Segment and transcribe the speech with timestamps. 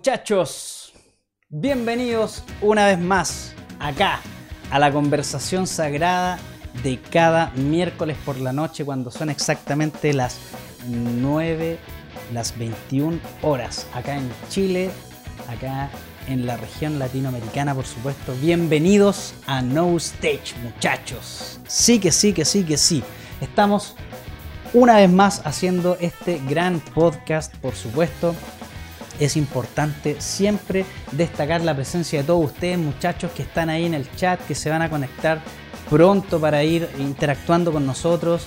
[0.00, 0.94] Muchachos,
[1.50, 4.20] bienvenidos una vez más acá
[4.70, 6.38] a la conversación sagrada
[6.82, 10.38] de cada miércoles por la noche cuando son exactamente las
[10.88, 11.78] 9,
[12.32, 14.90] las 21 horas acá en Chile,
[15.50, 15.90] acá
[16.28, 18.34] en la región latinoamericana por supuesto.
[18.40, 21.60] Bienvenidos a No Stage muchachos.
[21.68, 23.04] Sí que sí, que sí, que sí.
[23.42, 23.96] Estamos
[24.72, 28.34] una vez más haciendo este gran podcast por supuesto
[29.20, 34.10] es importante siempre destacar la presencia de todos ustedes, muchachos que están ahí en el
[34.16, 35.42] chat, que se van a conectar
[35.88, 38.46] pronto para ir interactuando con nosotros.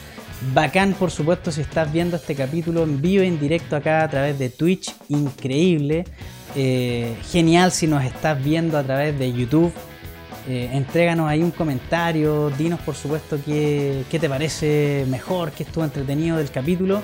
[0.53, 4.37] Bacán, por supuesto, si estás viendo este capítulo en vivo, en directo acá a través
[4.39, 6.05] de Twitch, increíble.
[6.55, 9.71] Eh, genial si nos estás viendo a través de YouTube.
[10.47, 15.85] Eh, entréganos ahí un comentario, dinos por supuesto qué, qué te parece mejor, qué estuvo
[15.85, 17.01] entretenido del capítulo.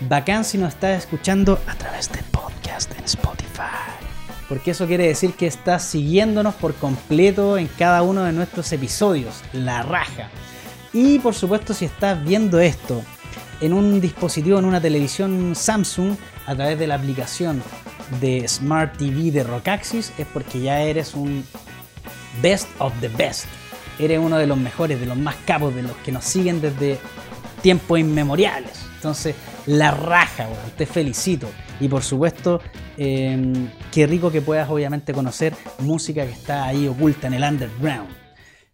[0.00, 3.62] Bacán si nos estás escuchando a través del podcast en Spotify.
[4.48, 9.42] Porque eso quiere decir que estás siguiéndonos por completo en cada uno de nuestros episodios.
[9.52, 10.28] La raja.
[10.92, 13.02] Y por supuesto si estás viendo esto
[13.60, 17.62] en un dispositivo, en una televisión Samsung, a través de la aplicación
[18.20, 21.44] de Smart TV de Rockaxis, es porque ya eres un
[22.42, 23.46] best of the best.
[23.98, 26.98] Eres uno de los mejores, de los más capos, de los que nos siguen desde
[27.62, 28.84] tiempos inmemoriales.
[28.96, 29.34] Entonces,
[29.66, 31.48] la raja, te felicito.
[31.80, 32.60] Y por supuesto,
[32.96, 38.10] em, qué rico que puedas obviamente conocer música que está ahí oculta en el underground.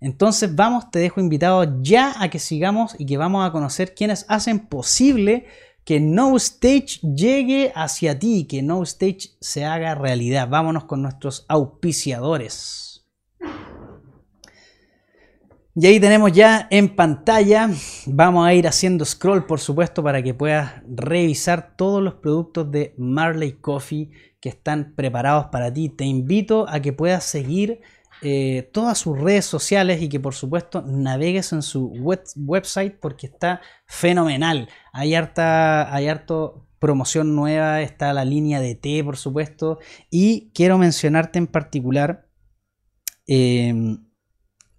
[0.00, 4.24] Entonces vamos, te dejo invitado ya a que sigamos y que vamos a conocer quienes
[4.28, 5.46] hacen posible
[5.84, 10.48] que No Stage llegue hacia ti, que No Stage se haga realidad.
[10.48, 13.04] Vámonos con nuestros auspiciadores.
[15.76, 17.70] Y ahí tenemos ya en pantalla,
[18.06, 22.92] vamos a ir haciendo scroll por supuesto para que puedas revisar todos los productos de
[22.98, 24.10] Marley Coffee
[24.40, 25.88] que están preparados para ti.
[25.88, 27.82] Te invito a que puedas seguir
[28.20, 31.86] eh, todas sus redes sociales y que por supuesto navegues en su
[32.36, 34.68] website porque está fenomenal.
[34.92, 39.78] Hay harta, hay harto promoción nueva, está la línea de té por supuesto
[40.10, 42.26] y quiero mencionarte en particular...
[43.28, 43.72] Eh,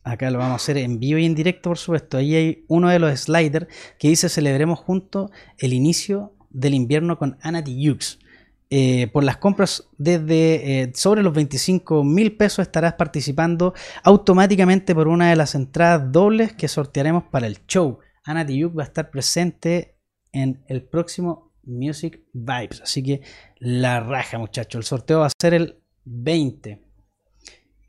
[0.04, 2.18] Acá lo vamos a hacer en vivo y en directo, por supuesto.
[2.18, 3.68] Ahí hay uno de los sliders
[4.00, 5.30] que dice celebremos juntos
[5.60, 8.20] el inicio del invierno con Anati Yux.
[8.74, 15.10] Eh, por las compras desde eh, sobre los 25 mil pesos estarás participando automáticamente por
[15.10, 18.00] una de las entradas dobles que sortearemos para el show.
[18.24, 19.98] Anati Yux va a estar presente
[20.32, 22.82] en el próximo Music Vibes.
[22.82, 23.22] Así que
[23.60, 24.80] la raja, muchachos.
[24.80, 26.82] El sorteo va a ser el 20.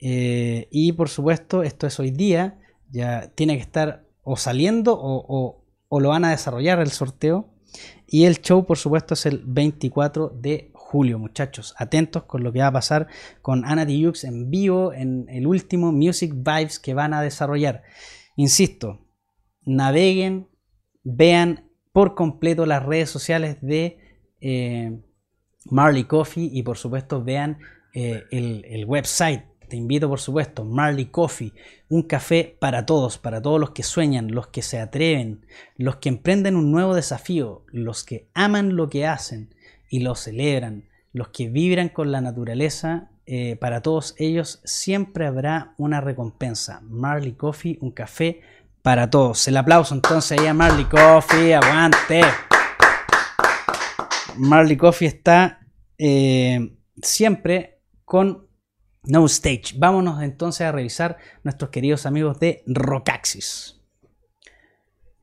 [0.05, 2.59] Eh, y por supuesto, esto es hoy día,
[2.91, 5.65] ya tiene que estar o saliendo o,
[6.01, 7.49] lo van a desarrollar el sorteo.
[8.07, 11.75] Y el show, por supuesto, es el 24 de julio, muchachos.
[11.79, 13.07] Atentos con lo que va a pasar
[13.41, 17.85] con Ana Tijoux en vivo en el último Music Vibes que van a desarrollar.
[18.37, 19.07] Insisto,
[19.65, 20.49] naveguen,
[21.05, 23.99] vean por completo las redes sociales de
[24.41, 25.01] eh,
[25.67, 27.59] Marley Coffee y por supuesto vean
[27.95, 31.55] eh, el website te invito, por supuesto, Marley Coffee,
[31.89, 35.47] un café para todos, para todos los que sueñan, los que se atreven,
[35.79, 39.55] los que emprenden un nuevo desafío, los que aman lo que hacen
[39.89, 43.09] y lo celebran, los que vibran con la naturaleza.
[43.25, 46.83] Eh, para todos ellos siempre habrá una recompensa.
[46.83, 48.43] Marley Coffee, un café
[48.83, 49.49] para todos.
[49.49, 52.21] El aplauso entonces ahí a Marley Coffee, aguante.
[54.37, 55.61] Marley Coffee está
[55.97, 58.52] eh, siempre con
[59.05, 59.75] no Stage.
[59.77, 63.81] Vámonos entonces a revisar nuestros queridos amigos de Rockaxis.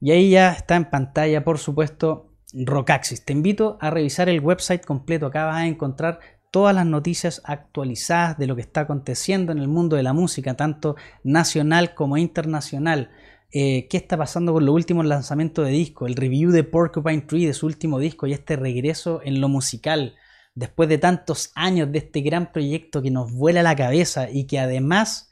[0.02, 3.26] Y ahí ya está en pantalla, por supuesto, Rockaxis.
[3.26, 5.28] Te invito a revisar el website completo.
[5.28, 6.20] Acá vas a encontrar
[6.52, 10.56] todas las noticias actualizadas de lo que está aconteciendo en el mundo de la música,
[10.56, 13.12] tanto nacional como internacional.
[13.52, 17.46] Eh, qué está pasando con los últimos lanzamientos de disco, el review de Porcupine Tree
[17.46, 20.16] de su último disco y este regreso en lo musical
[20.60, 24.60] después de tantos años de este gran proyecto que nos vuela la cabeza y que
[24.60, 25.32] además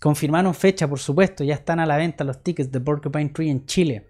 [0.00, 3.66] confirmaron fecha, por supuesto, ya están a la venta los tickets de Porcupine Tree en
[3.66, 4.06] Chile.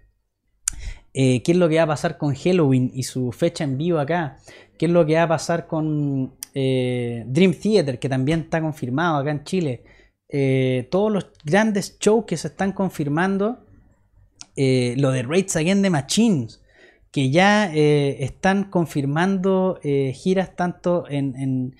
[1.13, 3.97] Eh, ¿Qué es lo que va a pasar con Halloween y su fecha en vivo
[3.97, 4.37] acá?
[4.77, 9.17] ¿Qué es lo que va a pasar con eh, Dream Theater, que también está confirmado
[9.17, 9.83] acá en Chile?
[10.29, 13.65] Eh, todos los grandes shows que se están confirmando.
[14.55, 16.60] lo de Raids Again de Machines
[17.11, 21.75] que ya eh, están confirmando eh, giras tanto en,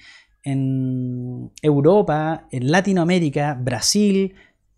[1.61, 4.35] Europa, en Latinoamérica, Brasil,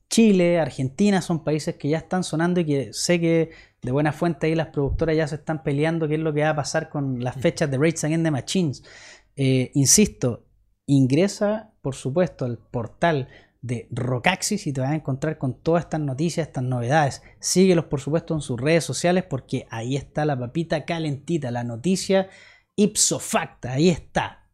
[0.10, 3.52] Chile, Argentina, son países que ya están sonando y que sé que
[3.82, 6.50] de buena fuente ahí las productoras ya se están peleando qué es lo que va
[6.50, 8.84] a pasar con las fechas de Rates Again the Machines.
[9.36, 10.46] Eh, insisto,
[10.86, 13.28] ingresa, por supuesto, al portal
[13.64, 17.24] de Rockaxis y te vas a encontrar con todas estas noticias, estas novedades.
[17.40, 22.30] Síguelos, por supuesto, en sus redes sociales porque ahí está la papita calentita, la noticia
[22.76, 24.50] ipso facto, ahí está.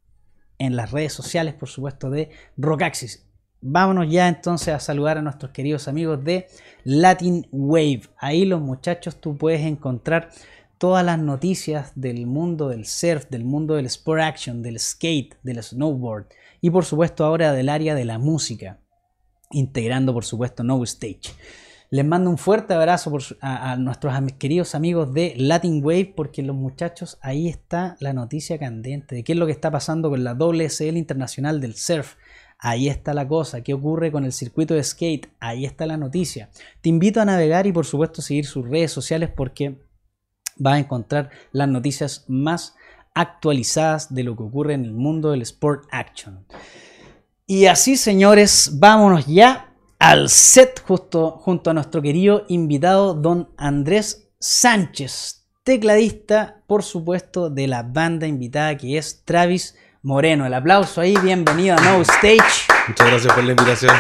[0.58, 3.26] En las redes sociales, por supuesto, de Rockaxis.
[3.62, 6.48] Vámonos ya entonces a saludar a nuestros queridos amigos de
[6.84, 8.04] Latin Wave.
[8.18, 10.30] Ahí los muchachos tú puedes encontrar
[10.78, 15.62] todas las noticias del mundo del surf, del mundo del sport action, del skate, del
[15.62, 16.28] snowboard
[16.62, 18.80] y por supuesto ahora del área de la música,
[19.52, 21.34] integrando por supuesto No Stage.
[21.92, 27.18] Les mando un fuerte abrazo a, nuestros queridos amigos de Latin Wave porque los muchachos
[27.22, 30.98] ahí está la noticia candente de qué es lo que está pasando con la WSL
[30.98, 32.16] Internacional del Surf.
[32.60, 33.64] Ahí está la cosa.
[33.64, 35.30] ¿Qué ocurre con el circuito de skate?
[35.40, 36.52] Ahí está la noticia.
[36.82, 39.80] Te invito a navegar y por supuesto seguir sus redes sociales porque
[40.58, 42.76] vas a encontrar las noticias más
[43.16, 46.46] actualizadas de lo que ocurre en el mundo del sport action.
[47.52, 54.30] Y así, señores, vámonos ya al set justo junto a nuestro querido invitado don Andrés
[54.40, 60.46] Sánchez, tecladista, por supuesto, de la banda invitada que es Travis Moreno.
[60.46, 62.68] El aplauso ahí, bienvenido a No Stage.
[62.88, 63.96] Muchas gracias por la invitación.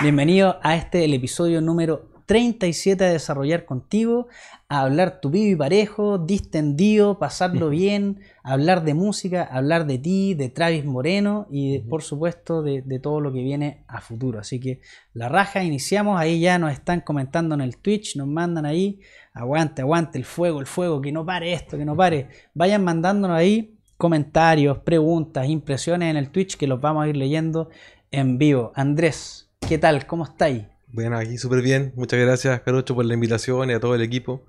[0.00, 4.28] Bienvenido a este, el episodio número 37 a desarrollar contigo,
[4.68, 10.34] a hablar tu vivo y parejo, distendido, pasarlo bien, hablar de música, hablar de ti,
[10.34, 14.38] de Travis Moreno y por supuesto de, todo lo que viene a futuro.
[14.38, 14.82] Así que
[15.14, 19.00] la raja, iniciamos, ahí ya nos están comentando en el Twitch, nos mandan ahí,
[19.32, 22.28] aguante, aguante el fuego, el fuego, que no pare esto, que no pare.
[22.52, 27.70] Vayan mandándonos ahí comentarios, preguntas, impresiones en el Twitch que los vamos a ir leyendo
[28.10, 28.70] en vivo.
[28.74, 30.06] Andrés, ¿qué tal?
[30.06, 30.64] ¿Cómo estáis?
[30.90, 31.92] Bueno, aquí súper bien.
[31.96, 34.46] Muchas gracias, Carocho, por la invitación y a todo el equipo.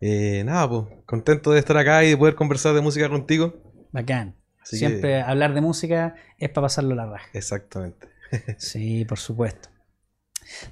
[0.00, 3.54] Eh, nada, pues, contento de estar acá y de poder conversar de música contigo.
[3.92, 4.34] Bacán.
[4.62, 7.28] Siempre hablar de música es para pasarlo la raja.
[7.32, 8.08] Exactamente.
[8.58, 9.68] sí, por supuesto.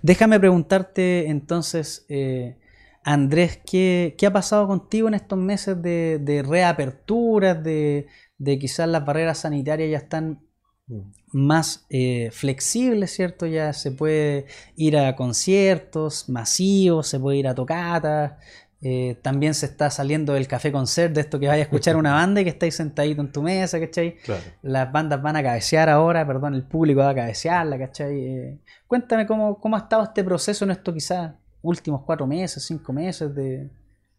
[0.02, 2.58] Déjame preguntarte entonces, eh,
[3.05, 8.06] Andrés, ¿qué, ha pasado contigo en estos meses de, de reaperturas, de,
[8.38, 10.40] de, quizás las barreras sanitarias ya están
[10.87, 11.00] mm.
[11.34, 13.46] Más eh, flexibles, ¿cierto?
[13.46, 14.46] Ya se puede
[14.76, 18.34] ir a conciertos masivos, se puede ir a tocatas,
[18.81, 22.12] eh, también se está saliendo del café concert, de esto que vaya a escuchar una
[22.14, 24.16] banda y que estáis sentadito en tu mesa, ¿cachai?
[24.62, 28.20] Las bandas van a cabecear ahora, perdón, el público va a cabecearla, ¿cachai?
[28.20, 31.32] Eh, cuéntame cómo, cómo ha estado este proceso en esto quizás
[31.62, 33.70] últimos cuatro meses, cinco meses de...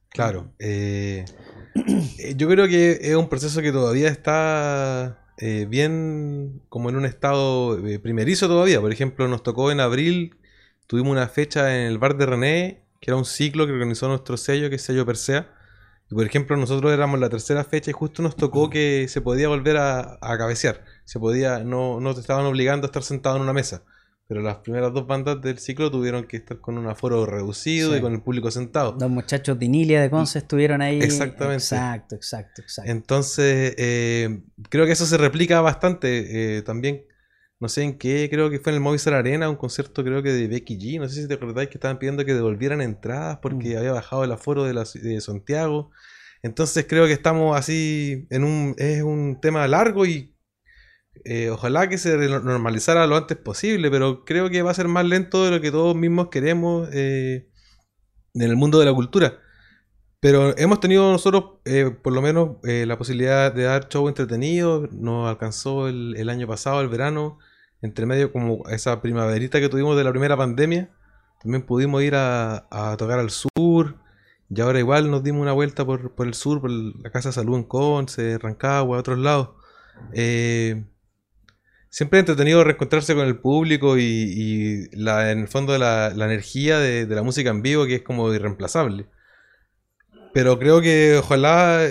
[0.10, 1.24] Claro, eh,
[2.36, 7.78] yo creo que es un proceso que todavía está eh, bien como en un estado
[8.02, 8.82] primerizo todavía.
[8.82, 10.38] Por ejemplo, nos tocó en abril,
[10.88, 14.38] tuvimos una fecha en el bar de René, que era un ciclo que organizó nuestro
[14.38, 15.52] sello, que es sello Persea.
[16.10, 19.48] Y por ejemplo, nosotros éramos la tercera fecha y justo nos tocó que se podía
[19.48, 20.84] volver a, a cabecear.
[21.04, 23.84] Se podía, no, no te estaban obligando a estar sentado en una mesa.
[24.28, 28.02] Pero las primeras dos bandas del ciclo tuvieron que estar con un aforo reducido y
[28.02, 28.98] con el público sentado.
[29.00, 31.00] Los muchachos de Inilia de Conce estuvieron ahí.
[31.00, 31.64] Exactamente.
[31.64, 32.92] Exacto, exacto, exacto.
[32.92, 36.58] Entonces, eh, creo que eso se replica bastante.
[36.58, 37.06] Eh, también,
[37.60, 40.32] no sé en qué, creo que fue en el Movistar Arena, un concierto creo que
[40.32, 41.00] de Becky G.
[41.00, 43.78] No sé si te acordáis que estaban pidiendo que devolvieran entradas porque mm.
[43.78, 45.92] había bajado el aforo de, la, de Santiago.
[46.42, 48.74] Entonces creo que estamos así en un...
[48.80, 50.35] Es un tema largo y
[51.24, 55.06] eh, ojalá que se normalizara lo antes posible, pero creo que va a ser más
[55.06, 57.48] lento de lo que todos mismos queremos eh,
[58.34, 59.40] en el mundo de la cultura.
[60.20, 64.88] Pero hemos tenido nosotros, eh, por lo menos, la posibilidad de dar show entretenido.
[64.92, 67.38] Nos alcanzó el, año pasado, el verano,
[67.82, 70.90] entre medio como esa primaverita que tuvimos de la primera pandemia.
[71.42, 73.96] También pudimos ir a, tocar al sur.
[74.50, 77.58] Y ahora igual nos dimos una vuelta por, el sur, por la Casa de Salud
[77.58, 79.50] en Conce, Rancagua, a otros lados.
[81.96, 87.24] Siempre es entretenido reencontrarse con el público y, en el fondo la, energía de, la
[87.24, 89.08] música en vivo que es como irreemplazable.
[90.34, 91.88] Pero creo que ojalá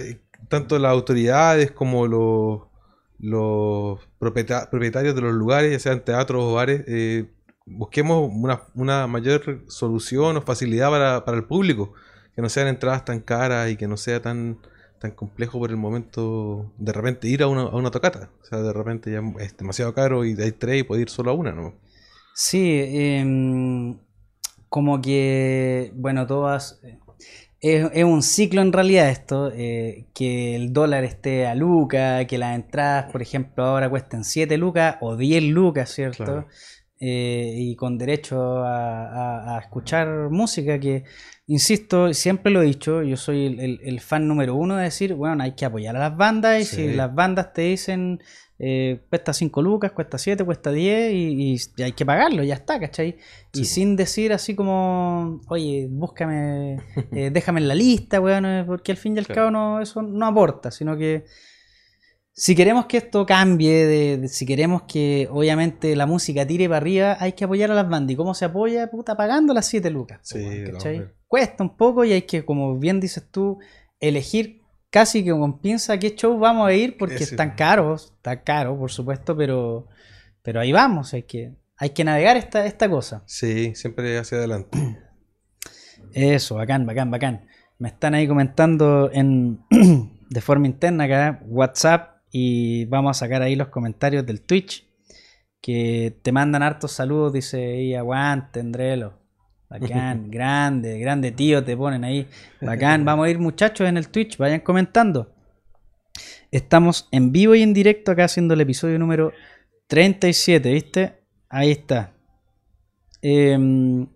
[0.49, 2.65] tanto las autoridades como los,
[3.19, 7.31] los propietarios de los lugares, ya sean teatros o bares, eh,
[7.65, 8.31] busquemos
[8.75, 11.95] una, mayor solución o facilidad para, para el público.
[12.37, 14.59] Que no sean entradas tan caras y que no sea tan
[15.05, 18.31] tan complejo por el momento de repente ir a una, a una tocata.
[18.41, 21.31] O sea, de repente ya es demasiado caro y hay tres y puede ir solo
[21.31, 21.75] a una, ¿no?
[22.35, 23.99] Sí, em,
[24.71, 26.81] como que, bueno, todas...
[27.61, 32.39] Es, es, un ciclo en realidad esto, eh, que el dólar esté a lucas, que
[32.39, 36.47] las entradas, por ejemplo, ahora cuesten 7 lucas o 10 lucas, ¿cierto?
[37.01, 41.05] eh, y con derecho a, escuchar música que,
[41.47, 45.53] insisto, siempre lo he dicho, yo soy el, fan número uno de decir, bueno, hay
[45.53, 48.21] que apoyar a las bandas y si las bandas te dicen
[48.59, 53.19] eh, cuesta 5 lucas, cuesta 7, cuesta 10 y, hay que pagarlo, ya está, ¿cachai?
[53.53, 56.79] Y sin decir así como, oye, búscame,
[57.13, 60.27] eh, déjame en la lista, weón, porque al fin y al cabo no, eso no
[60.27, 61.25] aporta, sino que
[62.37, 67.17] si queremos que esto cambie, de, si queremos que obviamente la música tire para arriba,
[67.21, 68.13] hay que apoyar a las bandas.
[68.13, 68.91] ¿Y cómo se apoya?
[68.91, 70.35] Puta, pagando las 7 lucas.
[71.29, 73.61] Cuesta un poco y hay que, como bien dices tú,
[74.01, 78.77] elegir casi que con pinza qué show vamos a ir porque están caros, está caro,
[78.77, 79.87] por supuesto, pero,
[80.43, 83.23] pero ahí vamos, hay que, hay que navegar esta, esta cosa.
[83.27, 84.77] Sí, siempre hacia adelante.
[86.13, 87.47] Eso, bacán, bacán, bacán.
[87.79, 89.61] Me están ahí comentando en
[90.31, 94.85] de forma interna acá, WhatsApp y vamos a sacar ahí los comentarios del Twitch.
[95.61, 99.21] Que te mandan hartos saludos, dice y aguante, Andrelo.
[99.71, 102.27] Bacán, grande, grande tío, te ponen ahí.
[102.61, 105.33] Bacán, vamos a ir muchachos en el Twitch, vayan comentando.
[106.51, 109.31] Estamos en vivo y en directo acá haciendo el episodio número
[109.87, 111.21] 37, ¿viste?
[111.49, 112.15] Ahí está.
[113.23, 114.09] Em,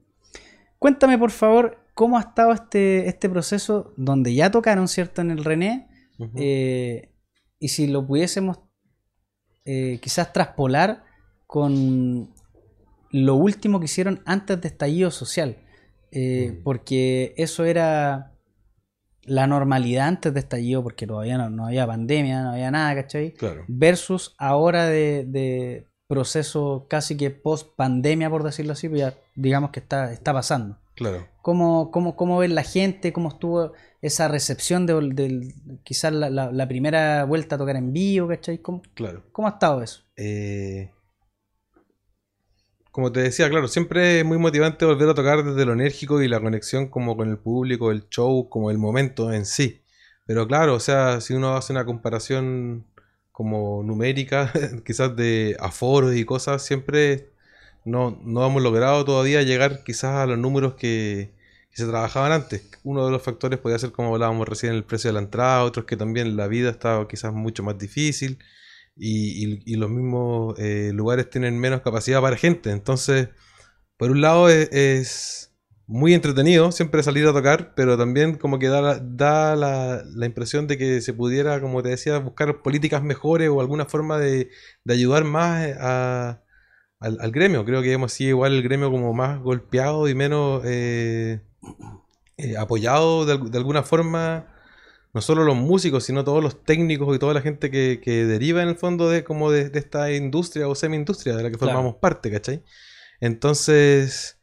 [0.81, 5.21] cuéntame por favor cómo ha estado este, este proceso donde ya tocaron, ¿cierto?
[5.21, 5.87] En el René
[7.59, 8.59] y si lo pudiésemos
[9.65, 11.05] eh, quizás traspolar
[11.47, 12.31] con
[13.11, 15.57] lo último que hicieron antes de estallido social,
[16.11, 16.63] eh, mm.
[16.63, 18.33] porque eso era
[19.23, 23.35] la normalidad antes de estallido, porque todavía no, había pandemia, no había nada, ¿cachai?
[23.67, 29.81] Versus ahora de, proceso casi que post pandemia, por decirlo así, pues ya digamos que
[29.81, 30.79] está, está pasando.
[30.99, 31.29] Claro.
[31.43, 33.13] ¿Cómo, cómo, cómo ven la gente?
[33.13, 38.27] ¿Cómo estuvo esa recepción de, quizás la, primera vuelta a tocar en vivo?
[38.27, 38.59] ¿Cachai?
[38.59, 39.23] ¿Cómo, claro.
[39.31, 40.03] ¿Cómo ha estado eso?
[40.17, 40.91] Eh,
[42.91, 46.27] como te decía, claro, siempre es muy motivante volver a tocar desde lo enérgico y
[46.27, 49.81] la conexión como con el público, el show, como el momento en sí.
[50.27, 52.89] Pero claro, o sea, si uno hace una comparación
[53.31, 54.53] como numérica,
[54.85, 57.31] quizás de aforos y cosas, siempre
[57.89, 61.37] no, no hemos logrado todavía llegar quizás a los números que,
[61.71, 62.69] se trabajaban antes.
[62.83, 65.87] Uno de los factores podría ser, como hablábamos recién, el precio de la entrada, otros
[65.87, 68.39] que también la vida estaba quizás mucho más difícil
[68.97, 72.71] y, los mismos eh, lugares tienen menos capacidad para gente.
[72.73, 73.29] Entonces,
[73.97, 75.55] por un lado es,
[75.87, 80.67] muy entretenido siempre salir a tocar, pero también como que da, da la, la, impresión
[80.67, 84.51] de que se pudiera, como te decía, buscar políticas mejores o alguna forma de,
[84.85, 86.43] de ayudar más a
[87.01, 87.65] al, gremio.
[87.65, 91.41] Creo que hemos sido igual el gremio como más golpeado y menos eh,
[92.37, 94.55] eh, apoyado de, alguna forma.
[95.15, 98.69] No solo los músicos, sino todos los técnicos y toda la gente que, deriva en
[98.69, 102.63] el fondo de como de, esta industria o semi-industria de la que formamos parte, ¿cachai?
[103.19, 104.39] Entonces,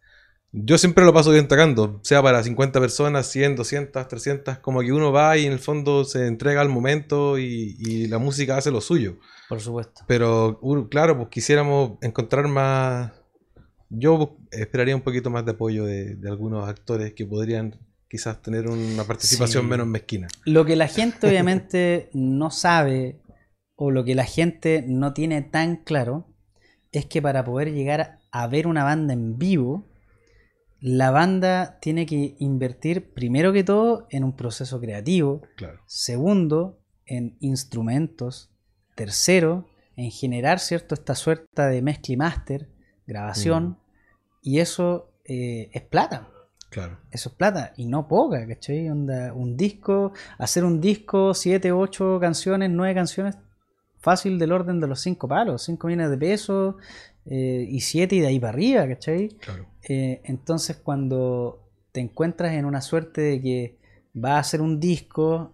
[0.52, 4.92] yo siempre lo paso bien tocando, sea para 50 personas, 100, 200, 300, como que
[4.92, 8.82] uno va y en el fondo se entrega al momento y la música hace lo
[8.82, 9.18] suyo.
[9.50, 10.02] Por supuesto.
[10.08, 10.60] Pero
[10.90, 13.12] claro, pues quisiéramos encontrar más...
[13.90, 19.04] Yo esperaría un poquito más de apoyo de, algunos actores que podrían quizás tener una
[19.04, 20.28] participación menos mezquina.
[20.46, 23.22] Lo que la gente obviamente no sabe
[23.75, 26.28] o lo que la gente no tiene tan claro
[26.92, 29.88] es que para poder llegar a ver una banda en vivo,
[30.80, 35.82] la banda tiene que invertir primero que todo en un proceso creativo, claro.
[35.86, 38.55] segundo en instrumentos,
[38.96, 42.70] Tercero, en generar cierto esta suerte de mezcla y master,
[43.06, 43.78] grabación, mm.
[44.42, 46.30] y eso eh, es plata.
[46.70, 47.00] Claro.
[47.12, 48.90] Eso es plata, y no poca, ¿cachai?
[48.90, 53.38] Onda, un disco, hacer un disco, siete, ocho canciones, nueve canciones,
[54.00, 56.75] fácil del orden de los cinco palos, cinco millones de pesos,
[57.25, 59.30] eh, y siete y de ahí para arriba, ¿cachai?
[59.30, 59.68] Claro.
[59.88, 63.78] Eh, entonces cuando te encuentras en una suerte de que
[64.14, 65.54] va a hacer un disco,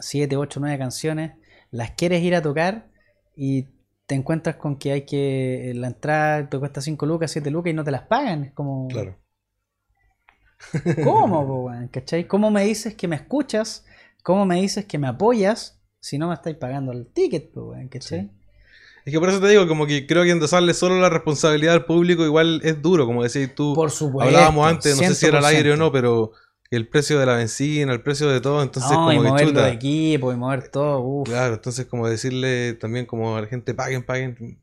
[0.00, 1.32] siete, ocho, nueve canciones,
[1.72, 2.86] las quieres ir a tocar
[3.34, 3.66] y
[4.06, 7.70] te encuentras con que hay que eh, la entrada te cuesta 5 lucas, 7 lucas
[7.70, 8.44] y no te las pagan.
[8.44, 8.86] Es como.
[8.88, 9.18] Claro.
[11.02, 12.28] ¿Cómo, ¿Cachai?
[12.28, 13.84] ¿Cómo me dices que me escuchas?
[14.22, 17.52] ¿Cómo me dices que me apoyas si no me estáis pagando el ticket,
[17.90, 18.30] ¿Cachai?
[19.04, 21.86] Es que por eso te digo, como que creo que endosarle solo la responsabilidad al
[21.86, 23.74] público igual es duro, como decís tú.
[23.74, 24.28] Por supuesto.
[24.28, 26.32] Hablábamos antes, no sé si era al aire o no, pero
[26.76, 29.68] el precio de la benzina, el precio de todo, entonces como y que mover de
[29.68, 34.58] equipo y mover todo, Claro, entonces como decirle también como a la gente paguen, paguen,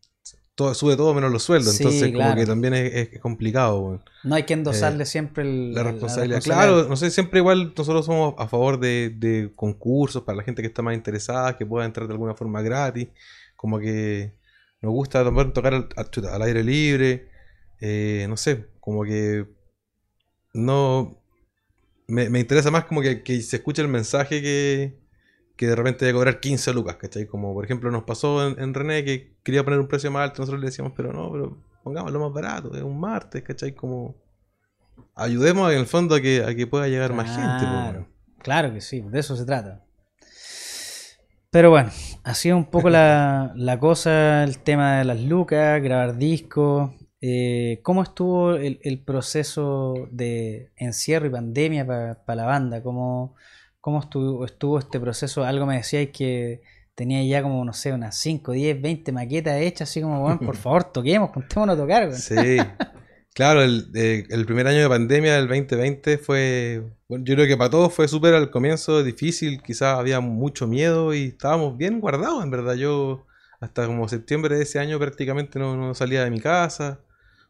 [0.56, 4.02] todo, sube todo menos los sueldos, entonces como que también es, complicado.
[4.24, 6.42] No hay que endosarle eh, siempre la, responsabilidad.
[6.42, 10.64] Claro, no sé, siempre igual nosotros somos a favor de, de, concursos para la gente
[10.64, 13.08] que está más interesada, que pueda entrar de alguna forma gratis,
[13.56, 14.34] como que
[14.82, 15.24] nos gusta
[15.54, 17.30] tocar al, aire libre,
[17.80, 19.46] eh, no sé, como que
[20.54, 21.19] no...
[22.10, 25.00] Me, interesa más como que, se escuche el mensaje que,
[25.56, 27.28] que de repente de cobrar 15 lucas, ¿cachai?
[27.28, 30.60] Como por ejemplo nos pasó en, René que quería poner un precio más alto, nosotros
[30.60, 33.74] le decíamos, pero no, pero pongámoslo más barato, es un martes, ¿cachai?
[33.74, 34.16] Como
[35.16, 38.06] ayudemos en el fondo a que, a que pueda llegar más gente.
[38.40, 39.84] Claro que sí, de eso se trata.
[41.52, 41.90] Pero bueno,
[42.24, 46.92] ha sido un poco la, cosa, el tema de las lucas, grabar discos.
[47.22, 52.82] Eh, ¿Cómo estuvo el, proceso de encierro y pandemia para la banda?
[52.82, 53.36] ¿Cómo,
[53.82, 55.44] cómo estuvo, estuvo este proceso?
[55.44, 56.62] Algo me decíais que
[56.96, 60.56] tenía ya como, no sé, unas 5, 10, 20 maquetas hechas, así como, bueno, por
[60.58, 62.14] favor, toquemos, contémonos a tocar.
[62.14, 62.58] Sí,
[63.34, 67.58] claro, el, eh, el primer año de pandemia, el 2020, fue bueno, yo creo que
[67.58, 72.44] para todos fue súper al comienzo difícil, quizás había mucho miedo y estábamos bien guardados,
[72.44, 72.76] en verdad.
[72.76, 73.26] Yo
[73.60, 77.00] hasta como septiembre de ese año prácticamente no, salía de mi casa.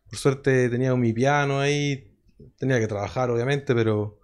[0.10, 2.12] Por suerte tenía mi piano ahí,
[2.58, 4.20] tenía que trabajar obviamente, pero,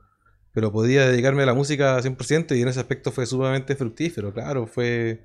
[0.52, 4.68] pero podía dedicarme a la música 100% y en ese aspecto fue sumamente fructífero, claro,
[4.68, 5.22] fue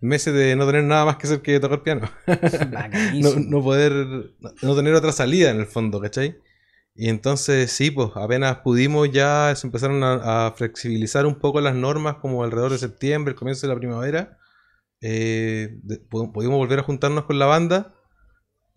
[0.00, 2.08] meses de no tener nada más que hacer que tocar piano.
[3.14, 3.92] no, no, poder,
[4.62, 6.38] no tener otra salida en el fondo, ¿cachai?
[6.94, 12.16] Y entonces sí, pues apenas pudimos ya se empezaron a, flexibilizar un poco las normas
[12.16, 14.38] como alrededor de septiembre, el comienzo de la primavera.
[15.02, 17.95] Eh, pudimos volver a juntarnos con la banda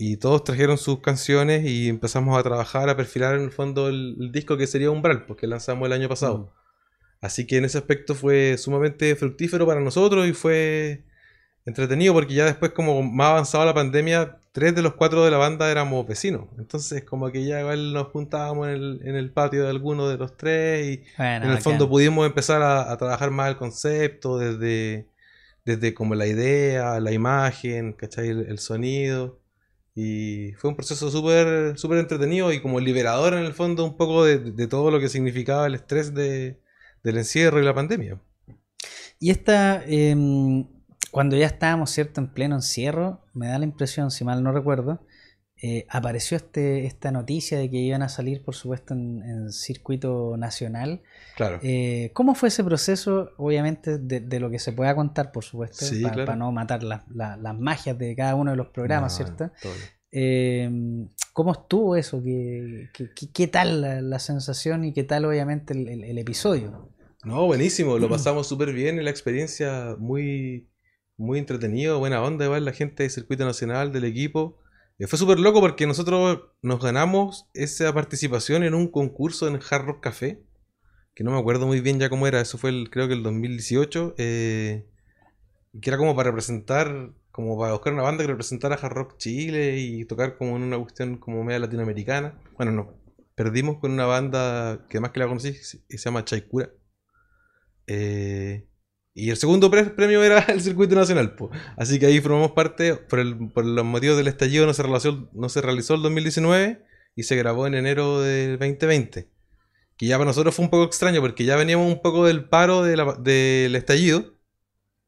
[0.02, 4.32] y todos trajeron sus canciones y empezamos a trabajar, a perfilar en el fondo el,
[4.32, 6.38] disco que sería Umbral, porque pues, lanzamos el año pasado.
[6.38, 6.60] Mm.
[7.22, 11.04] Así que en ese aspecto fue sumamente fructífero para nosotros y fue
[11.66, 15.38] entretenido porque ya después como más avanzada la pandemia, tres de los cuatro de la
[15.38, 16.48] banda éramos vecinos.
[16.58, 20.18] Entonces como que ya igual nos juntábamos en el, en el patio de alguno de
[20.18, 25.10] los tres y en el fondo pudimos empezar a, trabajar más el concepto desde,
[25.66, 28.30] desde como la idea, la imagen, ¿cachai?
[28.30, 29.39] El, sonido.
[30.02, 34.24] Y fue un proceso súper súper entretenido y como liberador en el fondo un poco
[34.24, 36.62] de, todo lo que significaba el estrés de,
[37.04, 38.18] del encierro y la pandemia.
[39.20, 39.84] Y esta...
[39.86, 40.66] Em,
[41.12, 45.02] cuando ya estábamos, ¿cierto?, en pleno encierro, me da la impresión, si mal no recuerdo,
[45.62, 51.02] eh, apareció este, esta noticia de que iban a salir, por supuesto, en, circuito nacional.
[51.36, 51.60] Claro.
[51.62, 53.32] Eh, ¿Cómo fue ese proceso?
[53.38, 58.16] Obviamente, de, lo que se pueda contar, por supuesto, para, no matar las magias de
[58.16, 59.52] cada uno de los programas, ¿cierto?
[60.12, 60.70] Eh,
[61.34, 62.24] ¿Cómo estuvo eso?
[62.24, 62.90] ¿Qué,
[63.34, 66.90] qué, tal la, sensación y qué tal, obviamente, el, episodio?
[67.26, 70.70] No, buenísimo, lo pasamos súper bien, la experiencia muy
[71.18, 74.58] muy entretenido, buena onda, igual la gente del circuito nacional, del equipo.
[75.00, 79.86] Eh, fue súper loco porque nosotros nos ganamos esa participación en un concurso en Hard
[79.86, 80.44] Rock Café,
[81.16, 83.24] que no me acuerdo muy bien ya cómo era, eso fue el, creo que el
[83.24, 84.86] 2018, eh,
[85.82, 89.78] que era como para representar, como para buscar una banda que representara Hard Rock Chile
[89.78, 92.38] y tocar como en una cuestión como media latinoamericana.
[92.58, 92.94] Bueno, no,
[93.36, 96.72] perdimos con una banda que más que la conocí, se llama Chaikura.
[97.88, 98.68] Eh,
[99.14, 101.36] y el segundo premio era el circuito nacional.
[101.78, 103.20] Así que ahí formamos parte, por,
[103.66, 107.68] los motivos del estallido no se, realizó, no se realizó el 2019 y se grabó
[107.68, 109.30] en enero del 2020.
[109.98, 112.84] Que ya para nosotros fue un poco extraño porque ya veníamos un poco del paro
[112.84, 114.36] del estallido.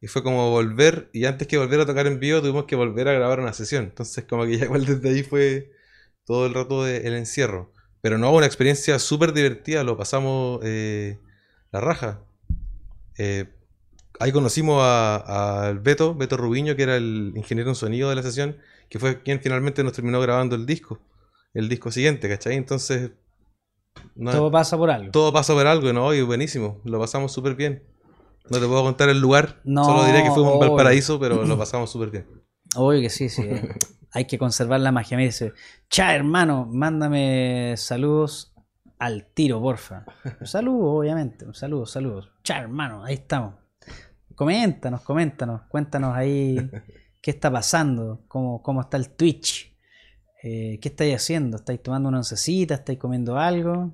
[0.04, 3.08] Y fue como volver, y antes que volver a tocar en vivo tuvimos que volver
[3.08, 3.86] a grabar una sesión.
[3.86, 5.72] Entonces como que ya igual desde ahí fue
[6.26, 7.72] todo el rato del encierro.
[8.02, 11.20] Pero no, una experiencia súper divertida, lo pasamos eh,
[11.72, 12.26] la raja.
[13.18, 13.46] Eh,
[14.22, 18.56] Ahí conocimos al Beto, Beto Rubiño, que era el ingeniero en sonido de la sesión,
[18.88, 21.00] que fue quien finalmente nos terminó grabando el disco,
[21.56, 22.56] el disco siguiente, ¿cachai?
[22.56, 23.14] Entonces...
[24.24, 25.10] todo pasa por algo.
[25.10, 26.14] Todo pasa por algo, ¿no?
[26.14, 27.82] Y buenísimo, lo pasamos súper bien.
[28.52, 31.90] No te puedo contar el lugar, solo diré que fuimos en Valparaíso, pero lo pasamos
[31.90, 32.28] súper bien.
[32.76, 33.50] Obvio que sí, sí.
[34.12, 35.18] Hay que conservar la magia.
[35.18, 35.54] Me dice,
[35.90, 38.54] cha hermano, mándame saludos
[39.00, 40.06] al tiro, porfa.
[40.40, 41.44] Un saludo, obviamente.
[41.44, 42.30] Un saludo, saludos.
[42.44, 43.61] Cha hermano, ahí estamos.
[44.42, 46.58] Coméntanos, coméntanos, cuéntanos ahí
[47.22, 49.72] qué está pasando, cómo, cómo está el Twitch,
[50.42, 53.94] eh, qué estáis haciendo, estáis tomando una oncecita, estáis comiendo algo.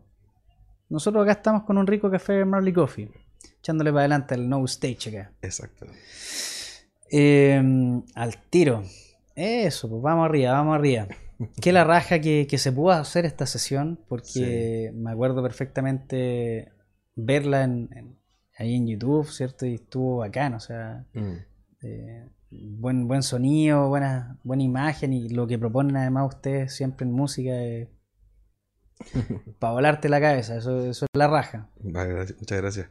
[0.87, 3.11] Nosotros acá estamos con un rico café Marley Coffee,
[3.59, 5.33] echándole para adelante el no stage acá.
[5.41, 5.85] Exacto.
[7.11, 8.85] Em, al tiro.
[9.35, 11.09] Eso, pues vamos arriba, vamos arriba.
[11.61, 16.71] Qué la raja que, se pudo hacer esta sesión, porque me acuerdo perfectamente
[17.17, 18.16] verla en,
[18.57, 19.65] ahí en YouTube, ¿cierto?
[19.65, 21.35] Y estuvo bacán, o sea, mm.
[21.83, 27.13] eh, buen, buen sonido, buena, buena imagen y lo que proponen además ustedes siempre en
[27.13, 27.87] música es
[29.59, 31.69] para volarte la cabeza, eso, eso es la raja.
[31.83, 32.89] muchas gracias.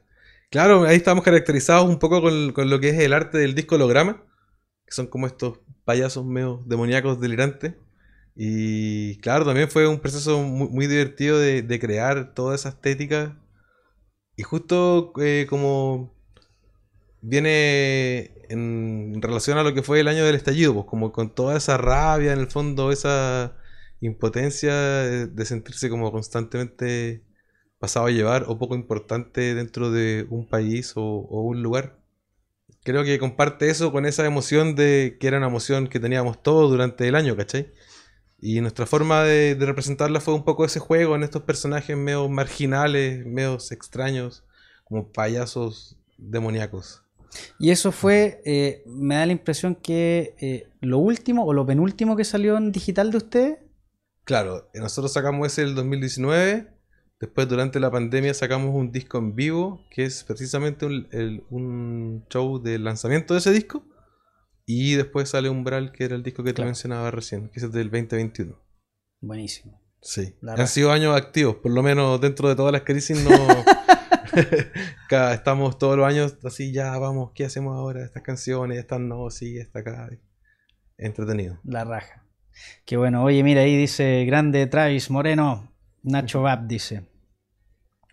[0.51, 4.23] Claro, ahí estamos caracterizados un poco con, lo que es el arte del disco holograma,
[4.85, 7.75] que son como estos payasos medio demoníacos delirantes.
[8.37, 13.37] Y claro, también fue un proceso muy, muy divertido de, de crear toda esa estética.
[14.37, 16.15] Y justo eh, como
[17.23, 21.57] viene en relación a lo que fue el año del estallido, pues como con toda
[21.57, 23.57] esa rabia en el fondo, esa
[24.01, 27.25] impotencia de, sentirse como constantemente
[27.79, 31.99] pasado a llevar o poco importante dentro de un país o, o un lugar.
[32.85, 36.71] Creo que comparte eso con esa emoción de que era una emoción que teníamos todos
[36.71, 37.73] durante el año, ¿cachai?
[38.39, 42.29] Y nuestra forma de, de representarla fue un poco ese juego en estos personajes medio
[42.29, 44.45] marginales, medio extraños,
[44.85, 47.03] como payasos demoníacos.
[47.59, 52.17] Y eso fue, eh, me da la impresión que eh, lo último o lo penúltimo
[52.17, 53.59] que salió en digital de ustedes.
[54.25, 56.69] Claro, nosotros sacamos ese el 2019.
[57.21, 62.25] Después, durante la pandemia, sacamos un disco en vivo, que es precisamente un, el- un
[62.29, 63.83] show de lanzamiento de ese disco.
[64.67, 67.89] Y después sale Umbral, que era el disco que te mencionaba recién, que es del
[67.91, 68.59] 2021.
[69.21, 69.81] Buenísimo.
[70.03, 70.37] Sí.
[70.41, 70.67] La Han raja.
[70.69, 73.31] sido años activos, por lo menos dentro de todas las crisis no...
[75.09, 78.05] Cada- estamos todos los años así, ya vamos, ¿qué hacemos ahora?
[78.05, 80.11] Estas canciones, estas no, sí, esta acá.
[80.99, 81.59] Entretenido.
[81.65, 82.25] La raja.
[82.85, 83.23] Qué bueno.
[83.23, 85.73] Oye, mira, ahí dice grande Travis Moreno.
[86.03, 87.03] Nacho Bab dice.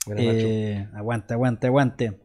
[0.08, 0.18] Nacho.
[0.22, 2.20] Eh, aguante, aguante, aguante.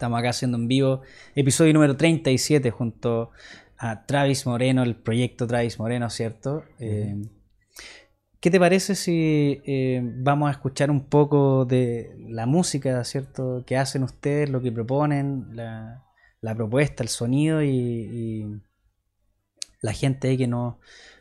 [0.00, 1.02] Estamos acá haciendo en vivo
[1.34, 3.32] episodio número 37 junto
[3.76, 6.64] a Travis Moreno, el proyecto Travis Moreno, ¿cierto?
[6.78, 7.20] Eh,
[8.40, 13.62] ¿Qué te parece si eh, vamos a escuchar un poco de la música, ¿cierto?
[13.66, 16.06] Que hacen ustedes, lo que proponen, la,
[16.40, 18.46] la propuesta, el sonido y, y
[19.82, 20.80] la gente que no,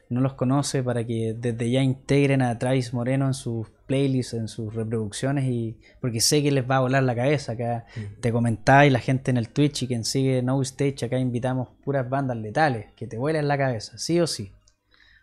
[0.10, 4.48] no los conoce para que desde ya integren a Travis Moreno en sus playlists, en
[4.48, 7.52] sus reproducciones y porque sé que les va a volar la cabeza.
[7.52, 7.86] Acá
[8.19, 11.69] te comentaba y la gente en el Twitch y quien sigue No Stage, acá invitamos
[11.84, 14.52] puras bandas letales que te vuelan la cabeza, sí o sí.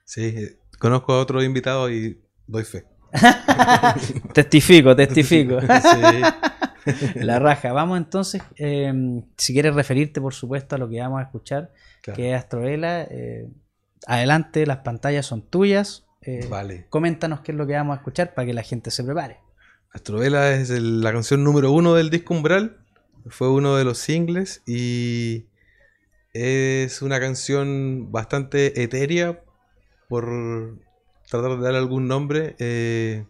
[0.05, 2.85] Sí, eh, conozco a otro invitado y doy fe.
[4.33, 5.61] testifico, testifico.
[5.61, 5.67] Sí,
[7.17, 7.73] la raja.
[7.73, 8.93] Vamos entonces, eh,
[9.37, 11.73] si quieres referirte por supuesto a lo que vamos a escuchar,
[12.03, 12.17] claro.
[12.17, 13.49] que es Astrovela, eh,
[14.07, 16.05] adelante, las pantallas son tuyas.
[16.23, 16.87] eh, Vale.
[16.91, 19.39] Coméntanos qué es lo que vamos a escuchar para que la gente se prepare.
[19.93, 22.79] Astrovela es el- la canción número uno del disco Umbral.
[23.29, 25.47] Fue uno de los singles y
[26.33, 29.43] es una canción bastante etérea
[30.09, 30.79] por
[31.29, 32.57] tratar de darle algún nombre.
[32.59, 33.25] eh,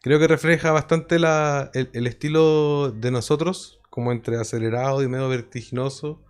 [0.00, 5.28] creo que refleja bastante la- el, el estilo de nosotros, como entre acelerado y medio
[5.28, 6.20] vertiginoso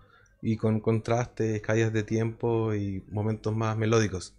[0.42, 4.35] y con contrastes, caídas de tiempo y momentos más melódicos.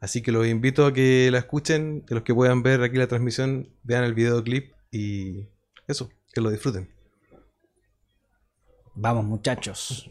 [0.00, 3.06] Así que los invito a que la escuchen, que los que puedan ver aquí la
[3.06, 5.46] transmisión vean el videoclip y
[5.86, 6.90] eso, que lo disfruten.
[8.94, 10.10] Vamos muchachos.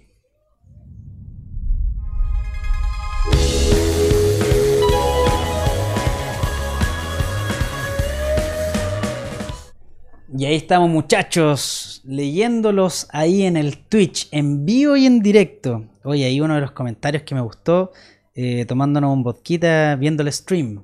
[10.33, 15.85] Y ahí estamos muchachos, leyéndolos ahí en el Twitch, en vivo y en directo.
[16.03, 17.91] Oye, ahí uno de los comentarios que me gustó,
[18.33, 20.83] eh, tomándonos un vodquita viendo el stream.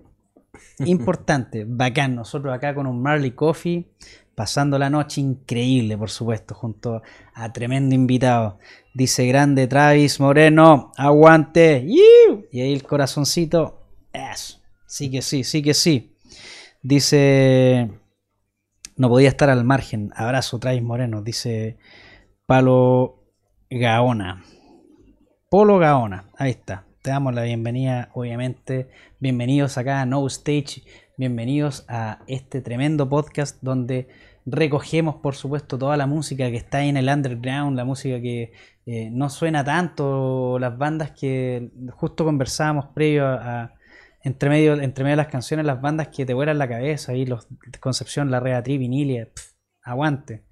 [0.80, 2.16] Importante, bacán.
[2.16, 3.88] Nosotros acá con un Marley Coffee,
[4.36, 7.02] pasando la noche increíble, por supuesto, junto
[7.34, 8.60] a tremendo invitado.
[8.94, 11.86] Dice grande Travis Moreno, aguante.
[11.86, 12.46] ¡Yiu!
[12.52, 13.82] Y ahí el corazoncito.
[14.86, 16.14] Sí que sí, sí que sí.
[16.82, 17.90] Dice,
[18.98, 20.12] no podía estar al margen.
[20.16, 21.78] Abrazo Travis Moreno, dice
[22.46, 23.24] Palo
[23.70, 24.44] Gaona.
[25.50, 26.86] Polo Gaona, ahí está.
[27.02, 28.90] Te damos la bienvenida, obviamente.
[29.20, 30.84] Bienvenidos acá a No Stage.
[31.18, 34.10] Bienvenidos a este tremendo podcast donde
[34.46, 38.52] recogemos, por supuesto, toda la música que está ahí en el underground, la música que
[38.86, 43.74] eh, no suena tanto, las bandas que justo conversábamos previo a, a-
[44.28, 47.26] entre, medio, entre medio de las canciones, las bandas que te vuelan la cabeza, ahí
[47.26, 47.48] los
[47.80, 49.30] Concepción, La Rea Tri, Vinilia,
[49.82, 50.44] aguante.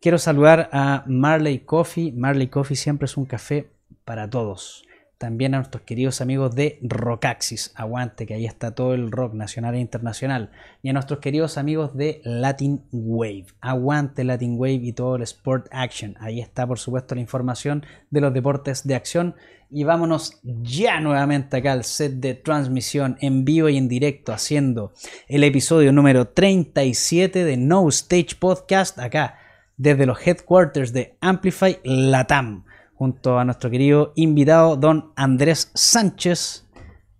[0.00, 2.12] Quiero saludar a Marley Coffee.
[2.12, 3.70] Marley Coffee siempre es un café
[4.04, 4.84] para todos.
[5.16, 7.72] También a nuestros queridos amigos de Rockaxis.
[7.74, 10.50] Aguante, que ahí está todo el rock nacional e internacional.
[10.82, 13.46] Y a nuestros queridos amigos de Latin Wave.
[13.62, 16.16] Aguante Latin Wave y todo el Sport Action.
[16.20, 19.34] Ahí está, por supuesto, la información de los deportes de acción.
[19.70, 24.92] Y vámonos ya nuevamente acá al set de transmisión en vivo y en directo, haciendo
[25.28, 29.38] el episodio número 37 de No Stage Podcast, acá
[29.76, 36.64] desde los headquarters de Amplify Latam, junto a nuestro querido invitado don Andrés Sánchez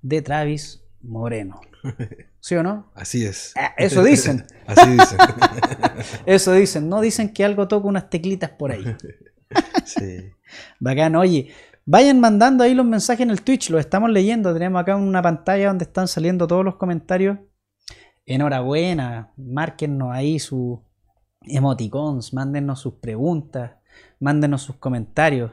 [0.03, 1.61] de Travis Moreno.
[2.41, 2.91] ¿Sí o no?
[2.95, 3.53] Así es.
[3.57, 5.19] Ah, Eso dicen, Así dicen.
[6.27, 8.85] eso dicen, no dicen que algo toca unas teclitas por ahí.
[9.85, 10.33] Sí.
[10.81, 11.53] Bacán, oye,
[11.89, 14.53] Vayan mandando ahí los mensajes en el Twitch, los estamos leyendo.
[14.53, 17.39] Tenemos acá una pantalla donde están saliendo todos los comentarios.
[18.25, 20.81] Enhorabuena, márquennos ahí sus
[21.43, 23.77] emoticons, mándennos sus preguntas,
[24.19, 25.53] mándenos sus comentarios.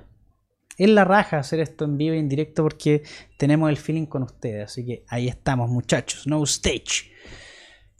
[0.75, 3.03] Es la raja hacer esto en vivo y en directo porque
[3.37, 4.65] tenemos el feeling con ustedes.
[4.65, 6.25] Así que ahí estamos, muchachos.
[6.25, 7.12] No stage.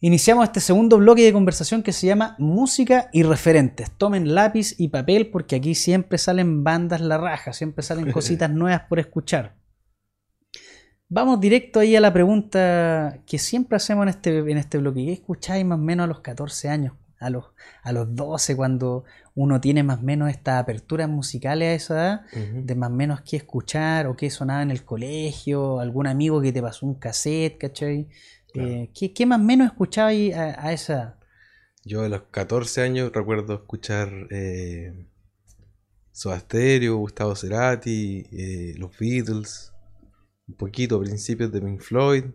[0.06, 3.90] Iniciamos este segundo bloque de conversación que se llama Música y referentes.
[3.90, 8.82] Tomen lápiz y papel porque aquí siempre salen bandas la raja, siempre salen cositas nuevas
[8.90, 9.56] por escuchar.
[11.08, 15.06] Vamos directo ahí a la pregunta que siempre hacemos en este, en este bloque.
[15.06, 16.96] ¿Qué escucháis más o menos a los 14 años?
[17.22, 17.46] A los,
[17.82, 22.22] a los 12, cuando uno tiene más o menos estas aperturas musicales a esa edad,
[22.56, 26.52] de más o menos qué escuchar o qué sonaba en el colegio, algún amigo que
[26.52, 28.10] te pasó un cassette, ¿cachai?
[28.54, 31.20] Eh, ¿qué, más o menos escuchaba ahí a, esa?
[31.84, 35.08] Yo a los 14 años recuerdo escuchar eh,
[36.12, 39.74] Soda Stereo, Gustavo Cerati, eh, los Beatles,
[40.48, 42.26] un poquito a principios de Pink Floyd.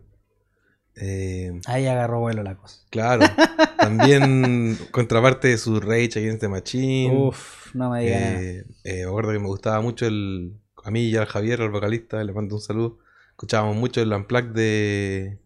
[1.01, 2.81] Eh, ahí agarró vuelo la cosa.
[2.89, 3.25] Claro.
[3.77, 7.15] También contraparte de su Rage Against the Machine.
[7.15, 8.21] Uf, no me digas.
[8.21, 10.59] Eh, me acuerdo que me gustaba mucho el.
[10.83, 12.99] A mí y al Javier, el vocalista, le mando un saludo.
[13.29, 15.39] Escuchábamos mucho el Unplugged de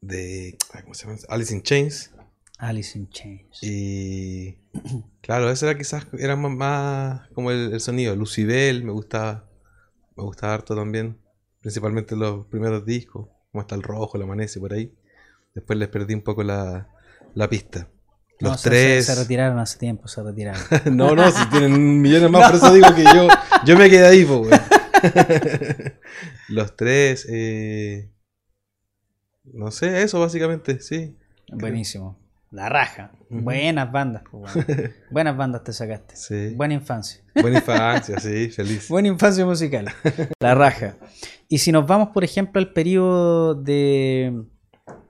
[0.00, 0.56] de.
[0.82, 1.18] ¿Cómo se llama?
[1.28, 2.12] Alice in Chains.
[2.58, 3.62] Alice in Chains.
[3.62, 4.58] Y.
[5.20, 8.14] Claro, ese era quizás era más, como el, sonido.
[8.16, 9.48] Lucibel me gustaba.
[10.16, 11.18] Me gustaba harto también.
[11.60, 13.28] Principalmente los primeros discos.
[13.50, 14.94] Como hasta el rojo, el amanece por ahí.
[15.54, 16.86] Después les perdí un poco la,
[17.48, 17.88] pista.
[18.38, 19.06] Los tres.
[19.06, 20.62] Se, retiraron hace tiempo, se retiraron.
[20.96, 23.28] no, no, si tienen millones más, por eso digo que yo,
[23.64, 24.60] yo me quedé ahí, pues,
[26.48, 27.26] Los tres.
[27.28, 28.10] Eh,
[29.52, 31.16] no sé, eso básicamente, sí.
[31.52, 32.16] Buenísimo.
[32.50, 33.12] La raja.
[33.28, 34.24] Buenas bandas.
[34.28, 34.52] Pues,
[35.10, 36.16] Buenas bandas te sacaste.
[36.16, 36.54] Sí.
[36.56, 37.20] Buena infancia.
[37.40, 38.88] Buena infancia, sí, feliz.
[38.88, 39.86] Buena infancia musical.
[40.40, 40.96] La raja.
[41.48, 44.42] Y si nos vamos, por ejemplo, al periodo de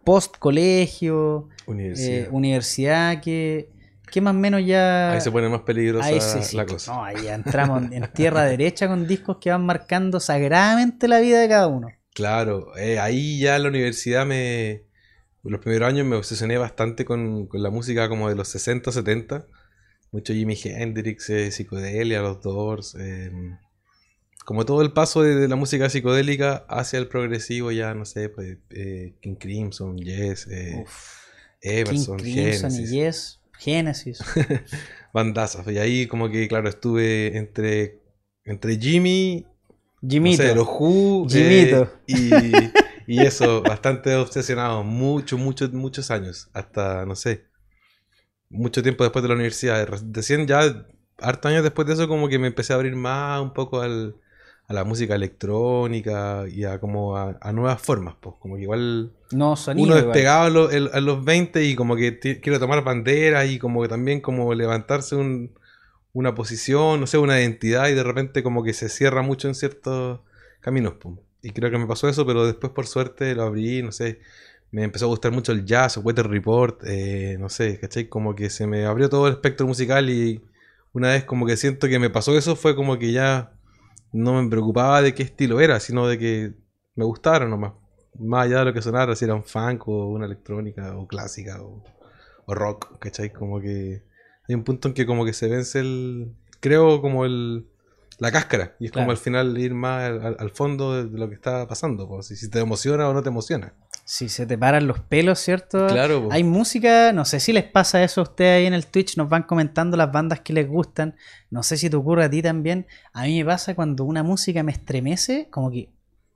[0.05, 3.71] post colegio, universidad, eh, que,
[4.11, 5.13] que más o menos ya...
[5.13, 6.11] Ahí se pone más peligrosa
[6.53, 6.93] la cosa.
[6.93, 11.49] No, ahí entramos en tierra derecha con discos que van marcando sagradamente la vida de
[11.49, 11.89] cada uno.
[12.21, 14.83] Claro, eh, ahí ya en la universidad me...
[15.43, 19.47] Los primeros años me obsesioné bastante con, la música como de los 60, 70.
[20.13, 22.95] Mucho Jimi Hendrix, eh, psicodelia, los Doors.
[22.97, 23.57] Em,
[24.45, 28.59] como todo el paso de, la música psicodélica hacia el progresivo ya, no sé, pues,
[28.69, 30.47] eh, King Crimson, Yes,
[31.63, 34.19] Everson, King Crimson y Yes, Genesis.
[35.15, 35.67] Bandazas.
[35.69, 38.03] Y ahí como que, claro, estuve entre,
[38.45, 39.47] entre Jimmy
[40.07, 40.55] Jimito.
[40.55, 41.91] No Who, Jimito.
[42.07, 42.73] Eh,
[43.07, 47.45] y, eso, bastante obsesionado, muchos, muchos, muchos años, hasta, no sé,
[48.49, 49.89] mucho tiempo después de la universidad.
[50.13, 50.87] Recién ya,
[51.19, 54.17] hartos años después de eso, como que me empecé a abrir más un poco al,
[54.71, 59.55] a la música electrónica y a como a, nuevas formas, pues, como que igual no,
[59.77, 63.83] uno despegaba a los, a los 20 y como que quiero tomar banderas y como
[63.83, 65.53] que también como levantarse un
[66.13, 69.55] una posición, no sé, una identidad y de repente como que se cierra mucho en
[69.55, 70.21] ciertos
[70.61, 70.95] caminos.
[71.43, 74.21] Y creo que me pasó eso, pero después por suerte lo abrí, no sé,
[74.71, 78.09] me empezó a gustar mucho el jazz, o Weather Report, eh, no sé, ¿cachai?
[78.09, 80.45] Como que se me abrió todo el espectro musical y
[80.93, 83.53] una vez como que siento que me pasó eso fue como que ya
[84.13, 86.55] no me preocupaba de qué estilo era, sino de que
[86.95, 87.75] me gustara nomás.
[88.19, 91.63] Más allá de lo que sonara, si era un funk o una electrónica o clásica
[91.63, 91.85] o,
[92.47, 93.33] o rock, ¿cachai?
[93.33, 94.03] Como que
[94.51, 97.67] hay un punto en que como que se vence el, creo como el,
[98.19, 98.75] la cáscara.
[98.81, 102.21] Y es como al final ir más al, fondo de, lo que está pasando.
[102.23, 103.75] si, te emociona o no te emociona.
[104.05, 105.87] Si se te paran los pelos, ¿cierto?
[105.87, 106.29] Claro.
[106.33, 109.29] Hay música, no sé si les pasa eso a ustedes ahí en el Twitch, nos
[109.29, 111.15] van comentando las bandas que les gustan.
[111.49, 112.89] No sé si te ocurre a ti también.
[113.13, 115.91] A mí me pasa cuando una música me estremece, como que...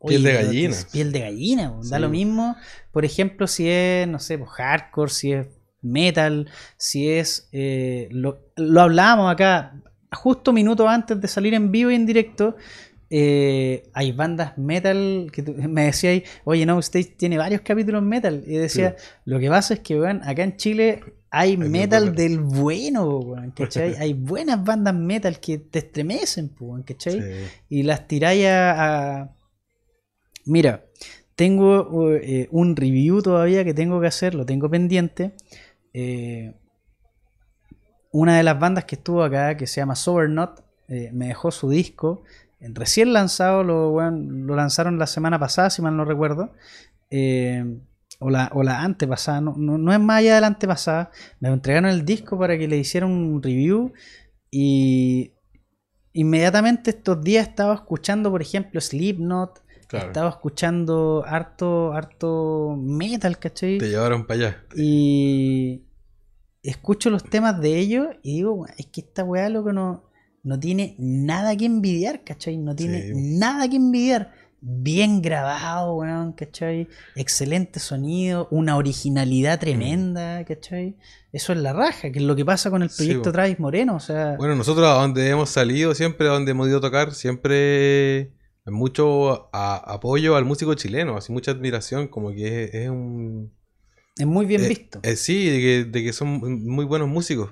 [0.07, 0.77] Piel de gallina.
[0.93, 2.57] Piel de gallina, da lo mismo.
[2.93, 5.47] Por ejemplo, si es, no sé, pues hardcore, si es
[5.85, 7.49] metal, si es...
[7.53, 9.75] Eh, lo, lo hablábamos acá
[10.15, 12.57] justo minutos antes de salir en vivo y en directo.
[13.11, 18.43] Eh, hay bandas metal que me decía oye, no, usted tiene varios capítulos metal.
[18.47, 23.35] Y decía, lo que pasa es que, bueno, acá en Chile hay, metal del bueno,
[23.55, 23.95] ¿cachai?
[23.99, 27.23] hay buenas bandas metal que te estremecen, ¿cachai?
[27.69, 29.31] Y las tiráis a,
[30.47, 30.85] Mira,
[31.37, 35.33] tengo eh, un review todavía que tengo que hacer, lo tengo pendiente,
[35.95, 36.55] eh,
[38.11, 41.71] una de las bandas que estuvo acá, que se llama Sobernot, eh, me dejó su
[41.71, 42.23] disco.
[42.61, 44.01] Recién lanzado, lo,
[44.55, 46.53] lanzaron la semana pasada, si mal no recuerdo.
[47.11, 47.65] Eh,
[48.21, 51.11] o, la, o la antepasada, no, no, es más allá de la antepasada.
[51.41, 53.93] Me entregaron el disco para que le hiciera un review.
[54.51, 55.33] Y
[56.13, 59.64] inmediatamente estos días estaba escuchando, por ejemplo, Slipknot,
[59.95, 60.07] Claro.
[60.09, 63.79] estaba escuchando harto, harto metal, ¿cachai?
[63.79, 64.65] Te llevaron para allá.
[64.77, 65.85] Y
[66.63, 70.05] escucho los temas de ellos y digo, "Weón, es que esta weá loco no,
[70.43, 72.57] no tiene nada que envidiar, ¿cachai?
[72.59, 73.13] No tiene Sí.
[73.15, 74.33] nada que envidiar.
[74.67, 76.89] Bien grabado, weón, ¿cachai?
[77.17, 80.97] Excelente sonido, una originalidad tremenda, ¿cachai?
[81.33, 83.31] Eso es la raja, que es lo que pasa con el proyecto.
[83.31, 84.37] Travis Moreno, o sea...
[84.39, 88.33] Bueno, nosotros a donde hemos salido, siempre a donde hemos ido a tocar, siempre
[88.73, 93.53] mucho a- apoyo al músico chileno, así mucha admiración, como que es, es un...
[94.17, 95.01] es muy bien eh, visto.
[95.03, 96.29] eh, sí, de que, de que son
[96.65, 97.51] muy buenos músicos.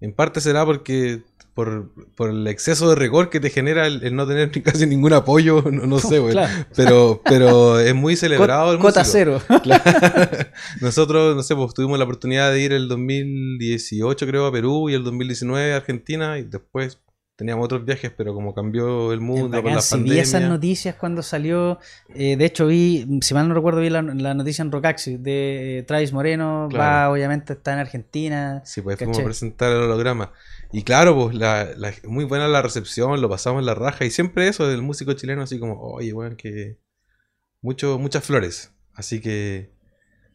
[0.00, 1.22] En parte será porque
[1.54, 5.12] por, por el exceso de rigor que te genera el, el no tener casi ningún
[5.12, 6.32] apoyo, no, no sé, güey.
[6.32, 6.66] Claro.
[6.74, 9.12] Pero, pero es muy celebrado el Cota músico.
[9.12, 9.42] cero.
[9.62, 9.82] Claro.
[10.80, 14.94] Nosotros, no sé, pues tuvimos la oportunidad de ir el 2018 creo a Perú y
[14.94, 16.98] el 2019 a Argentina y después
[17.36, 20.22] teníamos otros viajes, pero como cambió el mundo con la si vi pandemia.
[20.22, 21.78] esas noticias cuando salió,
[22.14, 25.78] eh, de hecho vi, si mal no recuerdo, vi la, la noticia en Rocaxi de
[25.78, 28.62] eh, Travis Moreno, va obviamente está en Argentina.
[28.64, 30.32] Sí, pues fuimos a presentar el holograma.
[30.72, 34.04] Y claro, pues la, la- muy buena la recepción, lo pasamos en la raja.
[34.04, 36.78] Y siempre eso del músico chileno, así como, oye, weón, que
[37.60, 38.72] mucho, muchas flores.
[38.94, 39.72] Así que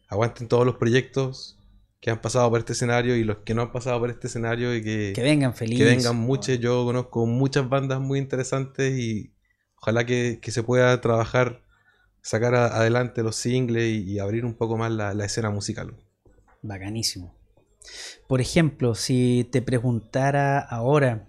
[0.08, 1.57] aguanten todos los proyectos
[2.00, 4.74] que han pasado por este escenario y los que no han pasado por este escenario
[4.74, 5.86] y que, Que vengan que felices.
[5.96, 6.58] vengan muchos.
[6.60, 9.32] Yo conozco muchas bandas muy interesantes y
[9.80, 11.62] ojalá que, que se pueda trabajar,
[12.22, 15.96] sacar a- adelante los singles y, y abrir un poco más la, la escena musical.
[16.62, 17.34] Bacanísimo.
[18.28, 21.28] Por ejemplo, si te preguntara ahora,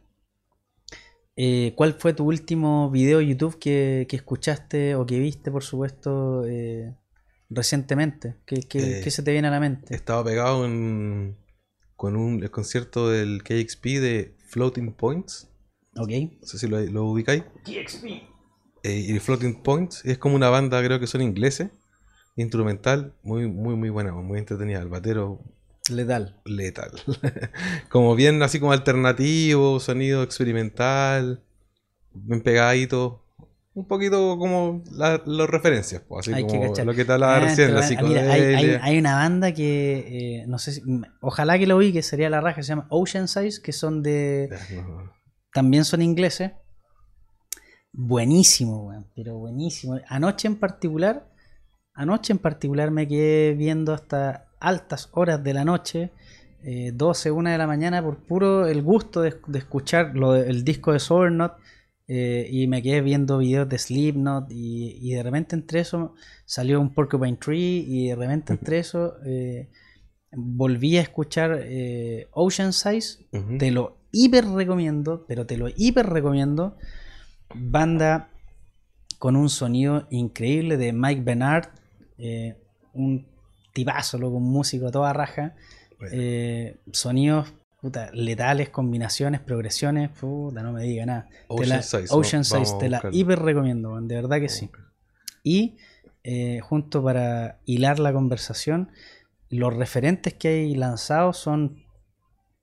[1.36, 5.63] eh, ¿cuál fue tu último video de YouTube que, que escuchaste o que viste, por
[5.63, 6.93] supuesto, eh,
[7.50, 8.36] recientemente?
[8.46, 9.94] ¿Qué, qué- Eh, qué se te viene a la mente?
[9.96, 11.38] Estaba pegado en,
[11.96, 15.48] con un el concierto del KXP de Floating Points.
[15.98, 16.10] Ok.
[16.42, 17.44] No sé si lo, lo ubicáis.
[18.84, 21.70] Eh, y Floating Points es como una banda, creo que son ingleses.
[22.36, 24.80] Instrumental, muy, muy, muy buena, muy entretenida.
[24.82, 25.44] El batero
[25.90, 26.40] Letal.
[26.46, 26.92] letal.
[27.90, 31.44] como bien así como alternativo, sonido experimental,
[32.14, 33.26] bien pegadito.
[33.80, 37.39] Un poquito como la- las referencias, pues, así Hay como lo que te hablaba Ah,
[37.39, 38.80] recién, la mira, hay, hay- psicodelia.
[38.84, 40.82] hay una banda que, eh, no sé si,
[41.22, 44.50] ojalá que lo vi, que sería la raja, se llama Ocean Size, que son de,
[44.76, 45.13] no.
[45.54, 46.52] también son ingleses.
[47.92, 49.98] Buenísimo, weón, pero buenísimo.
[50.08, 51.28] Anoche en particular,
[51.94, 56.12] anoche en particular me quedé viendo hasta altas horas de la noche,
[56.63, 60.50] eh, 12, 1 de la mañana, por puro el gusto de, de escuchar lo de-
[60.50, 61.54] el disco de Sournot.
[62.12, 66.82] Eh, y me quedé viendo videos de Slipknot y, y de repente entre eso salió
[66.82, 69.69] un Porcupine Tree y de repente entre eso eh,
[70.32, 73.28] volví a escuchar eh, Ocean Size
[73.60, 76.78] te lo hiper recomiendo, pero te lo hiper recomiendo.
[77.54, 78.32] Banda
[79.19, 81.69] con un sonido increíble de Mike Bernard,
[82.17, 82.58] eh,
[82.93, 83.28] un
[83.72, 85.54] tipazo, loco, un músico a toda raja.
[86.00, 86.74] Bueno.
[86.91, 91.30] Sonidos puta, letales, combinaciones, progresiones, puta, no me diga nada.
[91.48, 92.44] Ocean la- Size, Ocean
[92.80, 94.70] te la hiper recomiendo, man, de verdad que sí.
[95.44, 95.78] Y
[96.24, 98.92] eh, junto para hilar la conversación,
[99.50, 101.84] los referentes que hay lanzados son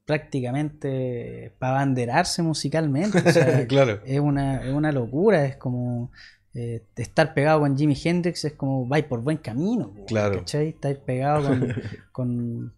[0.05, 3.19] prácticamente para abanderarse musicalmente.
[3.19, 4.01] o sea, claro.
[4.05, 6.13] es, una, es una locura, es como
[6.55, 9.93] eh, estar pegado con Jimi Hendrix, es como vais por buen camino.
[10.07, 10.39] Claro.
[10.39, 10.69] ¿cachai?
[10.69, 11.75] Estar pegado con,
[12.13, 12.73] con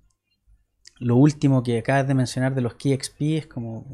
[1.00, 3.84] lo último que acabas de mencionar de los KXP, es como...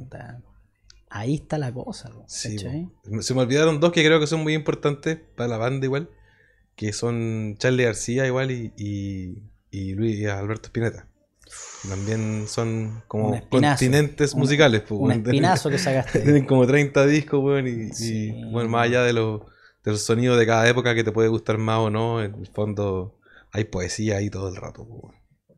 [1.10, 2.10] ahí está la cosa.
[2.26, 2.58] Sí.
[3.20, 6.08] Se me olvidaron dos que creo que son muy importantes para la banda igual,
[6.76, 9.38] que son Charlie García igual y, y,
[9.70, 11.06] y Luis Alberto Spinetta.
[11.88, 14.82] También son como continentes Un- musicales.
[14.90, 16.20] Un espinazo que sacaste.
[16.20, 19.42] Tienen como 30 discos, weón, y, bueno, más allá de los
[19.84, 23.18] del sonido de cada época que te puede gustar más o no, en el fondo
[23.52, 24.82] hay poesía ahí todo el rato.
[24.82, 25.14] weón.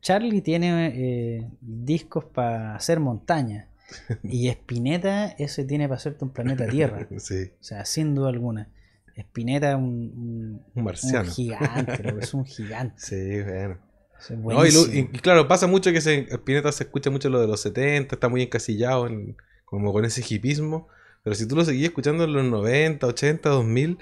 [0.07, 3.67] Charlie tiene eh, discos para hacer montaña.
[4.23, 7.09] Y Spinetta, ese tiene para hacerte un planeta Tierra.
[7.19, 8.69] Sí, O sea, sin duda alguna.
[9.17, 12.95] Spinetta es un, un- un gigante, loco, es un gigante.
[12.99, 13.79] Sí, bueno.
[14.21, 17.49] Es No, y, lo- claro, pasa mucho que se, Spinetta se escucha mucho lo de
[17.49, 20.87] los 70, está muy encasillado en, como con ese hipismo.
[21.25, 23.99] Pero si tú lo seguís escuchando en los 90, 80, 2000,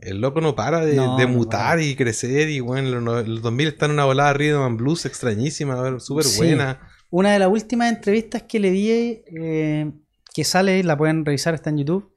[0.00, 1.82] el loco no para de, No, de no mutar para.
[1.82, 2.48] y crecer.
[2.48, 6.24] Y bueno, en los, los 2000 está en una volada rhythm and blues extrañísima, súper
[6.24, 6.38] Sí.
[6.38, 6.80] buena.
[7.10, 9.92] Una de las últimas entrevistas que le vi, eh,
[10.34, 12.12] que sale, la pueden revisar, está en YouTube.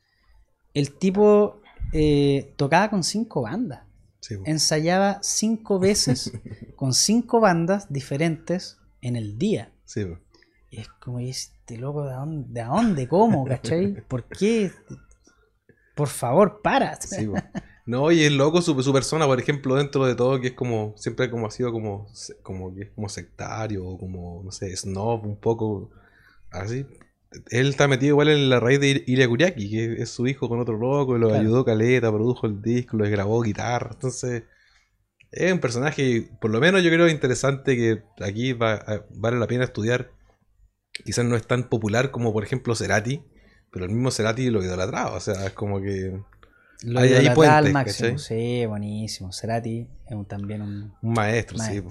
[0.73, 1.61] El tipo
[1.93, 3.81] eh, tocaba con cinco bandas.
[4.21, 4.35] Sí.
[4.45, 6.31] Ensayaba cinco veces
[6.75, 9.71] con cinco bandas diferentes en el día.
[9.85, 10.05] Sí.
[10.69, 13.95] Y es como, es- este loco de dónde, de dónde, cómo, ¿cachai?
[14.07, 14.71] ¿Por qué?
[15.97, 16.95] Por favor, para.
[17.01, 17.27] Sí,
[17.85, 20.93] no, y es loco su, su, persona, por ejemplo, dentro de todo, que es como,
[20.97, 22.07] siempre como ha sido como,
[22.43, 25.89] como, como sectario, o como, no sé, snob, un poco
[26.51, 26.85] así.
[27.49, 30.59] Él está metido igual en la raíz de Iria Kuriaki, que es su hijo con
[30.59, 34.43] otro loco, y lo ayudó Caleta, produjo el disco, lo grabó guitarra, entonces
[35.31, 39.65] es un personaje, por lo menos yo creo interesante que aquí va, vale la pena
[39.65, 40.11] estudiar.
[41.05, 43.21] Quizás no es tan popular como por ejemplo Cerati,
[43.71, 46.19] pero el mismo Cerati lo idolatraba, o sea, es como que...
[46.83, 49.31] Lo hay ahí puentes, al máximo, sí, buenísimo.
[49.31, 51.81] Cerati es también un, un maestro, sí.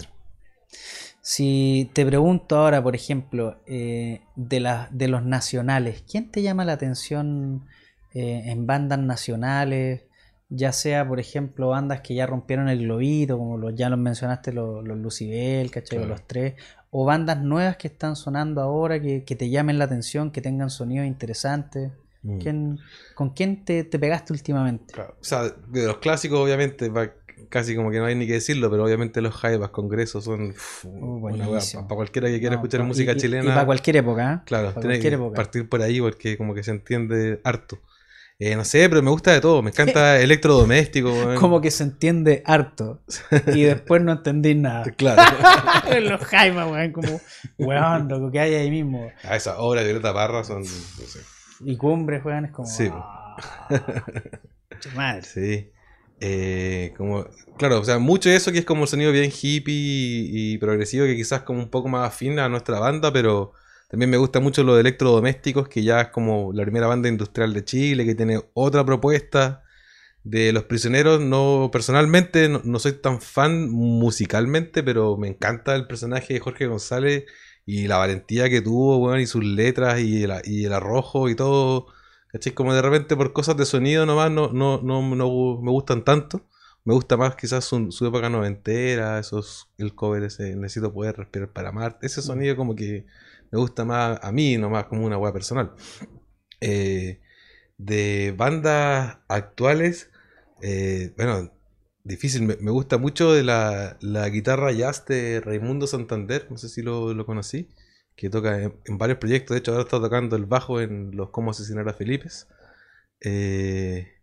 [1.21, 6.63] Si te pregunto ahora, por ejemplo, eh, de, la, de los nacionales, ¿quién te llama
[6.63, 7.67] la atención
[8.13, 10.03] eh, en bandas nacionales?
[10.49, 14.53] Ya sea, por ejemplo, bandas que ya rompieron el globito, como los, ya los mencionaste,
[14.53, 16.05] los, los Lucibel, ¿cachai?
[16.05, 16.55] Los tres,
[16.89, 21.05] o bandas nuevas que están sonando ahora, que, te llamen la atención, que tengan sonidos
[21.05, 21.91] interesantes.
[22.23, 22.75] Mm.
[23.13, 24.93] ¿Con quién te, pegaste últimamente?
[24.99, 26.91] O sea, de los clásicos, obviamente,
[27.49, 31.21] casi como que no hay ni que decirlo, pero obviamente los Jaivas Congresos son uh,
[31.21, 33.43] para cualquiera que quiera escuchar música chilena.
[33.43, 34.39] Y, para cualquier época, ¿eh?
[34.45, 37.79] Claro, tiene que partir por ahí porque como que se entiende harto.
[38.39, 39.63] Eh, no sé, pero me gusta de todo.
[39.63, 41.11] Me encanta electrodoméstico.
[41.39, 43.01] Como que se entiende harto.
[43.47, 44.85] Y después no entendí nada.
[44.97, 45.21] Claro.
[46.01, 47.21] Los Jaimas, weón, como,
[47.57, 49.11] weón, lo que hay ahí mismo.
[49.23, 50.63] A ah, esas obras de Violeta Parra son.
[51.61, 52.67] Y Cumbres, weón, es como.
[52.67, 52.91] Sí.
[54.95, 55.23] Madre.
[55.23, 55.71] Sí.
[56.19, 57.25] Eh, como,
[57.57, 61.05] claro, o sea, mucho de eso que es como un sonido bien hippie y progresivo,
[61.05, 63.53] que quizás como un poco más afín a nuestra banda, pero
[63.87, 67.53] también me gusta mucho lo de electrodomésticos, que ya es como la primera banda industrial
[67.53, 69.63] de Chile, que tiene otra propuesta.
[70.23, 76.33] De Los Prisioneros, no personalmente no, soy tan fan musicalmente, pero me encanta el personaje
[76.33, 77.23] de Jorge González
[77.65, 81.35] y la valentía que tuvo, bueno, y sus letras y el, y el arrojo y
[81.35, 81.87] todo.
[82.31, 82.53] ¿Cachai?
[82.53, 86.45] Como de repente por cosas de sonido nomás no, no, no, no me gustan tanto.
[86.83, 91.53] Me gusta más quizás su, su, época noventera, esos, el cover ese, Necesito poder respirar
[91.53, 91.99] para amar.
[92.01, 93.05] Ese sonido como que
[93.51, 95.73] me gusta más a mí, nomás como una weá personal.
[96.61, 97.21] Eh,
[97.77, 100.09] de bandas actuales,
[100.61, 101.51] eh, bueno,
[102.03, 103.97] difícil, me, gusta mucho de la,
[104.31, 107.69] guitarra jazz de Raimundo Santander, no sé si lo, conocí,
[108.15, 111.51] que toca en, varios proyectos, de hecho ahora está tocando el bajo en los Cómo
[111.51, 112.29] asesinar a Felipe.
[113.21, 114.16] Eh,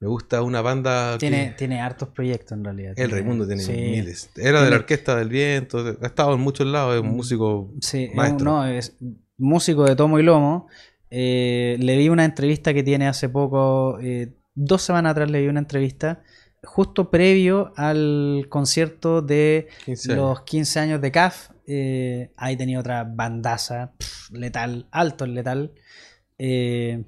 [0.00, 1.18] me gusta una banda.
[1.18, 2.94] Tiene, tiene hartos proyectos en realidad.
[2.96, 4.30] El Raimundo tiene miles.
[4.36, 7.72] Era de la Orquesta del Viento, ha estado en muchos lados, es un mm, músico.
[7.80, 8.44] Sí, maestro.
[8.44, 8.96] no, es
[9.36, 10.68] músico de tomo y lomo.
[11.10, 15.48] Eh, le vi una entrevista que tiene hace poco, eh, dos semanas atrás le vi
[15.48, 16.22] una entrevista,
[16.62, 19.68] justo previo al concierto de
[20.06, 21.50] los 15 años de CAF.
[21.66, 23.92] Eh, ahí tenía otra bandaza,
[24.32, 25.72] letal, alto letal.
[26.38, 27.04] le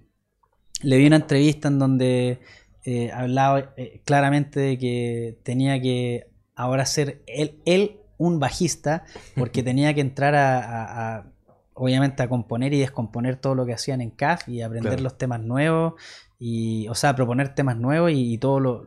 [0.83, 2.41] vi una entrevista en donde
[2.85, 9.05] eh, hablaba eh, claramente de que tenía que ahora ser él, él un bajista,
[9.37, 11.33] porque tenía que entrar a,
[11.75, 15.41] obviamente a componer y descomponer todo lo que hacían en CAF y aprender los temas
[15.41, 15.95] nuevos,
[16.39, 18.87] y, o sea, proponer temas nuevos y, todo lo,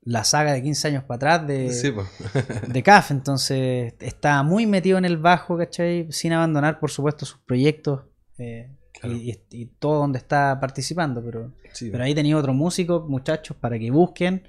[0.00, 1.94] la saga de 15 años para atrás de,
[2.68, 3.10] de CAF.
[3.10, 6.10] Entonces, estaba muy metido en el bajo, ¿cachai?
[6.10, 8.04] Sin abandonar, por supuesto, sus proyectos.
[8.38, 8.70] Eh,
[9.02, 11.52] y, todo donde está participando, pero,
[11.92, 14.42] pero ahí tenía otro músico, muchachos, para que busquen.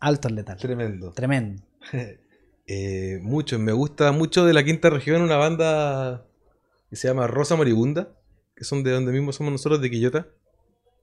[0.00, 0.56] Alto el letal.
[0.58, 1.12] Tremendo.
[1.12, 1.62] Tremendo.
[2.66, 6.26] eh, mucho, me gusta mucho de la quinta región una banda
[6.88, 8.16] que se llama Rosa Moribunda,
[8.56, 10.28] que son de donde mismo somos nosotros, de Quillota,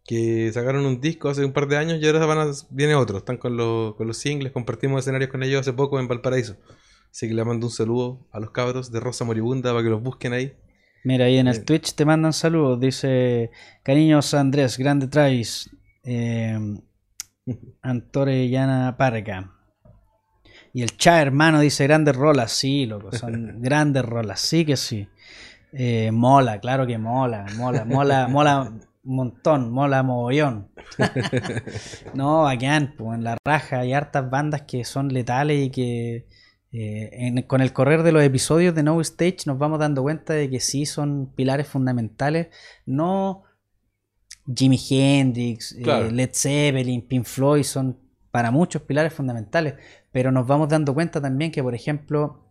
[0.03, 3.37] que sacaron un disco hace un par de años y ahora van viene otro, están
[3.37, 6.57] con, con los singles, compartimos escenarios con ellos hace poco en Valparaíso.
[7.11, 10.01] Así que le mando un saludo a los cabros de Rosa Moribunda para que los
[10.01, 10.53] busquen ahí.
[11.07, 12.81] Mira, ahí en el Twitch te mandan saludos.
[12.81, 13.49] Dice,
[13.81, 15.69] cariños Andrés, grande traes.
[16.03, 16.59] Eh,
[17.81, 19.53] Antore Llana Parga.
[20.73, 22.51] Y el Cha, hermano, dice grandes rolas.
[22.51, 24.41] Sí, loco, son grandes rolas.
[24.41, 25.07] Sí que sí.
[25.71, 27.45] Eh, mola, claro que mola.
[27.55, 28.73] Mola, mola, mola
[29.05, 29.71] un montón.
[29.71, 30.67] Mola mogollón.
[32.15, 36.27] no, bacán, pues en la raja hay hartas bandas que son letales y que
[36.79, 40.47] eh, con el correr de los episodios de No Stage nos vamos dando cuenta de
[40.47, 42.49] que sí son pilares fundamentales,
[42.85, 43.45] no
[44.55, 47.97] Jimi Hendrix, eh, Led Zeppelin, Pink Floyd son
[48.29, 49.73] para muchos pilares fundamentales,
[50.11, 52.45] pero nos vamos dando cuenta también que, por ejemplo,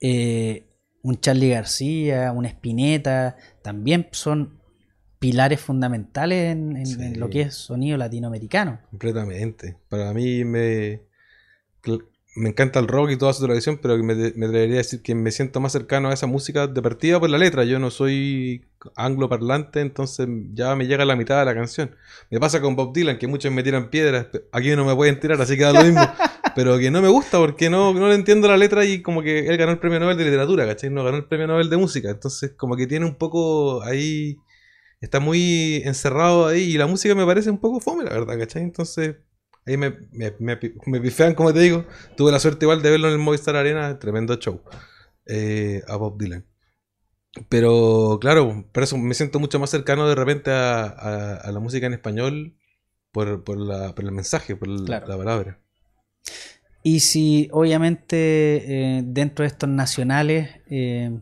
[0.00, 0.68] eh,
[1.02, 4.60] un Charlie García, un Spinetta, también son
[5.18, 8.78] pilares fundamentales en, lo que es sonido latinoamericano.
[8.90, 9.78] Completamente.
[9.88, 11.02] Para mí me
[12.36, 15.14] me encanta el rock y toda su tradición, pero me, me atrevería a decir que
[15.14, 17.64] me siento más cercano a esa música de partida por la letra.
[17.64, 21.96] Yo no soy anglo parlante, entonces ya me llega la mitad de la canción.
[22.30, 24.26] Me pasa con Bob Dylan, que muchos me tiran piedras.
[24.52, 26.02] Aquí no me pueden tirar, así que da lo mismo.
[26.54, 29.46] pero que no me gusta porque no, no le entiendo la letra y como que
[29.46, 30.90] él ganó el premio Nobel de literatura, ¿cachai?
[30.90, 32.10] No ganó el premio Nobel de música.
[32.10, 34.36] Entonces, como que tiene un poco ahí.
[35.00, 38.62] Está muy encerrado ahí y la música me parece un poco fome, la verdad, ¿cachai?
[38.62, 39.16] Entonces,
[39.66, 41.84] Ahí me, me, me, pifean, como te digo.
[42.16, 44.62] Tuve la suerte igual de verlo en el Movistar Arena, tremendo show.
[45.26, 46.46] Eh, a Bob Dylan.
[47.48, 51.94] Pero claro, por eso me siento mucho más cercano de repente a, la música en
[51.94, 52.56] español
[53.12, 55.58] por, por, la, por el mensaje, por la palabra.
[56.82, 61.18] Y si obviamente eh, dentro de estos nacionales eh,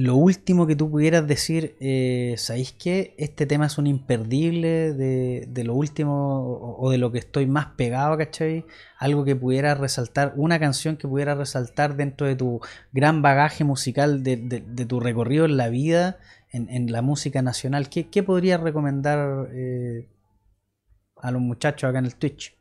[0.00, 3.14] lo último que tú pudieras decir, eh, ¿sabéis qué?
[3.18, 8.16] Este tema es un imperdible de, lo último o, de lo que estoy más pegado,
[8.16, 8.64] ¿cachai?
[8.98, 12.60] Algo que pudiera resaltar, una canción que pudiera resaltar dentro de tu
[12.92, 16.18] gran bagaje musical, de, tu recorrido en la vida,
[16.50, 17.90] en, la música nacional.
[17.90, 20.08] ¿Qué, qué podrías recomendar eh,
[21.16, 22.56] a los muchachos acá en el Twitch?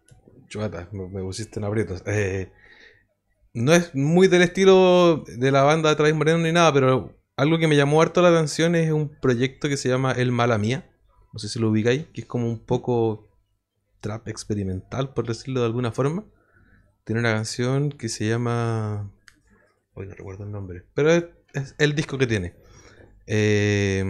[0.49, 2.03] Chuata, me, pusiste en aprietos.
[2.05, 2.51] Eh,
[3.53, 7.57] no es muy del estilo de la banda de Travis Moreno ni nada, pero algo
[7.57, 10.91] que me llamó harto la atención es un proyecto que se llama El Mala Mía.
[11.31, 13.29] No sé si lo ubicáis, que es como un poco
[14.01, 16.25] trap experimental, por decirlo de alguna forma.
[17.05, 19.09] Tiene una canción que se llama.
[19.93, 20.83] Hoy no recuerdo el nombre.
[20.93, 22.55] Pero es, el disco que tiene.
[23.25, 24.03] Eh,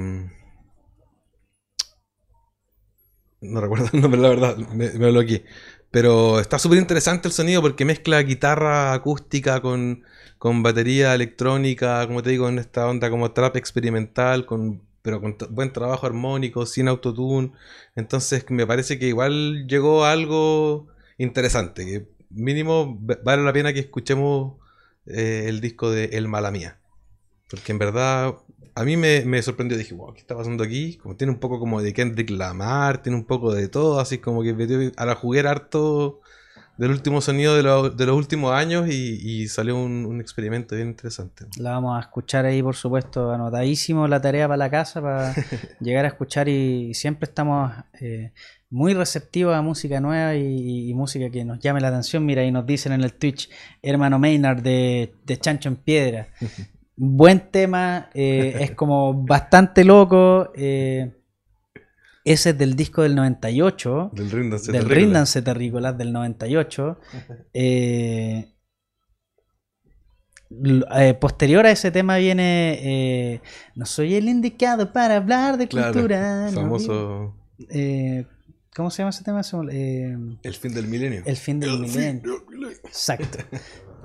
[3.42, 4.58] no recuerdo el nombre, la verdad.
[4.58, 5.46] Me, me bloqueé.
[5.92, 10.04] Pero está súper interesante el sonido porque mezcla guitarra acústica con
[10.40, 15.38] con batería electrónica, como te digo, en esta onda como trap experimental, con, pero con
[15.52, 17.52] buen trabajo armónico, sin autotune.
[17.96, 20.88] Entonces me parece que igual llegó algo
[21.18, 24.56] interesante, que mínimo vale la pena que escuchemos
[25.06, 26.80] eh, el disco de El Mala Mía.
[27.50, 28.36] Porque en verdad
[28.76, 30.96] a mí me, sorprendió, dije, wow, ¿qué está pasando aquí?
[30.98, 34.42] Como tiene un poco como de Kendrick Lamar, tiene un poco de todo, así como
[34.42, 36.22] que a la juguera harto
[36.80, 41.46] del último sonido de, los últimos años y, salió un, experimento bien interesante.
[41.58, 45.34] La vamos a escuchar ahí, por supuesto, anotadísimo la tarea para la casa, para
[45.82, 47.70] llegar a escuchar y, siempre estamos
[48.00, 48.32] eh,
[48.70, 52.26] muy receptivos a música nueva y, música que nos llame la atención.
[52.26, 53.50] Mira, ahí nos dicen en el Twitch,
[53.82, 56.30] hermano Maynard de, de Chancho en Piedra.
[56.96, 60.54] Buen tema, eh, es como bastante loco.
[60.56, 61.19] Eh,
[62.30, 64.12] ese es del disco del 98.
[64.14, 67.00] Del Ríndanse Del Ríndanse Terrícolas del 98.
[67.54, 68.54] Eh,
[70.96, 73.42] eh, posterior a ese tema viene eh,
[73.76, 76.50] No soy el indicado para hablar de cultura.
[76.54, 77.36] Famoso.
[78.76, 79.42] ¿Cómo se llama ese tema?
[79.42, 81.24] el fin del milenio.
[81.26, 82.46] El fin del milenio.
[82.84, 83.40] Exacto.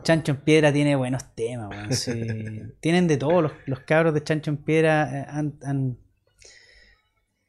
[0.03, 2.11] Chancho en Piedra tiene buenos temas,
[2.81, 5.99] Tienen de todos los, cabros de Chancho en Piedra han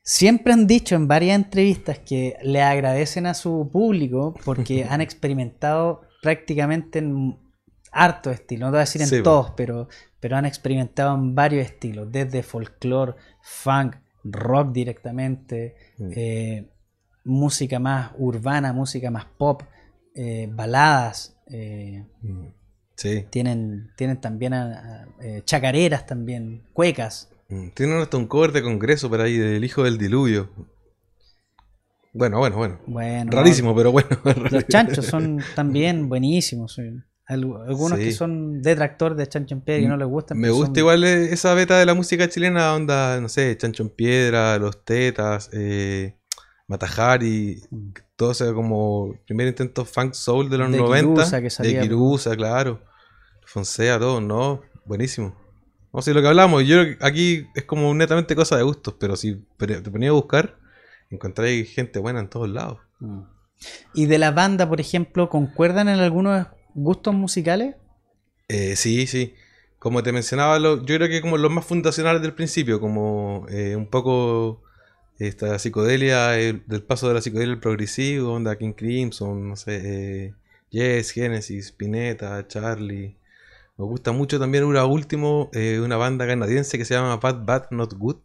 [0.07, 6.03] Siempre han dicho en varias entrevistas que le agradecen a su público porque han experimentado
[6.21, 7.39] prácticamente en
[7.91, 9.87] harto estilo, no te voy a decir en todos, pero,
[10.19, 16.11] pero han experimentado en varios estilos, desde folclore, funk, rock directamente, mm.
[16.15, 16.69] eh,
[17.23, 19.63] música más urbana, música más pop,
[20.13, 21.35] eh, baladas.
[21.47, 22.47] Eh, mm.
[23.31, 24.53] tienen, tienen también
[25.45, 27.29] chacareras también, cuecas.
[27.49, 30.49] Mm, tienen hasta un cover de congreso por ahí del hijo del diluvio.
[32.13, 33.31] Bueno, bueno, bueno.
[33.31, 34.07] Rarísimo, pero bueno.
[34.51, 36.79] Los chanchos son también buenísimos.
[37.27, 40.39] Algunos que son detractores de Chancho en Piedra y no les gustan.
[40.39, 43.89] Me gusta igual eh, esa beta de la música chilena, onda, no sé, Chancho en
[43.89, 46.15] Piedra, Los Tetas, eh,
[46.67, 47.89] Matajari, mm.
[48.15, 51.29] todo ese como primer intento funk soul de los 90.
[51.63, 52.81] de Kirusa, claro.
[53.45, 54.61] Fonsea, todo, ¿no?
[54.85, 55.35] Buenísimo.
[55.97, 59.41] O sea, lo que hablamos, yo aquí es como netamente cosa de gustos, pero si
[59.57, 60.57] te ponía a buscar,
[61.09, 62.79] encontráis gente buena en todos lados.
[62.99, 63.21] Mm.
[63.93, 67.75] ¿Y de la banda, por ejemplo, concuerdan en algunos gustos musicales?
[68.49, 69.35] Eh, sí, sí.
[69.79, 73.87] Como te mencionaba, yo creo que como los más fundacionales del principio, como eh, un
[73.87, 74.63] poco
[75.17, 80.33] esta psicodelia, del paso de la psicodelia al progresivo, onda King Crimson, no sé, eh,
[80.71, 83.15] Yes, Genesis, Spinetta, Charlie.
[83.77, 87.71] Me gusta mucho también una último, eh, una banda canadiense que se llama Bad Bad
[87.71, 88.17] Not Good.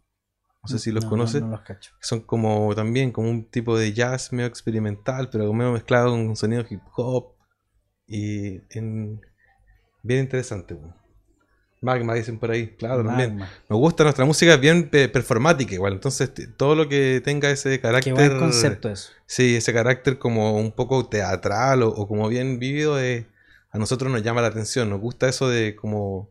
[0.63, 1.43] No sé si los conoces.
[1.99, 6.63] Son como también como un tipo de jazz medio experimental, pero medio mezclado con sonido
[6.69, 7.33] hip hop.
[8.07, 9.19] Y bien
[10.03, 10.77] interesante.
[11.81, 13.39] Magma dicen por ahí, claro, también.
[13.39, 17.71] Me gusta nuestra música es bien pe- performática igual, entonces todo lo que tenga ese
[17.71, 18.13] Qué carácter...
[18.13, 19.11] buen concepto eso.
[19.25, 23.25] Sí, ese carácter como un poco teatral o, o como bien vivido eh,
[23.71, 26.29] a nosotros nos llama la atención, nos gusta eso de como...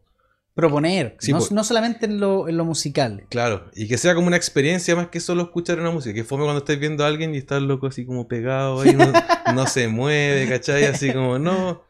[0.55, 3.25] Proponer, Sí, no, po- no solamente en lo, en lo musical.
[3.31, 6.43] Claro, y que sea como una experiencia más que solo escuchar una música, que fome
[6.45, 9.11] cuando estés viendo a alguien y estás loco así como pegado ahí, no,
[9.55, 10.85] no se mueve, ¿cachai?
[10.85, 11.85] Así como, no,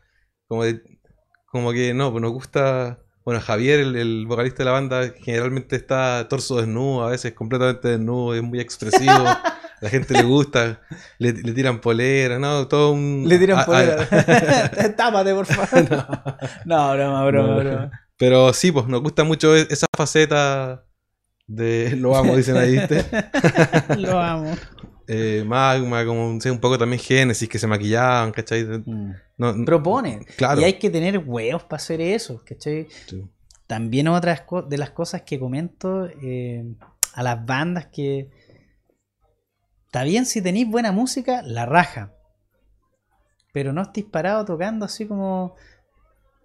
[0.47, 0.83] como, de-
[1.47, 2.99] como que no, pues nos gusta...
[3.25, 7.89] Bueno, Javier, el, el vocalista de la banda, generalmente está torso desnudo, a veces completamente
[7.89, 9.13] desnudo, es muy expresivo,
[9.81, 10.81] la gente le gusta,
[11.19, 12.67] le, le tiran polera, ¿no?
[12.69, 13.25] Todo un...
[13.27, 14.07] Le tiran a- a- polera.
[14.97, 16.07] Tápate, por favor.
[16.65, 17.57] No, broma, broma, No.
[17.61, 17.91] broma.
[18.17, 20.85] Pero sí, pues nos gusta mucho e- esa faceta
[21.47, 23.05] de lo amo, dicen ahí, ¿viste?
[23.99, 24.55] Lo amo.
[25.09, 28.63] Eh, Magma, como no sé, un poco también Génesis, que se maquillaban, ¿cachai?
[28.65, 29.13] Mm.
[29.39, 30.25] No, no- Propone.
[30.37, 30.61] Claro.
[30.61, 32.87] Y hay que tener huevos para hacer eso, ¿cachai?
[33.07, 33.25] Sí.
[33.67, 36.65] También otras co- de las cosas que comento eh,
[37.15, 38.31] a las bandas que
[39.91, 42.15] está bien si tenéis buena música, la raja.
[43.53, 45.57] Pero no estéis parados tocando así como.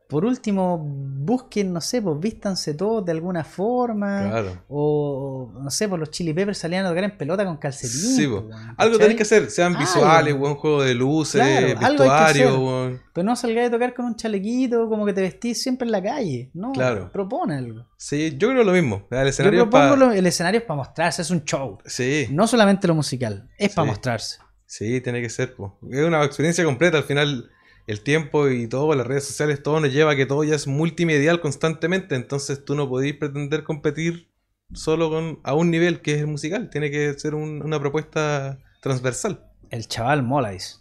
[0.07, 4.29] Por último, busquen, no sé, pues vístanse todos de alguna forma.
[4.29, 4.63] Claro.
[4.69, 7.89] O, no sé, por los Chili Peppers salían a tocar en pelota con calcetín.
[8.15, 12.99] Sí, weón, Algo tenéis que hacer, sean visuales, buen juego de luces, Claro, vestuario.
[13.13, 16.03] Pero no salgáis a tocar con un chalequito, como que te vestís siempre en la
[16.03, 16.51] calle.
[16.53, 17.11] No, Claro.
[17.11, 17.85] propone algo.
[17.97, 19.07] Sí, yo creo lo mismo.
[19.09, 21.77] El Yo escenario es propongo pa- lo- el escenario es para mostrarse, es un show.
[21.85, 24.37] Sí, No solamente lo musical, es para mostrarse.
[24.67, 25.55] sí, tiene que ser.
[25.55, 25.79] po.
[25.89, 26.97] Es una experiencia completa.
[26.97, 27.49] Al final,
[27.87, 30.67] el tiempo y todo, las redes sociales, todo nos lleva a que todo ya es
[30.67, 32.15] multimedial constantemente.
[32.15, 34.31] Entonces tú no podéis pretender competir
[34.73, 36.69] solo con a un nivel que es el musical.
[36.69, 39.45] Tiene que ser un- una propuesta transversal.
[39.69, 40.77] El chaval mola, dice.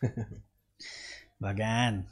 [1.38, 2.06] Bacán.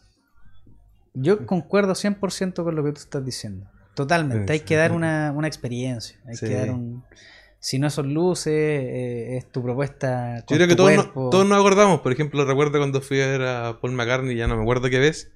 [1.14, 3.68] Yo concuerdo 100% con lo que tú estás diciendo.
[3.94, 4.52] Totalmente.
[4.52, 6.18] Hay que dar una, una experiencia.
[6.26, 6.46] Hay Sí.
[6.46, 7.02] que dar un...
[7.59, 10.38] Si no son luces, eh, es tu propuesta.
[10.48, 12.00] Yo creo que todos, no- todos nos acordamos.
[12.00, 14.98] Por ejemplo, recuerdo cuando fui a ver a Paul McCartney, ya no me acuerdo qué
[14.98, 15.32] ves.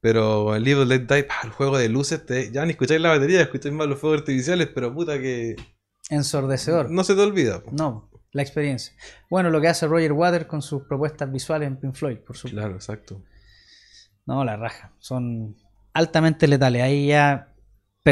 [0.00, 3.10] Pero el Live Let Die, pa, el juego de luces, te- ya ni escucháis la
[3.10, 5.56] batería, escucháis más los fuegos artificiales, pero puta que
[6.08, 6.90] Ensordecedor.
[6.90, 7.62] no se te olvida.
[7.62, 7.70] po.
[7.72, 8.94] No, la experiencia.
[9.28, 12.58] Bueno, lo que hace Roger Waters con sus propuestas visuales en Pink Floyd, por supuesto.
[12.58, 13.22] Claro, exacto.
[14.26, 14.92] No, la raja.
[14.98, 15.54] Son
[15.92, 16.82] altamente letales.
[16.82, 17.49] Ahí ya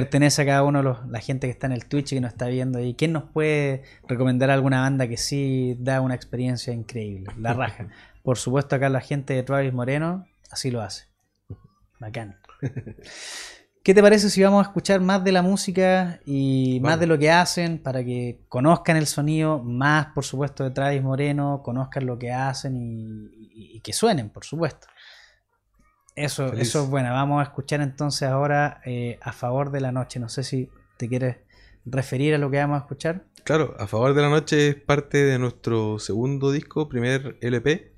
[0.00, 2.20] pertenece a cada uno de los, la gente que está en el Twitch y que
[2.20, 2.78] nos está viendo.
[2.80, 7.32] ¿Y quién nos puede recomendar alguna banda que sí da una experiencia increíble?
[7.38, 7.88] La raja.
[8.22, 11.06] Por supuesto, acá la gente de Travis Moreno así lo hace.
[11.98, 12.36] Bacán.
[13.82, 17.00] ¿Qué te parece si vamos a escuchar más de la música y más Vamos.
[17.00, 21.62] de lo que hacen para que conozcan el sonido, más por supuesto de Travis Moreno,
[21.64, 24.88] conozcan lo que hacen y, y- y que suenen, por supuesto?
[26.24, 26.68] Eso, Feliz.
[26.68, 27.10] eso es bueno.
[27.10, 30.18] Vamos a escuchar entonces ahora eh, a favor de la noche.
[30.20, 31.36] No sé si te quieres
[31.84, 33.24] referir a lo que vamos a escuchar.
[33.44, 37.94] Claro, A Favor de la Noche es parte de nuestro segundo disco, primer LP.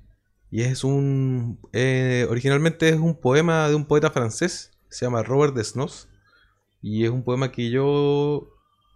[0.49, 1.59] Y es un.
[1.73, 6.07] eh, originalmente es un poema de un poeta francés, se llama Robert Desnos.
[6.81, 8.47] Y es un poema que yo.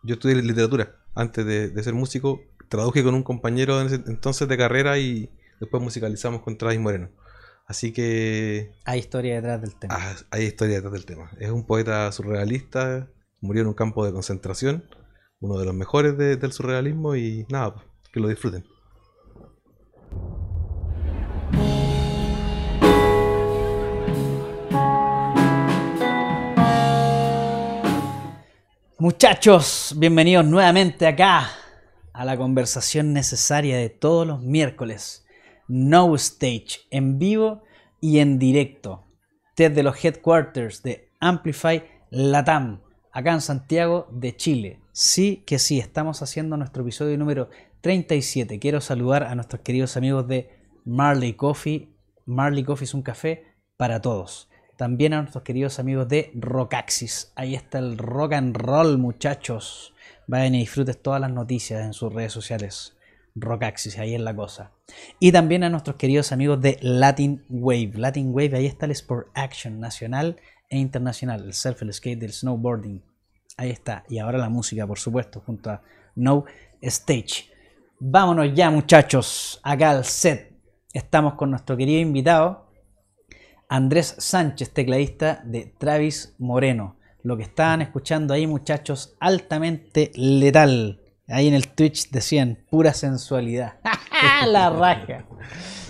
[0.03, 2.39] Yo estudié literatura antes de, de ser músico.
[2.69, 7.09] Traduje con un compañero entonces de carrera y después musicalizamos con Travis Moreno.
[7.65, 9.95] Así que Hay historia detrás del tema.
[9.97, 11.31] Ah, hay historia detrás del tema.
[11.39, 13.09] Es un poeta surrealista,
[13.41, 14.85] murió en un campo de concentración,
[15.39, 18.65] uno de los mejores de- del surrealismo y nada, pues, que lo disfruten.
[28.97, 31.49] Muchachos, bienvenidos nuevamente acá
[32.13, 35.24] a la conversación necesaria de todos los miércoles.
[35.67, 37.63] No Stage, en vivo
[37.99, 39.03] y en directo.
[39.55, 44.79] Desde los headquarters de Amplify Latam, acá en Santiago de Chile.
[44.91, 47.49] Sí que sí, estamos haciendo nuestro episodio número
[47.81, 48.59] 37.
[48.59, 50.49] Quiero saludar a nuestros queridos amigos de
[50.85, 51.89] Marley Coffee.
[52.25, 53.43] Marley Coffee es un café
[53.77, 54.49] para todos.
[54.77, 57.31] También a nuestros queridos amigos de Rockaxis.
[57.35, 59.93] Ahí está el rock and roll, muchachos.
[60.27, 62.94] Vayan y disfruten todas las noticias en sus redes sociales.
[63.35, 64.71] Rockaxis, ahí es la cosa.
[65.19, 67.91] Y también a nuestros queridos amigos de Latin Wave.
[67.95, 70.37] Latin Wave, ahí está el Sport Action nacional
[70.69, 71.43] e internacional.
[71.43, 73.03] El surf, el skate, el snowboarding.
[73.57, 74.03] Ahí está.
[74.09, 75.81] Y ahora la música, por supuesto, junto a
[76.15, 76.45] No
[76.81, 77.49] Stage.
[77.99, 80.53] Vámonos ya, muchachos, acá al set.
[80.93, 82.65] Estamos con nuestro querido invitado,
[83.67, 86.97] Andrés Sánchez, tecladista de Travis Moreno.
[87.23, 91.01] Lo que estaban escuchando ahí, muchachos, altamente letal.
[91.27, 93.79] Ahí en el Twitch decían pura sensualidad.
[94.47, 95.25] La raja.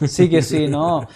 [0.08, 1.08] Sí que sí, no.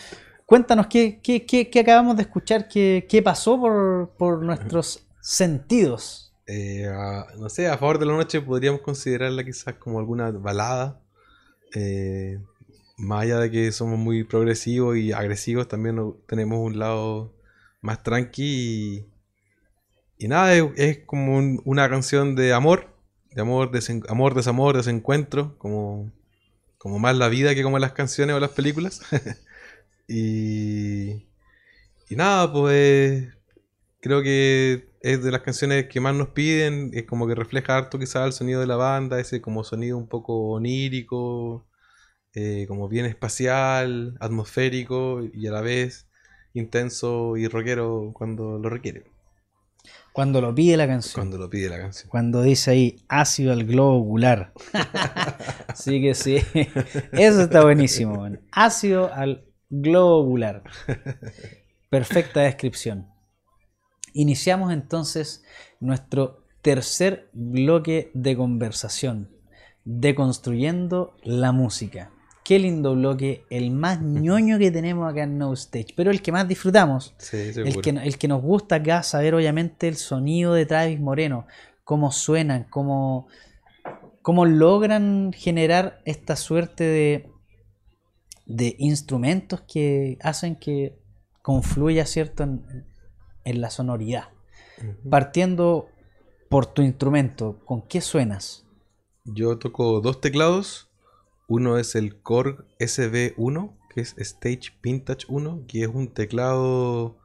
[0.45, 6.33] Cuéntanos qué, qué, qué- qué acabamos de escuchar, qué, qué pasó por, por nuestros sentidos.
[6.47, 6.89] Eh,
[7.37, 10.99] no sé, a favor de la noche podríamos considerarla quizás como alguna balada.
[11.75, 12.39] Eh,
[12.97, 15.97] más allá de que somos muy progresivos y agresivos, también
[16.27, 17.35] tenemos un lado
[17.81, 19.05] más tranqui
[20.17, 22.87] y, nada, es, como un- una canción de amor,
[23.33, 26.11] de amor, desen- amor, desamor, desencuentro, como,
[26.77, 29.01] como más la vida que como las canciones o las películas.
[30.07, 31.11] y,
[32.09, 33.27] y nada, pues
[34.01, 37.99] creo que es de las canciones que más nos piden, es como que refleja harto
[37.99, 41.67] quizás el sonido de la banda, ese como sonido un poco onírico,
[42.35, 46.07] eh, como bien espacial, atmosférico y a la vez
[46.53, 49.05] intenso y rockero cuando lo requiere,
[50.19, 51.13] Cuando lo pide la canción.
[51.13, 52.09] cuando lo pide la canción.
[52.09, 54.51] Cuando dice ahí ácido al globo ocular.
[55.69, 56.39] Así que sí,
[57.13, 58.17] eso está buenísimo.
[58.17, 58.41] man.
[58.51, 60.63] Ácido al globo ocular.
[61.89, 63.07] Perfecta descripción.
[64.11, 65.45] Iniciamos entonces
[65.79, 69.29] nuestro tercer bloque de conversación,
[69.85, 72.11] deconstruyendo la música.
[72.49, 76.31] Qué lindo bloque, el más ñoño que tenemos acá en No Stage, pero el que
[76.31, 77.13] más disfrutamos.
[77.19, 81.45] Sí, El que, el que nos gusta acá saber obviamente el sonido de Travis Moreno,
[81.83, 83.27] cómo suenan, cómo,
[84.23, 87.29] cómo logran generar esta suerte de,
[88.47, 90.97] de instrumentos que hacen que
[91.43, 92.87] confluya, ¿cierto?, en,
[93.43, 94.29] en la sonoridad.
[95.07, 95.87] Partiendo
[96.49, 98.65] por tu instrumento, ¿con qué suenas?
[99.23, 100.88] Yo toco dos teclados.
[101.49, 107.17] Uno es el Korg SB1, que es Stage Vintage 1, que es un teclado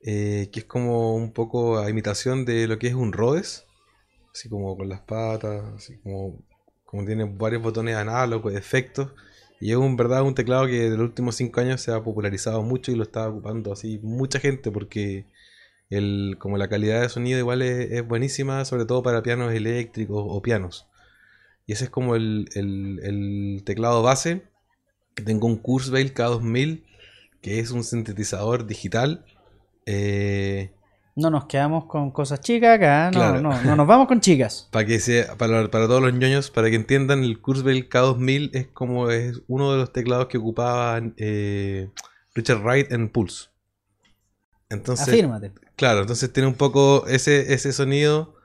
[0.00, 3.66] eh, que es como un poco a imitación de lo que es un Rhodes,
[4.32, 6.38] así como con las patas, así como,
[6.84, 9.12] como tiene varios botones análogos, efectos.
[9.60, 12.62] Y es un verdad un teclado que en los últimos cinco años se ha popularizado
[12.62, 15.26] mucho y lo está ocupando así mucha gente porque
[15.90, 20.40] el, como la calidad de sonido igual es buenísima, sobre todo para pianos eléctricos o
[20.42, 20.87] pianos.
[21.68, 24.42] Y ese es como el, el- el teclado base.
[25.24, 26.82] Tengo un Kurzweil K2000,
[27.42, 29.24] que es un sintetizador digital.
[29.86, 30.72] Eh,
[31.14, 33.40] No nos quedamos con cosas chicas acá, no, Claro.
[33.42, 34.68] no, no nos vamos con chicas.
[34.72, 38.68] para que sea, para, para todos los ñoños, para que entiendan, el Kurzweil K2000 es
[38.68, 41.90] como es uno de los teclados que ocupaba eh,
[42.34, 43.48] Richard Wright en Pulse.
[44.70, 45.52] Entonces, Afírmate.
[45.76, 48.36] Claro, entonces tiene un poco ese, ese sonido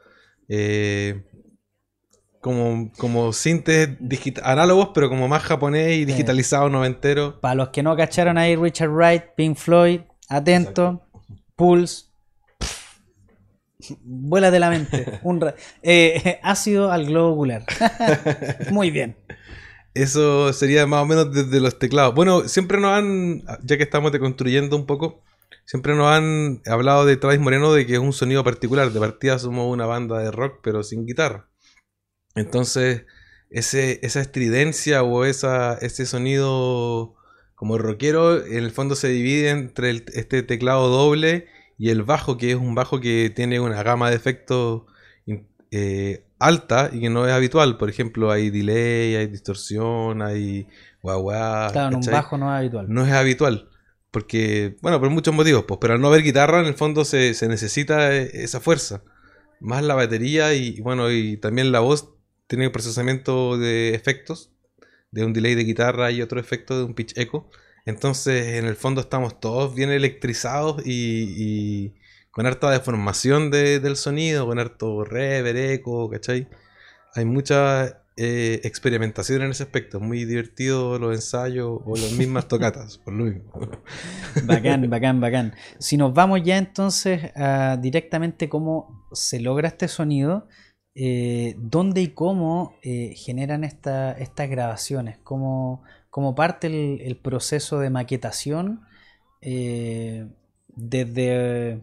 [0.50, 1.24] eh,
[2.44, 3.90] como, como sintes
[4.44, 7.40] análogos, pero como más japonés y digitalizado noventero.
[7.40, 11.08] Para los que no cacharon ahí, Richard Wright, Pink Floyd, atento,
[11.56, 12.08] Pulse,
[14.02, 15.20] vuela de la mente.
[15.24, 17.64] Un eh, ácido al globo ocular.
[18.72, 19.16] Muy bien.
[19.94, 22.14] Eso sería más o menos desde los teclados.
[22.14, 25.24] Bueno, siempre nos han, ya que estamos deconstruyendo un poco,
[25.64, 28.92] siempre nos han hablado de Travis Moreno de que es un sonido particular.
[28.92, 31.48] De partida somos una banda de rock, pero sin guitarra.
[32.36, 33.06] Entonces,
[33.50, 37.16] ese, esa estridencia o esa, ese sonido
[37.56, 42.38] como rockero, en el fondo se divide entre el- este teclado doble y el bajo,
[42.38, 44.84] que es un bajo que tiene una gama de efectos
[45.72, 47.78] eh, alta y que no es habitual.
[47.78, 50.68] Por ejemplo, hay delay, hay distorsión, hay
[51.02, 51.70] guagua.
[51.72, 52.14] Claro, en un ¿cachai?
[52.14, 52.88] bajo no es habitual.
[52.90, 53.70] no es habitual.
[54.12, 57.34] Porque, bueno, por muchos motivos, pues, pero al no haber guitarra, en el fondo se,
[57.34, 59.04] se necesita eh, esa fuerza.
[59.60, 62.13] Más la batería y, bueno, y también la voz
[62.56, 64.52] tiene procesamiento de efectos,
[65.10, 67.50] de un delay de guitarra y otro efecto de un pitch echo.
[67.88, 71.94] Entonces, en el fondo estamos todos bien electrizados y, y
[72.30, 76.48] con harta deformación de- del sonido, con harto reverb, eco, ¿cachai?
[77.16, 80.00] Hay mucha eh, experimentación en ese aspecto.
[80.00, 83.52] Muy divertido los ensayos o las mismas tocatas, por lo mismo.
[84.44, 85.56] Bacán, bacán, bacán.
[85.80, 90.48] Si nos vamos ya entonces a directamente cómo se logra este sonido,
[90.96, 97.80] eh, dónde y cómo eh, generan esta- estas grabaciones, cómo, cómo parte el, el proceso
[97.80, 98.82] de maquetación
[99.42, 100.28] eh,
[100.68, 101.82] desde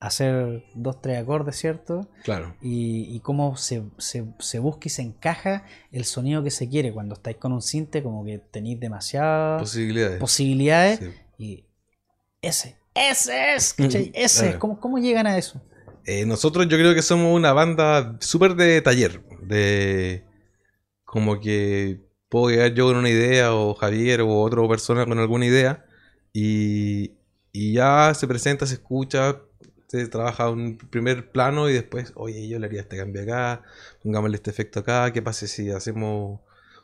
[0.00, 2.08] hacer dos, tres acordes, ¿cierto?
[2.22, 2.54] Claro.
[2.60, 6.92] Y, y cómo se, se- se busca y se encaja el sonido que se quiere.
[6.92, 10.20] Cuando estáis con un cinte, como que tenéis demasiadas Posibilidades.
[10.20, 11.06] posibilidades Sí.
[11.38, 11.64] y
[12.42, 14.12] ese, ese es, ¿cachai?
[14.14, 14.58] Ese, Claro.
[14.60, 15.60] ¿cómo, ¿cómo llegan a eso?
[16.04, 20.24] Eh, nosotros yo creo que somos una banda súper de taller, de
[21.04, 25.46] como que puedo llegar yo con una idea o Javier o otra persona con alguna
[25.46, 25.86] idea
[26.32, 27.12] y,
[27.52, 29.40] y ya se presenta, se escucha,
[29.88, 33.62] se trabaja un primer plano y después, oye, yo le haría este cambio acá,
[34.02, 36.40] pongámosle este efecto acá, ¿qué pasa si hacemos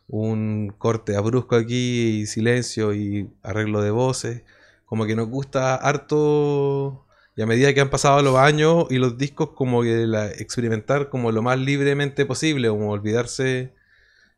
[0.08, 4.42] un corte abrupto aquí y silencio y arreglo de voces?
[4.86, 7.06] Como que nos gusta harto
[7.36, 11.08] Y a medida que han pasado los años y los discos, como que la, experimentar
[11.08, 13.72] como lo más libremente posible, como olvidarse,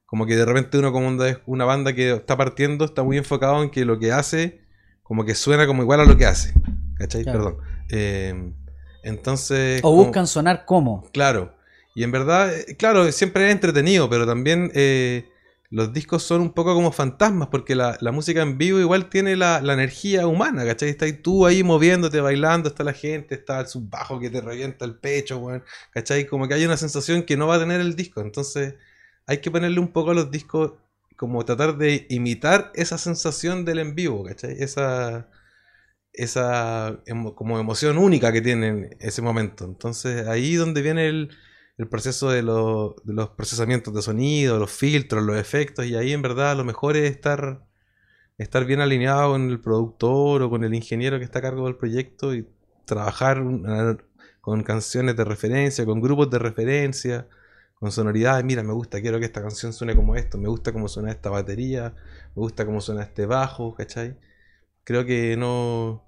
[0.06, 3.62] como que de repente uno como una, una banda que está partiendo está muy enfocado
[3.62, 4.62] en que lo que hace,
[5.02, 6.54] como que suena como igual a lo que hace.
[6.96, 7.24] ¿Cachai?
[7.24, 7.38] Claro.
[7.38, 7.64] Perdón.
[7.90, 8.52] Eh,
[9.02, 9.80] entonces...
[9.80, 11.02] O como- buscan sonar como.
[11.12, 11.54] Claro.
[11.94, 15.28] Y en verdad, eh, claro, siempre es entretenido, pero también eh,
[15.70, 19.58] los discos son un poco como fantasmas, porque la, música en vivo igual tiene la,
[19.58, 20.90] energía humana, ¿cachai?
[20.90, 24.96] Estás tú ahí moviéndote, bailando, está la gente, está el subbajo que te revienta el
[24.96, 26.26] pecho, weón, ¿cachai?
[26.26, 28.74] Como que hay una sensación que no va a tener el disco, entonces
[29.26, 30.74] hay que ponerle un poco a los discos,
[31.16, 34.56] como tratar de imitar esa sensación del en vivo, ¿cachai?
[34.60, 35.28] Esa,
[36.12, 37.00] esa
[37.34, 39.64] como emoción única que tienen ese momento.
[39.64, 41.30] Entonces ahí donde viene el,
[41.78, 46.12] el proceso de, lo- de los procesamientos de sonido, los filtros, los efectos, y ahí
[46.12, 47.64] en verdad lo mejor es estar,
[48.38, 51.76] estar bien alineado con el productor o con el ingeniero que está a cargo del
[51.76, 52.48] proyecto y
[52.86, 53.42] trabajar
[54.40, 57.28] con canciones de referencia, con grupos de referencia,
[57.74, 58.44] con sonoridades.
[58.44, 61.30] Mira, me gusta, quiero que esta canción suene como esto, me gusta cómo suena esta
[61.30, 61.94] batería,
[62.34, 64.16] me gusta cómo suena este bajo, ¿cachai?
[64.84, 66.05] Creo que no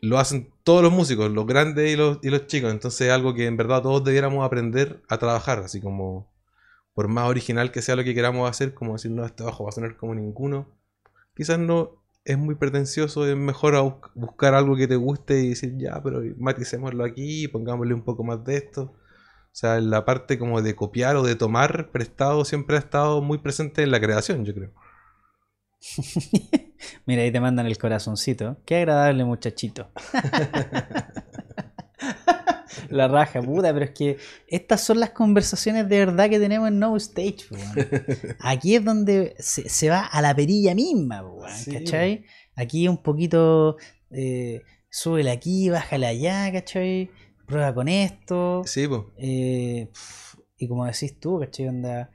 [0.00, 2.70] lo hacen todos los músicos, los grandes y los, y los chicos.
[2.70, 6.30] Entonces es algo que en verdad todos debiéramos aprender a trabajar, así como
[6.94, 9.70] por más original que sea lo que queramos hacer, como decir, no, este bajo va
[9.70, 10.68] a sonar como ninguno.
[11.34, 16.02] Quizás no es muy pretencioso, es mejor buscar algo que te guste y decir, ya,
[16.02, 18.82] pero maticémoslo aquí, pongámosle un poco más de esto.
[18.82, 23.38] O sea, la parte como de copiar o de tomar prestado siempre ha estado muy
[23.38, 24.72] presente en la creación, yo creo.
[27.06, 28.58] Mira, ahí te mandan el corazoncito.
[28.64, 29.90] Qué agradable muchachito.
[32.90, 34.16] La raja, puta, pero es que
[34.46, 37.46] estas son las conversaciones de verdad que tenemos en No Stage.
[38.40, 41.24] Aquí es donde se, se va a la perilla misma,
[41.54, 42.24] Sí, ¿cachai?
[42.54, 43.76] Aquí un poquito,
[44.10, 47.10] eh, súbele aquí, bájale allá, ¿cachai?
[47.46, 48.62] Prueba con esto.
[48.64, 49.02] Sí, pues.
[49.18, 49.88] Eh,
[50.56, 51.68] y como decís tú, ¿cachai?
[51.68, 52.10] Onda,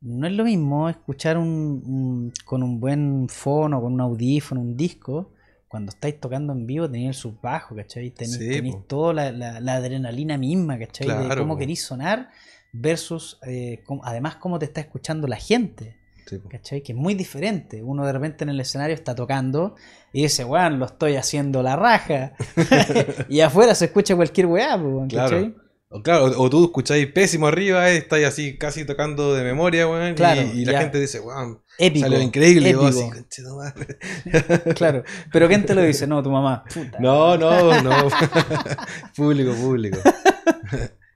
[0.00, 1.46] no es lo mismo escuchar un,
[1.84, 5.32] un- con un buen fono, con un audífono, un disco,
[5.66, 8.10] cuando estáis tocando en vivo tenéis el subbajo, ¿cachai?
[8.10, 11.06] Tenéis, Sí, tenéis toda la, la- la adrenalina misma, ¿cachai?
[11.06, 11.58] de Claro, cómo po.
[11.58, 12.30] queréis sonar
[12.72, 15.96] versus, eh, cómo- además, cómo te está escuchando la gente.
[16.26, 16.38] Sí.
[16.50, 16.82] ¿Cachai?
[16.82, 17.82] Que es muy diferente.
[17.82, 19.74] Uno de repente en el escenario está tocando
[20.12, 22.34] y dice, weón, lo estoy haciendo la raja.
[23.30, 24.78] y afuera se escucha cualquier weá,
[25.08, 25.52] Claro.
[25.90, 29.88] O, claro, o, o tú escucháis pésimo arriba, eh, estáis así casi tocando de memoria,
[29.88, 30.12] weón.
[30.12, 30.80] y- Claro, y, la ya.
[30.82, 32.04] gente dice, weón, Épico.
[32.06, 32.74] salió increíble.
[32.74, 32.94] Vos.
[34.76, 35.02] Claro.
[35.32, 36.06] Pero ¿quién te lo dice?
[36.06, 36.64] No, tu mamá.
[36.72, 36.98] Puta.
[37.00, 37.90] No, no, no.
[39.16, 39.98] público, público.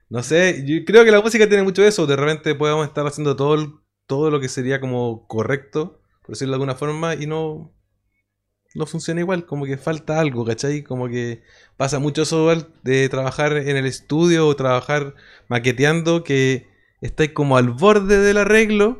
[0.09, 2.07] no sé, yo creo que la música tiene mucho eso.
[2.07, 6.55] De repente podemos estar haciendo todo, todo lo que sería como correcto, por decirlo de
[6.55, 7.71] alguna forma, y no,
[8.75, 9.45] no funciona igual.
[9.45, 10.83] Como que falta algo, ¿cachai?
[10.83, 11.43] Como que
[11.77, 12.49] pasa mucho eso
[12.83, 15.15] de trabajar en el estudio o trabajar
[15.47, 16.67] maqueteando que
[17.01, 18.99] estáis como al borde del arreglo.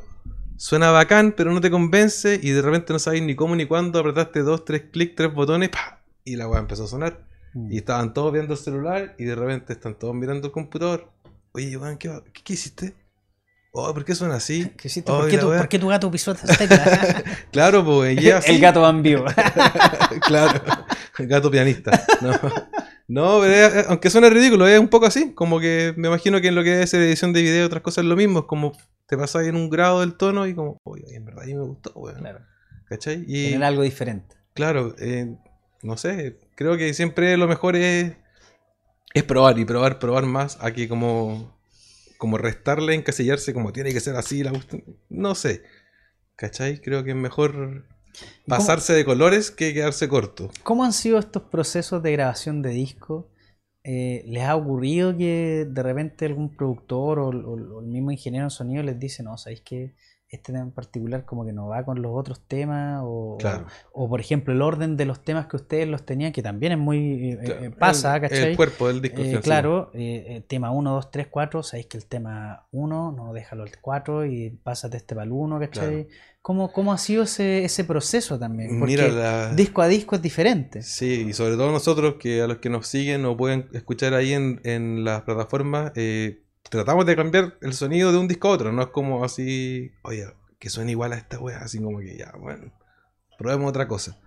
[0.56, 3.98] Suena bacán, pero no te convence y de repente no sabéis ni cómo ni cuándo
[3.98, 6.00] apretaste dos, tres clics, tres botones ¡pa!
[6.24, 7.26] y la weá empezó a sonar.
[7.54, 7.72] Mm.
[7.72, 11.10] Y estaban todos viendo el celular y de repente están todos mirando el computador.
[11.52, 12.94] Oye, weón, ¿qué, qué, qué hiciste?
[13.76, 14.70] Oh, ¿por qué suena así?
[14.76, 15.10] ¿Qué hiciste?
[15.10, 15.58] Oh, ¿Por, qué tu, weá.
[15.58, 17.24] por qué tu gato pisó esta tecla?
[17.50, 18.16] Claro, pues.
[18.46, 19.24] El gato va en vivo.
[20.26, 20.60] claro,
[21.18, 22.04] el gato pianista.
[22.20, 22.32] No,
[23.08, 25.32] no pero es- aunque suena ridículo, es un poco así.
[25.34, 28.04] Como que me imagino que en lo que es edición de video y otras cosas
[28.04, 28.40] es lo mismo.
[28.40, 28.72] Es como
[29.06, 31.62] te pasas en un grado del tono y como, oye, en verdad a mí me
[31.64, 32.18] gustó, weón.
[32.20, 32.40] Claro.
[32.88, 33.24] ¿Cachai?
[33.26, 34.36] Y Tener algo diferente.
[34.54, 35.34] claro, eh,
[35.82, 38.12] no sé, creo que siempre lo mejor es,
[39.14, 41.53] es probar y probar, probar más a que como,
[42.24, 44.52] como restarle, encasillarse como tiene que ser así, la
[45.10, 45.62] no sé.
[46.36, 46.80] ¿Cachai?
[46.80, 50.50] Creo que es mejor ¿Y cómo- pasarse de colores que quedarse corto.
[50.62, 53.28] ¿Cómo han sido estos procesos de grabación de disco?
[53.84, 58.46] Eh, ¿Les ha ocurrido que de repente algún productor o, o- o el mismo ingeniero
[58.46, 59.94] en sonido les dice, no, sabéis que
[60.28, 63.00] este tema en particular como que no va con los otros temas?
[63.04, 63.66] O, Claro.
[63.92, 66.78] o, por ejemplo el orden de los temas que ustedes los tenían, que también es
[66.78, 67.30] muy...
[67.32, 68.50] eh, Claro, eh, pasa, el, ¿cachai?
[68.50, 69.20] el cuerpo del disco.
[69.22, 73.62] Eh, claro, eh, tema 1, 2, 3, 4, sabéis que el tema 1, no, déjalo
[73.62, 76.08] al 4 y pásate este para el 1, ¿cachai?
[76.42, 78.78] ¿Cómo, ¿Cómo ha sido ese, ese proceso también?
[78.78, 80.82] Porque Mira, la- disco a disco es diferente.
[80.82, 84.34] Sí, y sobre todo nosotros que a los que nos siguen o pueden escuchar ahí
[84.34, 88.72] en, en las plataformas, eh, tratamos de cambiar el sonido de un disco a otro,
[88.72, 90.26] no es como así, oye,
[90.58, 92.72] que suene igual a esta wea, así como que ya, bueno,
[93.38, 94.18] probemos otra cosa.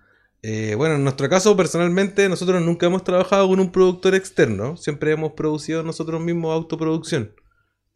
[0.42, 5.12] Eh, bueno, en nuestro caso, personalmente, nosotros nunca hemos trabajado con un productor externo, siempre
[5.12, 7.34] hemos producido nosotros mismos autoproducción.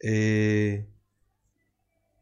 [0.01, 0.85] Eh,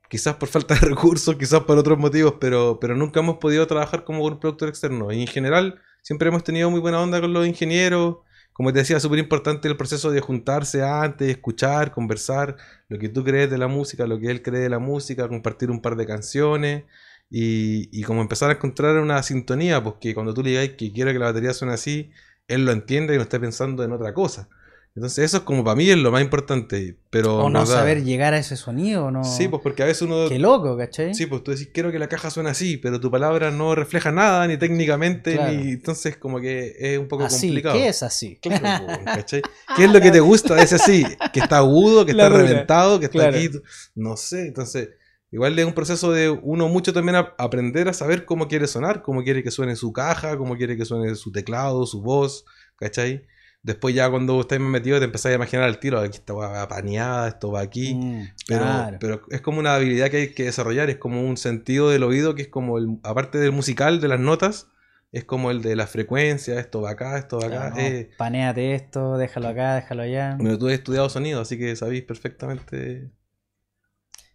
[0.09, 4.03] quizás por falta de recursos, quizás por otros motivos, pero, pero nunca hemos podido trabajar
[4.03, 5.11] como con un productor externo.
[5.11, 8.17] Y en general, siempre hemos tenido muy buena onda con los ingenieros
[8.53, 12.57] como te decía, súper importante el proceso de juntarse antes, escuchar, conversar,
[12.89, 15.71] lo que tú crees de la música, lo que él cree de la música, compartir
[15.71, 16.83] un par de canciones
[17.29, 20.91] y, y como empezar a encontrar una sintonía, porque pues cuando tú le digas que
[20.91, 22.11] quiero que la batería suene así,
[22.47, 24.49] él lo entiende y no está pensando en otra cosa.
[24.93, 26.97] Entonces eso es como para mí es lo más importante.
[27.09, 29.23] Pero o no saber llegar a ese sonido, ¿no?
[29.23, 30.27] Sí, pues porque a veces uno...
[30.27, 31.15] Qué loco, ¿cachai?
[31.15, 34.11] Sí, pues tú decís, quiero que la caja suene así, pero tu palabra no refleja
[34.11, 35.71] nada, ni técnicamente, ni...
[35.71, 37.75] Entonces como que es un poco así, complicado.
[37.75, 38.37] ¿qué es así?
[38.41, 39.41] Claro, ¿cachai?
[39.77, 41.05] ¿Qué es lo que te gusta de ese así?
[41.31, 43.49] Que está agudo, que está reventado, que está aquí...
[43.95, 44.89] No sé, entonces...
[45.33, 49.23] Igual es un proceso de uno mucho también aprender a saber cómo quiere sonar, cómo
[49.23, 52.43] quiere que suene su caja, cómo quiere que suene su teclado, su voz,
[52.75, 53.25] ¿cachai?
[53.63, 56.67] Después ya cuando estáis más metido te empezáis a imaginar el tiro, aquí está va
[56.67, 57.93] paneada, esto va aquí.
[57.93, 58.65] Mm, pero,
[58.99, 62.33] pero es como una habilidad que hay que desarrollar, es como un sentido del oído
[62.33, 64.67] que es como, el, aparte del musical, de las notas,
[65.11, 67.73] es como el de la frecuencia, esto va acá, esto va acá.
[67.77, 68.09] Eh.
[68.17, 70.37] Paneate esto, déjalo acá, déjalo allá.
[70.39, 73.11] Pero tú has estudiado sonido, así que sabéis perfectamente.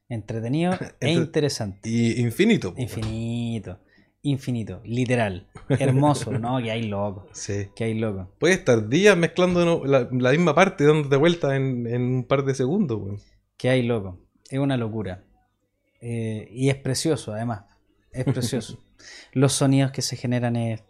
[0.09, 1.89] Entretenido e interesante.
[1.89, 2.75] Y infinito.
[2.77, 3.81] Infinito
[4.27, 5.47] infinito, literal.
[5.69, 6.59] Hermoso, ¿no?
[6.59, 7.29] Que hay loco.
[7.33, 7.69] Sí.
[7.75, 8.31] Que hay loco.
[8.39, 12.99] Puedes estar días mezclando la, misma parte, dándote vuelta en, en un par de segundos,
[12.99, 13.17] güey.
[13.57, 14.21] Que hay loco.
[14.51, 15.25] Es una locura.
[16.01, 17.65] Eh, y es precioso, además.
[18.13, 18.79] Es precioso.
[19.33, 20.83] Los sonidos que se generan es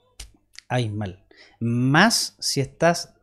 [0.68, 1.24] abismal.
[1.60, 3.14] Más si estás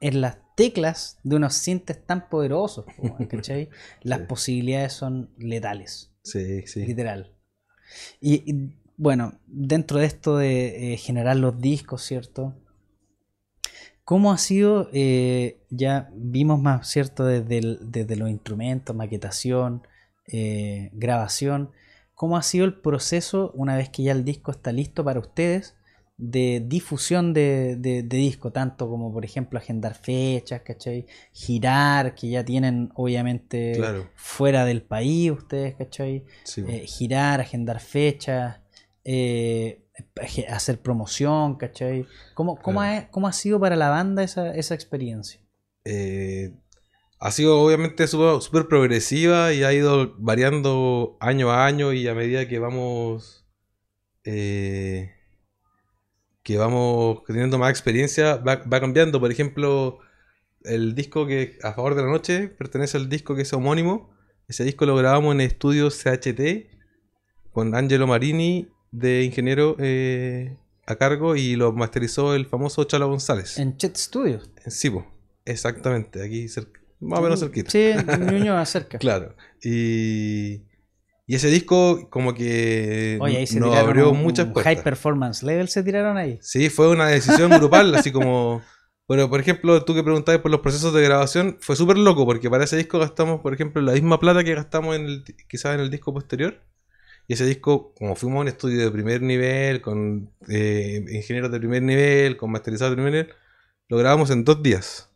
[0.00, 2.86] en las teclas de unos sintes tan poderosos,
[3.28, 3.68] ¿cachai?
[4.02, 6.12] Las posibilidades son letales.
[6.22, 6.86] Sí, sí.
[6.86, 7.34] Literal.
[8.20, 12.52] y, bueno, dentro de esto de eh, generar los discos, ¿cierto?
[14.04, 17.24] ¿Cómo ha sido, eh, ya vimos más, ¿cierto?
[17.24, 19.86] Desde, los instrumentos, maquetación,
[20.26, 21.70] eh, grabación,
[22.14, 25.76] ¿cómo ha sido el proceso una vez que ya el disco está listo para ustedes
[26.18, 31.06] de difusión de, disco, tanto como por ejemplo agendar fechas, ¿cachai?
[31.32, 33.80] Girar, que ya tienen obviamente
[34.14, 36.26] fuera del país ustedes, ¿cachai?
[36.84, 38.60] girar, agendar fechas,
[39.04, 39.86] eh,
[40.48, 42.06] hacer promoción, ¿cachai?
[42.34, 45.40] ¿Cómo, cómo, ha, ¿Cómo, ha, sido para la banda esa, esa experiencia?
[45.84, 46.54] Eh,
[47.18, 52.48] ha sido obviamente súper progresiva y ha ido variando año a año y a medida
[52.48, 53.46] que vamos...
[54.24, 55.12] Eh,
[56.42, 59.20] que vamos teniendo más experiencia, va, va, cambiando.
[59.20, 59.98] Por ejemplo,
[60.64, 64.10] el disco que a favor de la noche pertenece al disco que es homónimo.
[64.48, 66.40] Ese disco lo grabamos en estudio CHT
[67.52, 73.58] con Angelo Marini de ingeniero eh, a cargo y lo masterizó el famoso Chalo González.
[73.58, 74.50] En Chet Studios.
[74.64, 75.06] En Sibo,
[75.44, 77.70] exactamente, aquí cerca, más o menos cerquita.
[77.70, 78.98] Sí, Ñuñoa cerca.
[79.00, 79.34] claro.
[79.62, 80.62] Y,
[81.26, 84.64] y ese disco como que Oye, ahí se nos abrió muchas puertas.
[84.64, 86.38] High performance level se tiraron ahí.
[86.42, 88.62] Sí, fue una decisión grupal, así como...
[89.06, 92.48] Bueno, por ejemplo, tú que preguntabas por los procesos de grabación, fue súper loco porque
[92.48, 95.80] para ese disco gastamos, por ejemplo, la misma plata que gastamos en el, quizás en
[95.80, 96.60] el disco posterior.
[97.30, 101.60] Y ese disco, como fuimos a un estudio de primer nivel, con eh, ingenieros de
[101.60, 103.34] primer nivel, con masterizados de primer nivel,
[103.86, 105.08] lo grabamos en dos días.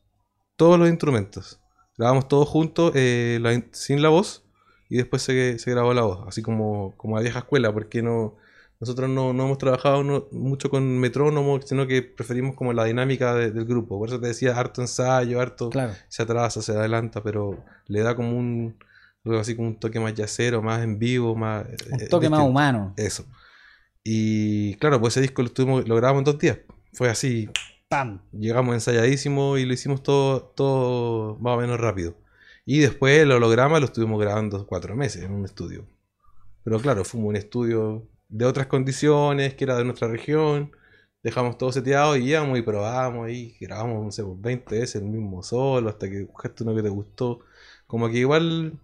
[0.54, 1.60] Todos los instrumentos.
[1.98, 4.44] Grabamos todos juntos, eh, sin la voz,
[4.88, 8.36] y después se, grabó la voz, así como, como la vieja escuela, porque no
[8.78, 13.98] nosotros no, hemos trabajado mucho con metrónomo, sino que preferimos como la dinámica del grupo.
[13.98, 15.70] Por eso te decía, harto ensayo, harto
[16.06, 18.76] se atrasa, se adelanta, pero le da como un
[19.24, 21.66] Luego así como un toque más yacero, más en vivo, más...
[21.90, 22.92] Un eh, toque más humano.
[22.96, 23.24] Eso.
[24.04, 26.58] Y claro, pues ese disco lo, estuvimos, lo grabamos en dos días.
[26.92, 27.48] Fue así...
[27.88, 28.20] ¡Pam!
[28.32, 32.14] Llegamos ensayadísimo y lo hicimos todo, todo más o menos rápido.
[32.66, 35.86] Y después el holograma lo estuvimos grabando cuatro meses en un estudio.
[36.62, 40.72] Pero claro, fuimos un estudio de otras condiciones, que era de nuestra región.
[41.22, 45.08] Dejamos todo seteado y íbamos y probábamos y grabamos, no sé, 20 pues, veces el
[45.08, 47.40] mismo solo hasta que buscaste uno que te gustó.
[47.86, 48.78] Como que igual eh,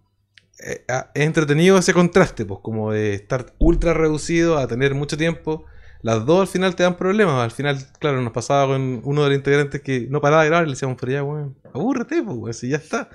[0.60, 0.82] es
[1.14, 5.64] entretenido ese contraste, pues como de estar ultra reducido a tener mucho tiempo.
[6.02, 7.42] Las dos al final te dan problemas.
[7.44, 10.64] Al final, claro, nos pasaba con uno de los integrantes que no paraba de grabar
[10.64, 13.10] y le decíamos, pero ya, weón, abúrrete, pues, si ya está.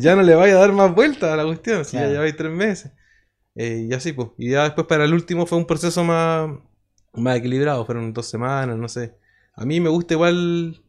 [0.00, 2.52] ya no le vaya a dar más vueltas a la cuestión, si ya lleváis tres
[2.52, 2.92] meses.
[3.54, 4.28] Eh, y así, pues.
[4.38, 6.50] Y ya después para el último fue un proceso más,
[7.14, 7.84] más equilibrado.
[7.84, 9.14] Fueron dos semanas, no sé.
[9.54, 10.82] A mí me gusta igual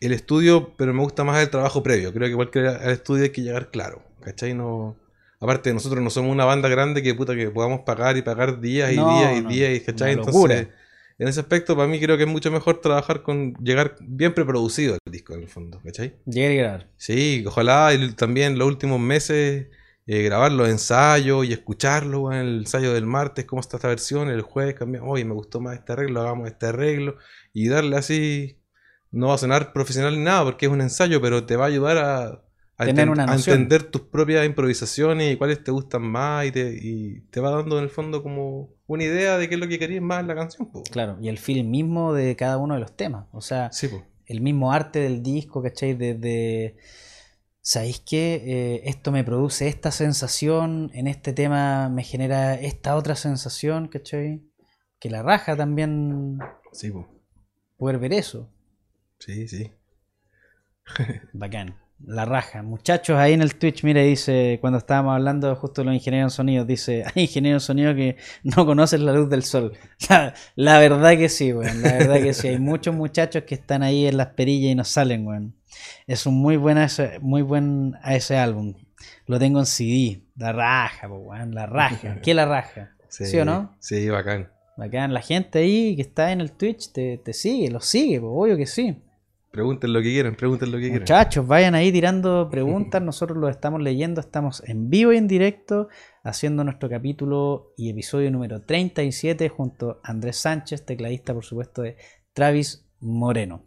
[0.00, 2.12] el estudio, pero me gusta más el trabajo previo.
[2.12, 4.02] Creo que igual que al estudio hay que llegar claro.
[4.22, 4.54] ¿Cachai?
[4.54, 4.96] No...
[5.38, 8.92] Aparte, nosotros no somos una banda grande que puta que podamos pagar y pagar días
[8.92, 10.12] y días y días, ¿cachai?
[10.12, 10.68] Entonces,
[11.18, 14.98] en ese aspecto, para mí creo que es mucho mejor trabajar con llegar bien preproducido
[15.02, 16.14] el disco, en el fondo, ¿cachai?
[16.26, 16.88] Llegar y grabar.
[16.98, 19.68] Sí, ojalá y también los últimos meses
[20.06, 24.28] eh, grabar los ensayos y escucharlo, en el ensayo del martes, cómo está esta versión,
[24.28, 27.16] el jueves cambiamos, oye, me gustó más este arreglo, hagamos este arreglo
[27.52, 28.59] y darle así
[29.10, 31.68] no va a sonar profesional ni nada porque es un ensayo, pero te va a
[31.68, 32.44] ayudar a,
[32.76, 36.52] a, Tener enten- una a entender tus propias improvisaciones y cuáles te gustan más y
[36.52, 39.68] te, y te va dando en el fondo como una idea de qué es lo
[39.68, 40.70] que querías más en la canción.
[40.70, 40.82] po.
[40.84, 43.26] Claro, y el feeling mismo de cada uno de los temas.
[43.32, 43.88] O sea, Sí,
[44.26, 45.94] el mismo arte del disco, ¿cachai?
[45.94, 46.76] Desde,
[47.60, 48.42] ¿sabéis qué?
[48.46, 54.42] Eh, esto me produce esta sensación, en este tema me genera esta otra sensación, ¿cachai?
[55.00, 56.38] Que la raja también
[56.72, 57.08] Sí, po.
[57.76, 58.48] poder ver eso.
[59.20, 59.70] Sí, sí.
[61.32, 61.76] Bacán.
[62.02, 62.62] La raja.
[62.62, 66.36] Muchachos, ahí en el Twitch, mire, dice, cuando estábamos hablando justo de los ingenieros en
[66.36, 69.74] sonido, dice, hay ingenieros en sonido que no conocen la luz del sol.
[70.08, 71.82] La, la verdad que sí, weón.
[71.82, 72.48] La verdad que sí.
[72.48, 75.54] Hay muchos muchachos que están ahí en las perillas y no salen, weón.
[76.06, 78.74] Es un muy buen, ese- muy buen a ese álbum.
[79.26, 80.22] Lo tengo en CD.
[80.36, 81.54] La raja, weón.
[81.54, 82.20] La raja.
[82.22, 82.92] ¿Qué la raja?
[83.10, 83.76] ¿Sí, o no?
[83.78, 84.50] Sí, bacán.
[84.78, 85.12] Bacán.
[85.12, 88.56] La gente ahí que está en el Twitch te, te sigue, lo sigue, po, obvio
[88.56, 88.96] que sí.
[89.50, 91.00] Pregunten lo que quieran, pregunten lo que quieran.
[91.00, 95.88] Muchachos, vayan ahí tirando preguntas, nosotros los estamos leyendo, estamos en vivo y en directo
[96.22, 101.96] haciendo nuestro capítulo y episodio número 37 junto a Andrés Sánchez, tecladista por supuesto de
[102.32, 103.64] Travis Moreno.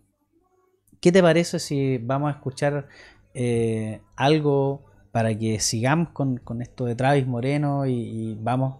[1.01, 2.87] ¿Qué te parece si vamos a escuchar
[3.33, 8.77] eh, algo para que sigamos con, con esto de Travis Moreno y, y vamos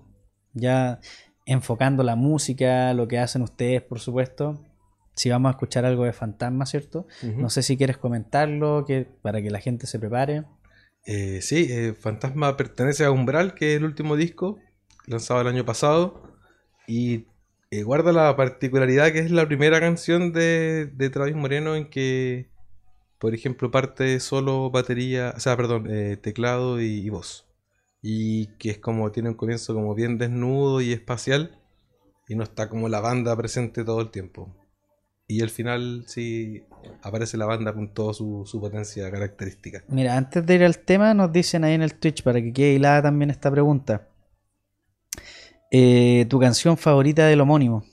[0.53, 1.01] ya
[1.45, 4.57] enfocando la música, lo que hacen ustedes por supuesto?
[5.15, 7.07] Si vamos a escuchar algo de Fantasma, ¿cierto?
[7.37, 10.45] No sé si quieres comentarlo que, para que la gente se prepare.
[11.05, 14.59] Eh, sí, eh, Fantasma pertenece a Umbral, que es el último disco
[15.05, 16.23] lanzado el año pasado.
[16.87, 17.27] Y
[17.71, 22.49] eh, guarda la particularidad que es la primera canción de, de Travis Moreno en que,
[23.19, 27.47] por ejemplo, parte solo batería, o sea, perdón, eh, teclado y, y voz.
[28.01, 31.59] Y que es como, tiene un comienzo como bien desnudo y espacial.
[32.27, 34.55] Y no está como la banda presente todo el tiempo.
[35.27, 36.63] Y al final sí
[37.01, 39.83] aparece la banda con toda su, su potencia característica.
[39.87, 42.73] Mira, antes de ir al tema, nos dicen ahí en el Twitch para que quede
[42.73, 44.09] hilada también esta pregunta.
[45.71, 47.83] Eh, ¿Tu canción favorita del homónimo?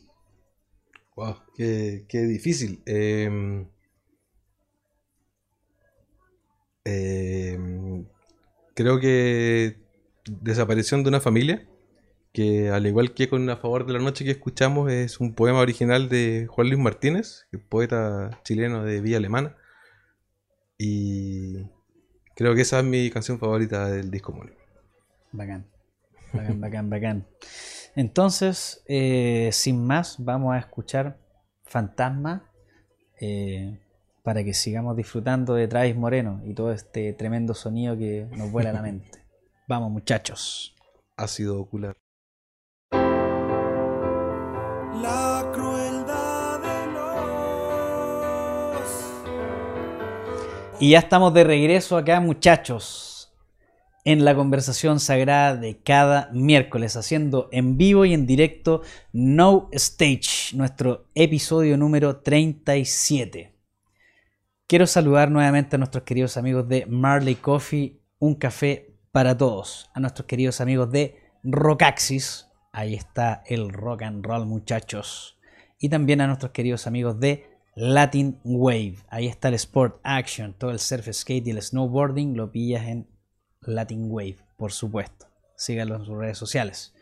[1.16, 2.82] Wow, qué, qué difícil.
[2.84, 3.66] Em,
[6.84, 8.04] em,
[8.74, 9.90] creo que
[10.24, 11.66] Desaparición de una familia,
[12.32, 15.60] que al igual que con A favor de la noche que escuchamos, es un poema
[15.60, 19.56] original de Juan Luis Martínez, el poeta chileno de Villa Alemana.
[20.78, 21.64] Y
[22.36, 24.56] creo que esa es mi canción favorita del disco homónimo.
[25.32, 25.66] Bacán,
[26.32, 27.26] bacán, bacán, bacán.
[27.96, 31.18] Entonces, eh, sin más, vamos a escuchar
[31.64, 32.50] Fantasma
[33.20, 33.78] eh,
[34.22, 38.72] para que sigamos disfrutando de Travis Moreno y todo este tremendo sonido que nos vuela
[38.72, 39.24] la mente.
[39.68, 40.74] Vamos, muchachos.
[41.16, 41.96] Ácido ocular.
[50.82, 53.34] Y ya estamos de regreso acá, muchachos,
[54.06, 58.80] en la conversación sagrada de cada miércoles, haciendo en vivo y en directo
[59.12, 63.54] No Stage, nuestro episodio número 37.
[64.66, 70.00] Quiero saludar nuevamente a nuestros queridos amigos de Marley Coffee, un café para todos, a
[70.00, 75.38] nuestros queridos amigos de Rockaxis, ahí está el rock and roll, muchachos,
[75.78, 77.49] y también a nuestros queridos amigos de
[77.80, 78.96] Latin Wave.
[79.08, 83.08] Ahí está el Sport Action, todo el surf skate y el snowboarding lo pillas en
[83.62, 85.28] Latin Wave, por supuesto.
[85.56, 86.94] Síganlo en sus redes sociales.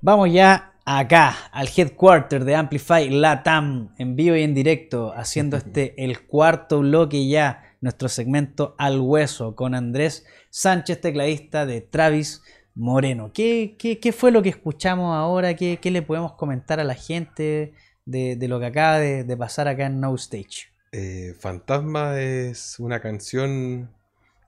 [0.00, 5.94] Vamos ya acá al headquarter de Amplify Latam en vivo y en directo, haciendo este
[6.04, 12.40] el cuarto bloque ya, nuestro segmento al hueso con Andrés Sánchez, tecladista de Travis
[12.76, 13.32] Moreno.
[13.34, 15.54] ¿Qué, qué, qué fue lo que escuchamos ahora?
[15.56, 17.72] ¿Qué, qué le podemos comentar a la gente
[18.04, 20.68] de, de lo que acaba de, de pasar acá en No Stage?
[20.92, 23.90] Eh, Fantasma es una canción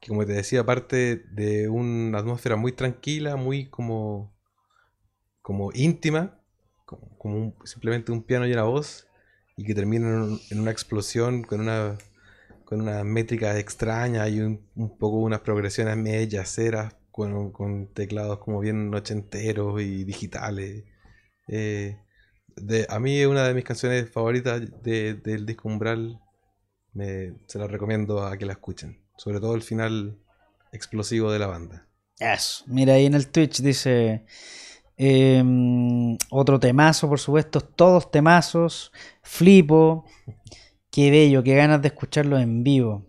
[0.00, 4.32] que, como te decía, parte de una atmósfera muy tranquila, muy como,
[5.42, 6.40] como íntima,
[6.84, 9.08] como, simplemente un piano y una voz,
[9.56, 11.98] y que termina en, en una explosión con una,
[12.64, 18.38] con una métrica extraña y un, un poco unas progresiones medio yaceras, con, con teclados
[18.40, 20.84] como bien ochenteros y digitales.
[21.48, 21.98] Eh,
[22.56, 26.18] de, a mí es una de mis canciones favoritas de- del disco Umbral.
[26.92, 29.02] Me, se la recomiendo a que la escuchen.
[29.16, 30.18] Sobre todo el final
[30.72, 31.86] explosivo de la banda.
[32.18, 32.64] Eso.
[32.66, 34.24] Mira ahí en el Twitch dice
[34.96, 38.92] em, otro temazo, por supuesto, todos temazos.
[39.22, 40.04] Flipo.
[40.90, 43.06] Qué bello, qué ganas de escucharlo en vivo.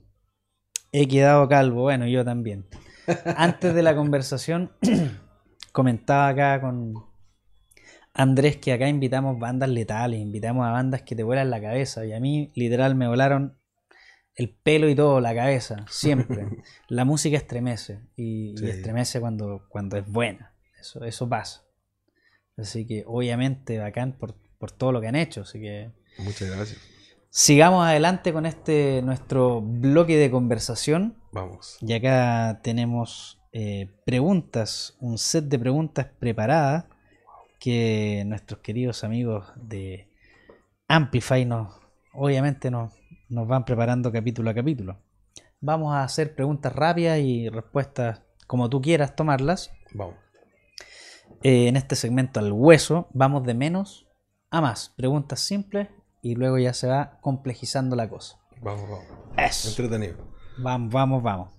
[0.92, 2.68] He quedado calvo, bueno, yo también.
[3.38, 4.72] Antes de la conversación,
[5.72, 6.94] comentaba acá con
[8.18, 12.04] Andrés, que acá invitamos bandas letales, invitamos a bandas que te vuelan la cabeza.
[12.04, 13.60] Y a mí, literal, me volaron
[14.34, 16.48] el pelo y todo, la cabeza, siempre.
[16.88, 18.02] la música estremece.
[18.16, 20.56] Y, estremece cuando, cuando es buena.
[20.80, 21.64] Eso, eso pasa.
[22.58, 25.42] Así que, obviamente, bacán por, por todo lo que han hecho.
[25.42, 25.92] Así que.
[26.18, 26.80] Muchas gracias.
[27.30, 31.18] Sigamos adelante con este nuestro bloque de conversación.
[31.32, 31.78] Vamos.
[31.82, 36.86] Y acá tenemos eh, preguntas, un set de preguntas preparadas
[37.60, 40.10] que nuestros queridos amigos de
[40.88, 41.76] Amplify nos,
[42.14, 42.94] obviamente nos,
[43.30, 44.98] nos van preparando capítulo a capítulo.
[45.60, 49.72] Vamos a hacer preguntas rápidas y respuestas como tú quieras tomarlas.
[49.94, 50.16] Vamos.
[51.44, 54.08] Eh, en este segmento al hueso vamos de menos
[54.50, 54.94] a más.
[54.96, 55.90] Preguntas simples
[56.22, 58.40] y luego ya se va complejizando la cosa.
[58.62, 59.06] Vamos, vamos.
[59.38, 59.70] Eso.
[59.70, 60.18] Entretenido.
[60.58, 61.54] Vamos, vamos, vamos.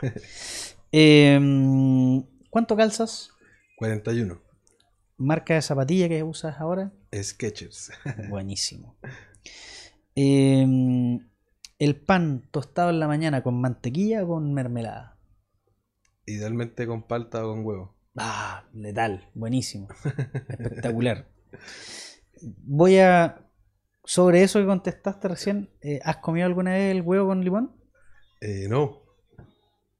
[0.92, 3.30] Em, ¿Cuánto calzas?
[3.76, 4.49] 41.
[5.20, 6.94] ¿Marca de zapatilla que usas ahora?
[7.14, 7.92] Sketchers.
[8.30, 8.96] Buenísimo.
[10.14, 11.28] Em,
[11.78, 15.18] ¿El pan tostado en la mañana con mantequilla o con mermelada?
[16.24, 17.98] Idealmente con palta o con huevo.
[18.16, 19.88] Ah, letal, buenísimo.
[20.48, 21.28] Espectacular.
[22.64, 23.46] Voy a...
[24.02, 27.76] Sobre eso que contestaste recién, eh, ¿has comido alguna vez el huevo con limón?
[28.40, 29.02] Eh, no.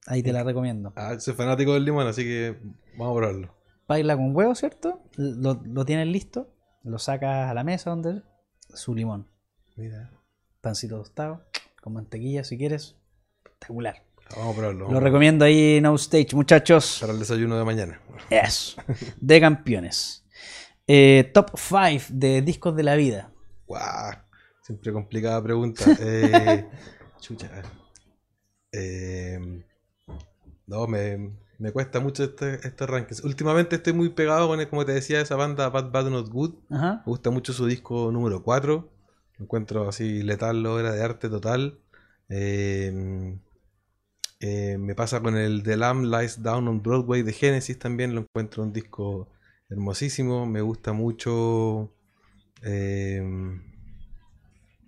[0.06, 0.94] Ahí te la recomiendo.
[0.96, 2.58] Ah, soy fanático del limón, así que
[2.96, 3.59] vamos a probarlo.
[3.90, 5.02] Baila con huevo, ¿cierto?
[5.16, 6.54] Lo, lo tienes listo,
[6.84, 8.22] lo sacas a la mesa donde
[8.72, 9.26] su limón.
[9.74, 10.12] Mira.
[10.60, 11.44] Pancito tostado,
[11.82, 12.94] con mantequilla si quieres.
[13.38, 13.96] Espectacular.
[14.36, 14.92] Vamos a probarlo.
[14.92, 16.98] Lo recomiendo ahí en Stage, muchachos.
[17.00, 18.00] Para el desayuno de mañana.
[18.30, 18.80] Eso.
[19.20, 20.24] De campeones.
[20.86, 23.32] Eh, top 5 de discos de la vida.
[23.66, 24.12] Guau.
[24.62, 25.84] Siempre complicada pregunta.
[26.00, 26.68] Eh,
[27.18, 27.50] chucha.
[28.70, 29.36] Eh,
[30.68, 33.16] no, me, me cuesta mucho este, ranking.
[33.22, 36.54] Últimamente estoy muy pegado con, como te decía, esa banda Bad Bad Not Good.
[36.70, 37.02] Ajá.
[37.04, 38.90] Me gusta mucho su disco número 4.
[39.36, 41.78] Lo encuentro así letal, obra de arte total.
[42.30, 43.38] Eh,
[44.40, 48.14] eh, me pasa con el The Lamb Lies Down on Broadway de Genesis también.
[48.14, 49.28] Lo encuentro un disco
[49.68, 50.46] hermosísimo.
[50.46, 51.92] Me gusta mucho.
[52.62, 53.22] Eh,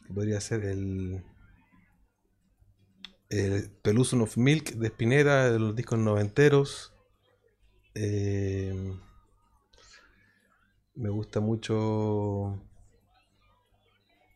[0.07, 0.65] ¿Qué podría ser?
[0.65, 1.23] El.
[3.33, 6.93] El Pelusion of Milk de Spinetta, de los discos noventeros.
[7.95, 8.93] Eh,
[10.95, 12.63] me gusta mucho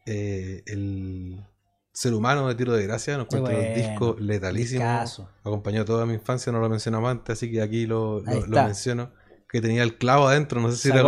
[0.07, 1.45] eh, el
[1.93, 3.17] ser humano de tiro de gracia.
[3.19, 4.81] Nos un bueno, disco letalísimo.
[4.81, 5.29] discazo.
[5.45, 9.13] Acompañó toda mi infancia, no lo mencionaba antes, así que aquí lo, lo- menciono.
[9.49, 10.99] Que tenía el clavo adentro, no sé si Sacó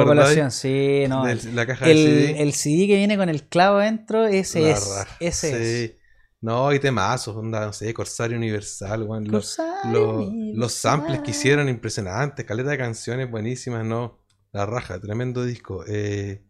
[0.53, 1.25] sí, no.
[1.27, 2.43] la caja el, del CD.
[2.43, 4.89] el CD que viene con el clavo adentro, ese La es.
[5.19, 5.93] Ese es.
[6.41, 10.61] No, y temazos, onda, no sé, Corsario Universal, weón, lo- Corsario lo- Universal.
[10.61, 14.19] los samples que hicieron impresionantes, caleta de canciones buenísimas, ¿no?
[14.53, 15.85] La raja, tremendo disco.
[15.89, 16.43] eh,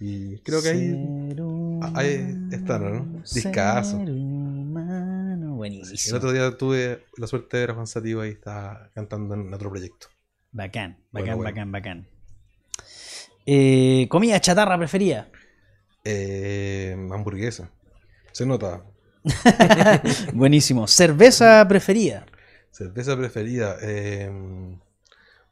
[0.00, 1.36] y creo que ahí
[1.94, 2.82] ahí están,
[3.12, 3.22] ¿no?
[3.32, 3.96] Discazo.
[3.98, 5.46] humano.
[5.46, 6.16] el Buenísimo.
[6.18, 9.70] otro día tuve la suerte de ver a Juan Sativo ahí está cantando en otro
[9.70, 10.08] proyecto.
[10.52, 11.50] Bacán, Bueno, bacán, bueno.
[11.50, 12.08] bacán, bacán.
[13.46, 15.28] Eh, comida chatarra preferida.
[16.04, 17.70] Eh, hamburguesa.
[18.32, 18.82] Se nota.
[20.32, 20.86] Buenísimo.
[20.86, 22.26] Cerveza preferida.
[22.70, 23.76] Cerveza preferida.
[23.82, 24.30] eh,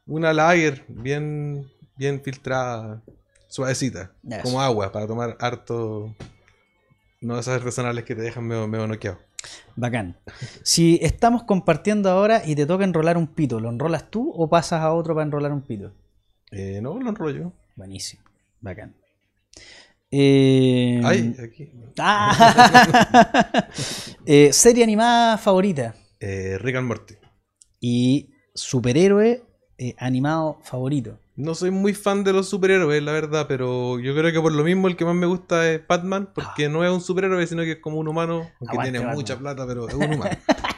[0.07, 3.01] una lager bien, bien filtrada,
[3.47, 4.41] suavecita, Eso.
[4.43, 6.15] como agua, para tomar harto.
[7.21, 9.17] No esas artesanales que te dejan medio, medio noqueado.
[9.75, 10.17] Bacán.
[10.63, 14.81] Si estamos compartiendo ahora y te toca enrolar un pito, ¿lo enrolas tú o pasas
[14.81, 15.93] a otro para enrolar un pito?
[16.51, 17.51] Eh, no, lo enrollo.
[17.75, 18.21] Buenísimo.
[18.61, 18.95] Bacán.
[20.17, 21.71] Eh, Ay, aquí.
[21.99, 23.67] ah.
[24.25, 27.15] Eh, serie animada favorita Eh, Rick and Morty.
[27.81, 29.43] y superhéroe
[29.77, 31.19] eh, animado favorito.
[31.35, 34.63] No soy muy fan de los superhéroes, la verdad, pero yo creo que por lo
[34.63, 37.73] mismo el que más me gusta es Batman, porque no es un superhéroe, sino que
[37.73, 39.15] es como un humano, aunque Aguante, tiene Batman.
[39.15, 40.31] mucha plata, pero es un humano.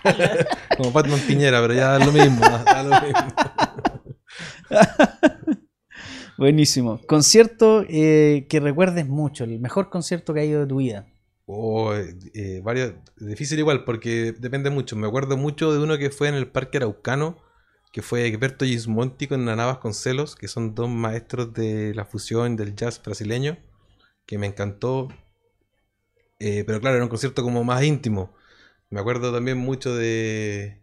[0.77, 2.41] como Batman Piñera, pero ya es lo mismo.
[2.65, 3.27] da lo mismo.
[6.37, 7.01] Buenísimo.
[7.07, 11.07] Concierto eh, que recuerdes mucho, el mejor concierto que ha ido de tu vida.
[11.49, 14.97] Oh, eh, eh, varios, difícil igual, porque depende mucho.
[14.97, 17.37] Me acuerdo mucho de uno que fue en el Parque Araucano,
[17.93, 22.75] que fue Egberto Gismonti con Nana Vasconcelos, que son dos maestros de la fusión del
[22.75, 23.57] jazz brasileño,
[24.25, 25.07] que me encantó.
[26.39, 28.35] Eh, pero claro, era un concierto como más íntimo.
[28.89, 30.81] Me acuerdo también mucho de,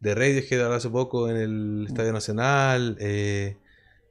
[0.00, 2.96] de Radiohead hace poco en el Estadio Nacional,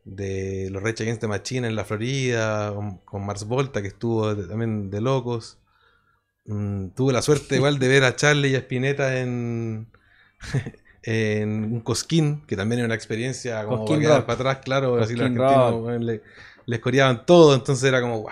[0.06, 4.34] de los Rage Against the Machine en la Florida, con, con Mars Volta, que estuvo
[4.36, 5.58] de- también de locos.
[6.46, 9.88] Mm, tuve la suerte igual de ver a Charlie y a Spinetta en,
[11.04, 15.16] en un Cosquín, que también es una experiencia como para quedar para atrás, claro, así
[15.16, 16.22] los argentinos, le,
[16.66, 18.32] les coreaban todo, entonces era como, wow,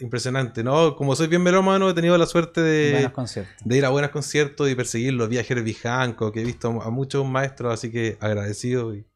[0.00, 0.96] impresionante, ¿no?
[0.96, 3.12] Como soy bien melómano, he tenido la suerte de,
[3.64, 7.26] de ir a buenos conciertos y perseguir los viajeros Vijanco, que he visto a muchos
[7.26, 9.06] maestros, así que agradecido y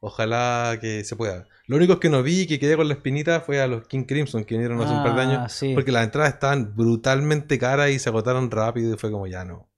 [0.00, 1.46] ojalá que se pueda.
[1.66, 4.04] Lo único que no vi y que quedé con la espinita fue a los King
[4.04, 5.74] Crimson, que vinieron hace un par de Ah, años, sí.
[5.74, 9.68] porque las entradas estaban brutalmente caras y se agotaron rápido y fue como, ya no,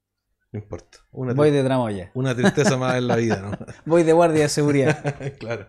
[0.53, 0.99] no importa.
[1.11, 2.11] Una, Voy de tramoya.
[2.15, 3.51] una tristeza más en la vida, ¿no?
[3.87, 5.03] Voy de guardia de seguridad.
[5.39, 5.67] claro.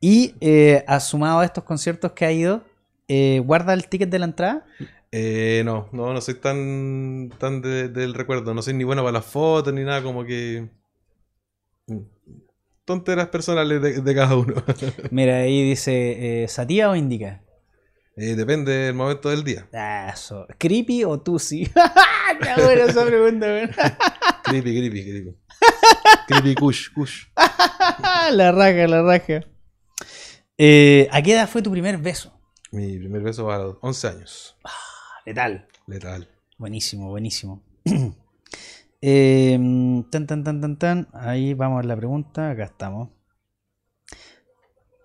[0.00, 2.62] Y eh, asumado a estos conciertos que ha ido,
[3.08, 4.66] eh, ¿guarda el ticket de la entrada?
[5.12, 8.52] Eh, no, no, no soy tan, tan de- del recuerdo.
[8.52, 10.68] No soy ni bueno para las fotos ni nada, como que.
[12.84, 14.54] Tonteras personales de, de cada uno.
[15.10, 17.42] Mira, ahí dice, eh, ¿Satía o Indica?
[18.16, 19.66] Eh, depende del momento del día.
[19.72, 20.46] Ah, Eso.
[20.58, 21.66] ¿Creepy o Tusi?
[22.42, 23.70] Qué buena esa pregunta, weón.
[24.44, 25.36] Creepy, creepy, creepy.
[26.28, 27.24] Creepy kush, kush.
[28.32, 29.40] la raja, la raja.
[30.58, 32.38] Eh, ¿A qué edad fue tu primer beso?
[32.70, 34.56] Mi primer beso a los 11 años.
[35.24, 35.66] Letal.
[35.86, 36.28] Letal.
[36.58, 37.62] Buenísimo, buenísimo.
[39.06, 39.58] Eh,
[40.10, 41.08] tan, tan, tan, tan, tan.
[41.12, 42.48] Ahí vamos a la pregunta.
[42.48, 43.10] Acá estamos.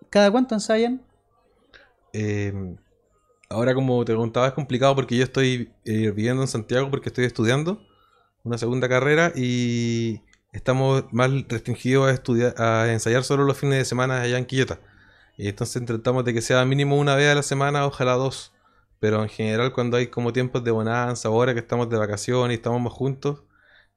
[0.10, 1.02] ¿Cada cuánto ensayan?
[2.14, 2.78] Eh,
[3.50, 7.26] ahora, como te contaba, es complicado porque yo estoy eh, viviendo en Santiago porque estoy
[7.26, 7.82] estudiando
[8.46, 10.22] una segunda carrera y
[10.54, 14.80] estamos más restringidos a, estudiar, a ensayar solo los fines de semana allá en Quillota.
[15.36, 18.54] Y entonces tratamos de que sea mínimo una vez a la semana, ojalá dos.
[19.02, 22.60] Pero en general, cuando hay como tiempos de bonanza, ahora que estamos de vacaciones y
[22.60, 23.44] estamos más juntos,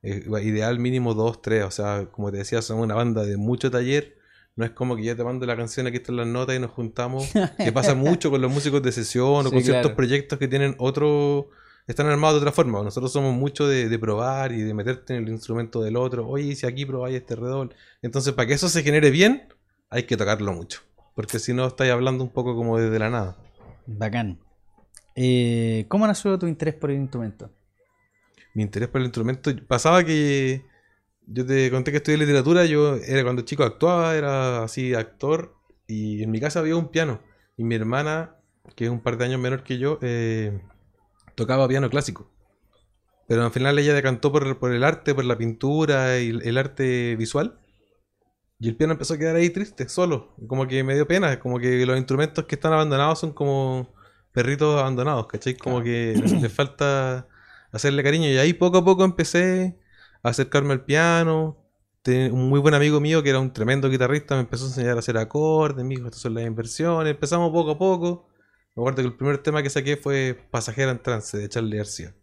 [0.03, 1.65] eh, ideal mínimo dos, tres.
[1.65, 4.17] O sea, como te decía, somos una banda de mucho taller.
[4.55, 6.71] No es como que yo te mando la canción, aquí están las notas y nos
[6.73, 7.31] juntamos.
[7.57, 9.97] que pasa mucho con los músicos de sesión o Sí, con ciertos claro.
[9.97, 11.49] proyectos que tienen otro.
[11.87, 12.83] Están armados de otra forma.
[12.83, 16.29] Nosotros somos mucho de, de probar y de meterte en el instrumento del otro.
[16.29, 17.75] Oye, si aquí probáis este redol.
[18.03, 19.49] Entonces, para que eso se genere bien,
[19.91, 20.81] hay que tocarlo mucho.
[21.15, 23.37] Porque si no, estáis hablando un poco como desde la nada.
[23.87, 24.39] Bacán.
[25.17, 27.51] Eh, ¿Cómo nació tu interés por el instrumento?
[28.55, 29.51] Mi interés por el instrumento.
[29.67, 30.65] Pasaba que
[31.27, 35.55] yo te conté que estudié literatura, yo era cuando chico actuaba, era así actor,
[35.87, 37.21] y en mi casa había un piano.
[37.57, 38.37] Y mi hermana,
[38.77, 40.61] que es un par de años menor que yo, eh,
[41.35, 42.31] tocaba piano clásico.
[43.29, 46.59] Pero al final ella decantó por, por el arte, por la pintura y el, el
[46.59, 47.59] arte visual.
[48.59, 50.35] Y el piano empezó a quedar ahí triste, solo.
[50.47, 53.93] Como que me dio pena, como que los instrumentos que están abandonados son como
[54.33, 55.57] perritos abandonados, ¿cachai?
[55.57, 57.27] Como que les, les falta
[57.73, 58.29] hacerle cariño.
[58.29, 59.77] Y ahí poco a poco empecé
[60.23, 61.57] a acercarme al piano.
[62.03, 64.97] Ten- un muy buen amigo mío que era un tremendo guitarrista me empezó a enseñar
[64.97, 67.11] a hacer acordes, me dijo, estas son las inversiones.
[67.13, 68.29] Empezamos poco a poco.
[68.75, 72.15] Me acuerdo que el primer tema que saqué fue Pasajera en Trance de Charlie García.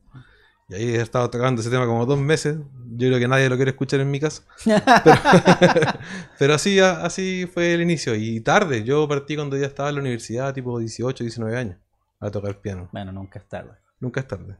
[0.67, 2.57] Y ahí he estado tocando ese tema como dos meses.
[2.91, 4.43] Yo creo que nadie lo quiere escuchar en mi casa.
[4.65, 5.17] Pero,
[6.39, 8.13] pero así, así fue el inicio.
[8.15, 11.77] Y tarde, yo partí cuando ya estaba en la universidad, tipo 18, 19 años,
[12.19, 12.87] a tocar piano.
[12.91, 13.71] Bueno, nunca es tarde.
[13.99, 14.57] Nunca es tarde.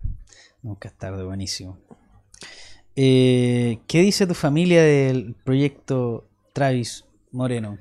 [0.61, 1.77] Nunca es tarde, buenísimo.
[2.95, 7.77] Eh, ¿Qué dice tu familia del proyecto Travis Moreno?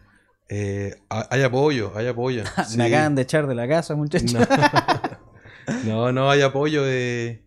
[0.48, 2.44] Eh, ha- hay apoyo, hay apoyo.
[2.68, 2.78] Sí.
[2.78, 4.32] Me acaban de echar de la casa, muchachos.
[4.32, 4.40] No,
[5.84, 6.84] no, no, hay apoyo.
[6.84, 7.44] De,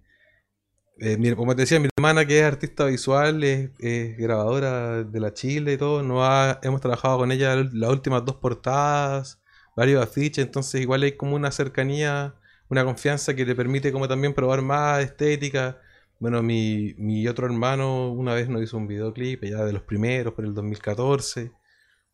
[1.00, 5.20] eh, mi- como te decía, mi hermana que es artista visual, es, es grabadora de
[5.20, 9.40] la Chile y todo, no ha- hemos trabajado con ella las últimas dos portadas,
[9.78, 12.36] varios afiches, entonces igual hay como una cercanía,
[12.72, 15.80] una confianza que te permite como también probar más estética.
[16.20, 20.34] Bueno, mi, mi otro hermano una vez nos hizo un videoclip, ya de los primeros,
[20.34, 21.52] por el 2014.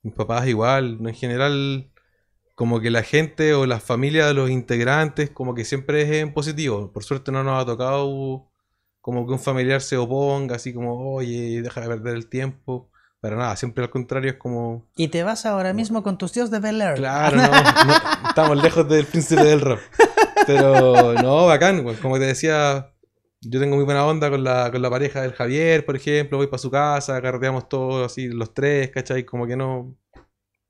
[0.01, 1.91] Mis papás igual, en general
[2.55, 6.33] como que la gente o la familia de los integrantes como que siempre es en
[6.33, 6.91] positivo.
[6.91, 8.49] Por suerte no nos ha tocado
[8.99, 12.89] como que un familiar se oponga, así como, oye, deja de perder el tiempo.
[13.19, 16.49] Para nada, siempre al contrario es como, Y te vas ahora mismo con tus tíos
[16.49, 16.95] de Bel Air.
[16.95, 19.79] claro, no, no, estamos lejos del príncipe del rap.
[20.47, 22.91] Pero no, bacán, pues, como te decía,
[23.41, 26.47] yo tengo muy buena onda con la, con la pareja del Javier, por ejemplo, voy
[26.47, 29.23] para su casa, carreteamos todos así, los tres, ¿cachai?
[29.25, 29.95] Como que no,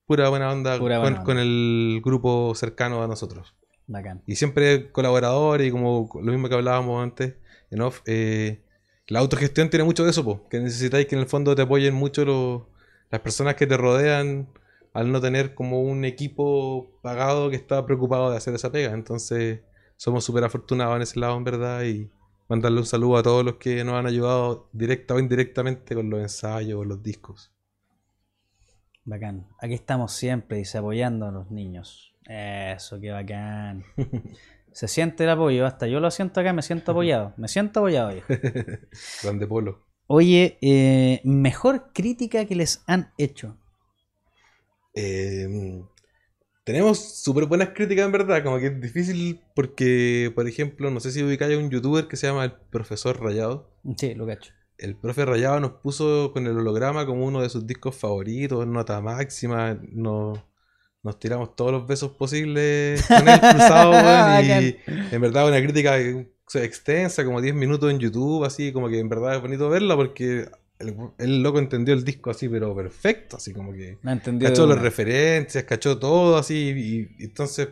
[0.05, 1.23] pura buena onda, Pura con, buena onda.
[1.25, 3.55] con el grupo cercano a nosotros.
[3.85, 4.21] Bacán.
[4.27, 7.35] Y siempre colaboradores y como lo mismo que hablábamos antes
[7.71, 8.61] en off, eh,
[9.07, 11.93] la autogestión tiene mucho de eso, po, que necesitáis que en el fondo te apoyen
[11.93, 12.63] mucho los-
[13.09, 14.49] las personas que te rodean
[14.97, 18.93] al no tener como un equipo pagado que está preocupado de hacer esa pega.
[18.95, 19.61] Entonces
[19.95, 22.09] somos súper afortunados en ese lado, en verdad, y
[22.49, 26.19] mandarle un saludo a todos los que nos han ayudado directa o indirectamente con los
[26.19, 27.53] ensayos o los discos.
[29.05, 29.47] Bacán.
[29.61, 32.15] Aquí estamos siempre, dice, apoyando a los niños.
[32.27, 33.83] Eso, qué bacán.
[34.71, 37.35] Se siente el apoyo, hasta yo lo siento acá, me siento apoyado.
[37.37, 38.33] Me siento apoyado, viejo.
[39.21, 39.85] Grande Polo.
[40.07, 43.59] Oye, eh, mejor crítica que les han hecho.
[44.99, 45.83] Eh,
[46.63, 51.11] tenemos súper buenas críticas en verdad, como que es difícil porque, por ejemplo, no sé
[51.11, 53.69] si ubicáis a un youtuber que se llama el profesor Rayado.
[53.95, 54.53] Sí, lo cacho.
[54.79, 58.99] El profe Rayado nos puso con el holograma como uno de sus discos favoritos, nota
[58.99, 60.39] máxima, nos,
[61.03, 63.93] nos tiramos todos los besos posibles con él cruzado,
[64.41, 64.77] y
[65.11, 69.35] en verdad una crítica extensa, como 10 minutos en YouTube, así como que en verdad
[69.35, 73.73] es bonito verla porque el, el loco entendió el disco así, pero perfecto, así como
[73.73, 77.69] que No cachó las referencias, cachó todo así, y, y entonces,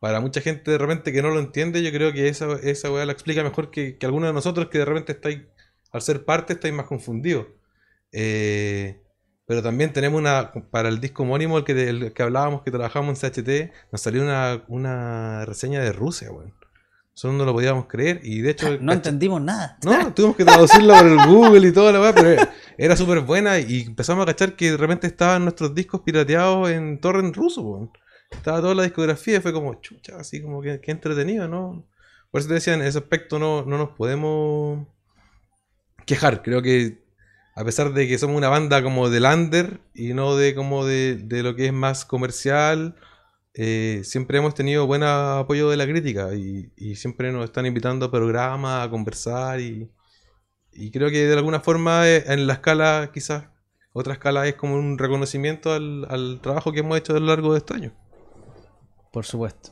[0.00, 3.04] para mucha gente de repente que no lo entiende, yo creo que esa, esa weá
[3.06, 5.40] la explica mejor que, que algunos de nosotros que de repente estáis,
[5.92, 7.46] al ser parte, estáis más confundidos.
[8.12, 9.00] Eh,
[9.46, 13.22] pero también tenemos una, para el disco homónimo, el que, del que hablábamos, que trabajamos
[13.22, 16.54] en CHT, nos salió una, una reseña de Rusia, weón.
[17.18, 18.78] Nosotros no lo podíamos creer, y de hecho...
[18.80, 19.76] No cach- entendimos nada.
[19.84, 23.20] no, tuvimos que traducirla por el Google y toda la weá, pero era, era súper
[23.22, 27.90] buena y empezamos a cachar que de repente estaban nuestros discos pirateados en torrent ruso.
[28.30, 31.84] Estaba toda la discografía y fue como, chucha, así como que, que entretenido, ¿no?
[32.30, 34.86] Por eso te decía, en ese aspecto no, no nos podemos
[36.06, 36.42] quejar.
[36.42, 37.02] Creo que
[37.56, 41.16] a pesar de que somos una banda como de lander y no de como de,
[41.16, 42.94] de lo que es más comercial,
[43.60, 48.06] eh, siempre hemos tenido buen apoyo de la crítica y, y siempre nos están invitando
[48.06, 49.90] a programas, a conversar y,
[50.72, 53.46] y creo que de alguna forma eh, en la escala, quizás
[53.92, 57.52] otra escala es como un reconocimiento al, al trabajo que hemos hecho a lo largo
[57.52, 57.92] de este año.
[59.12, 59.70] Por supuesto.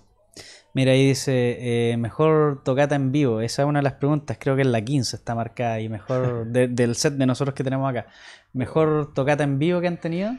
[0.75, 3.41] Mira, ahí dice, eh, mejor tocata en vivo.
[3.41, 6.47] Esa es una de las preguntas, creo que es la 15 está marcada y mejor
[6.49, 8.09] de- del set de nosotros que tenemos acá.
[8.53, 10.33] ¿Mejor tocata en vivo que han tenido?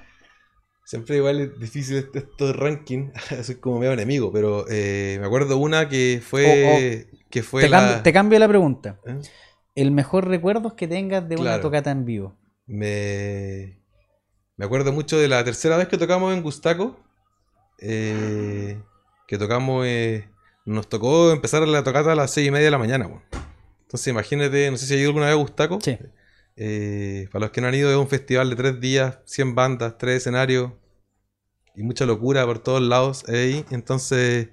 [0.90, 3.12] Siempre igual es difícil este- estos rankings,
[3.44, 7.80] soy como medio enemigo, pero eh, me acuerdo una que fue, que fue Te, la...
[7.80, 8.98] cambio, te cambio la pregunta.
[9.06, 9.20] ¿Eh?
[9.76, 12.38] El mejor recuerdo que tengas de una tocata en vivo.
[12.66, 13.82] Me,
[14.56, 16.98] me acuerdo mucho de la tercera vez que tocamos en Gustaco.
[17.80, 18.82] eh,
[19.28, 19.86] que tocamos.
[19.86, 20.30] eh,
[20.66, 23.10] nos tocó empezar la tocata a las seis y media de la mañana.
[23.82, 25.80] Entonces imagínate, no sé si has ido alguna vez a Gustaco.
[25.82, 25.98] Sí.
[26.58, 29.98] Eh, para los que no han ido, es un festival de tres días, 100 bandas,
[29.98, 30.74] tres escenarios
[31.76, 33.24] y mucha locura por todos lados.
[33.28, 34.50] Entonces,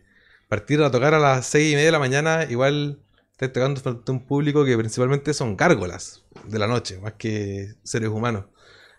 [0.48, 3.00] partir a tocar a las seis y media de la mañana, igual
[3.32, 7.74] estás tocando frente a un público que principalmente son gárgolas de la noche, más que
[7.82, 8.46] seres humanos.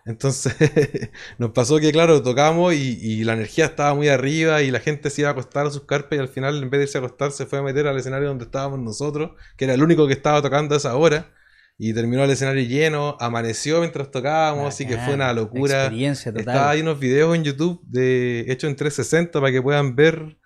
[0.04, 0.54] Entonces,
[1.38, 5.10] nos pasó que, claro, tocamos y, y la energía estaba muy arriba y la gente
[5.10, 7.00] se iba a acostar a sus carpas y al final, en vez de irse a
[7.00, 10.12] acostar, se fue a meter al escenario donde estábamos nosotros, que era el único que
[10.12, 11.32] estaba tocando a esa hora.
[11.78, 15.82] Y terminó el escenario lleno, amaneció mientras tocábamos, así que fue una locura.
[15.82, 16.54] Experiencia total.
[16.54, 20.38] Está hay unos videos en YouTube de hecho en 360 para que puedan ver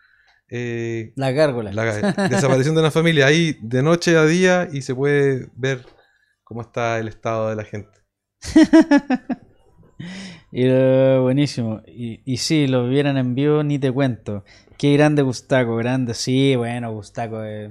[0.49, 1.31] eh, la
[2.29, 5.87] desaparición de una familia ahí de noche a día y se puede ver
[6.43, 7.99] cómo está el estado de la gente.
[10.53, 11.81] Y, eh, buenísimo.
[11.87, 14.45] Y, y sí, lo vieran en vivo, ni te cuento.
[14.79, 16.15] Qué grande Gustaco, grande.
[16.15, 17.71] Sí, bueno, Gustaco es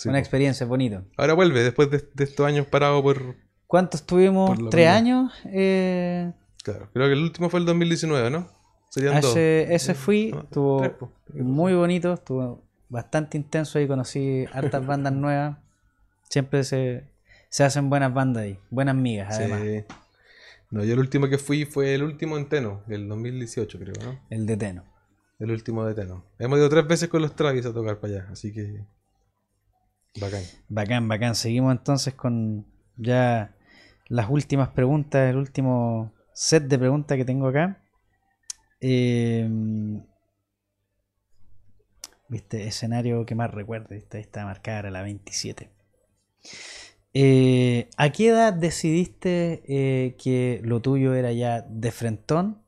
[0.00, 1.04] Sí, una experiencia, bonito.
[1.16, 3.36] Ahora vuelve, después de, de estos años parados por...
[3.66, 4.50] ¿Cuántos tuvimos?
[4.50, 5.32] Por la ¿Tres años?
[5.46, 6.32] Eh,
[6.62, 8.48] Claro, creo que el último fue el 2019, ¿no?
[8.90, 9.36] Serían dos.
[9.36, 15.58] ese, fui, No, estuvo tres, muy bonito, estuvo bastante intenso ahí, conocí hartas bandas nuevas.
[16.28, 17.04] Siempre se,
[17.48, 19.60] se hacen buenas bandas ahí, buenas migas además.
[19.62, 19.84] Sí.
[20.70, 24.20] No, yo el último que fui fue el último en Teno, el 2018 creo, ¿no?
[24.30, 24.84] El de Teno.
[25.38, 26.24] El último de Teno.
[26.38, 28.84] Hemos ido tres veces con los Travis a tocar para allá, así que...
[30.18, 30.42] Bacán.
[30.68, 31.34] Bacán, bacán.
[31.34, 32.66] Seguimos entonces con
[32.96, 33.54] ya
[34.08, 37.82] las últimas preguntas, el último set de preguntas que tengo acá.
[38.80, 39.48] Eh,
[42.30, 44.18] Viste, escenario que más recuerdo, ¿viste?
[44.18, 45.68] Ahí está marcada era la 27.
[47.12, 52.62] Eh, ¿A qué edad decidiste eh, que lo tuyo era ya de frentón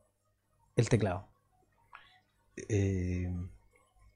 [0.75, 1.29] el teclado?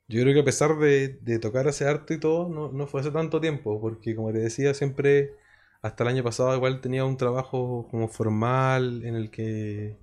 [0.07, 3.01] Yo creo que a pesar de, de tocar ese arte y todo, no, no fue
[3.01, 5.35] hace tanto tiempo, porque como te decía, siempre,
[5.81, 9.97] hasta el año pasado igual tenía un trabajo como formal en el que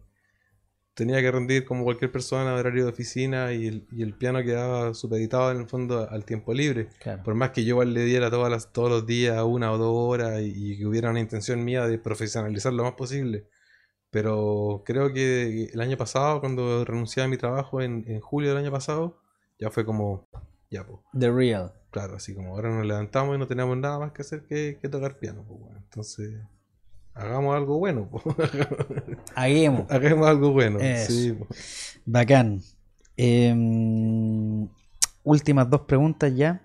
[0.94, 4.94] tenía que rendir como cualquier persona horario de oficina y el, y el piano quedaba
[4.94, 6.88] supeditado en el fondo al tiempo libre.
[7.00, 7.22] Claro.
[7.24, 9.92] Por más que yo igual le diera todas las, todos los días una o dos
[9.92, 13.46] horas y, y que hubiera una intención mía de profesionalizar lo más posible.
[14.10, 18.58] Pero creo que el año pasado, cuando renuncié a mi trabajo en, en julio del
[18.58, 19.18] año pasado,
[19.58, 20.28] ya fue como,
[20.70, 21.72] ya, pues, The Real.
[21.90, 24.88] claro, así como ahora nos levantamos y no tenemos nada más que hacer que, que
[24.88, 25.44] tocar piano.
[25.46, 25.78] Pues, bueno.
[25.78, 26.34] Entonces,
[27.14, 28.08] hagamos algo bueno.
[28.10, 28.24] pues.
[29.34, 29.90] Hagamos.
[29.90, 30.78] hagamos algo bueno.
[31.06, 32.00] Sí, pues.
[32.04, 32.60] Bacán.
[33.16, 34.68] Em,
[35.22, 36.60] últimas dos preguntas ya.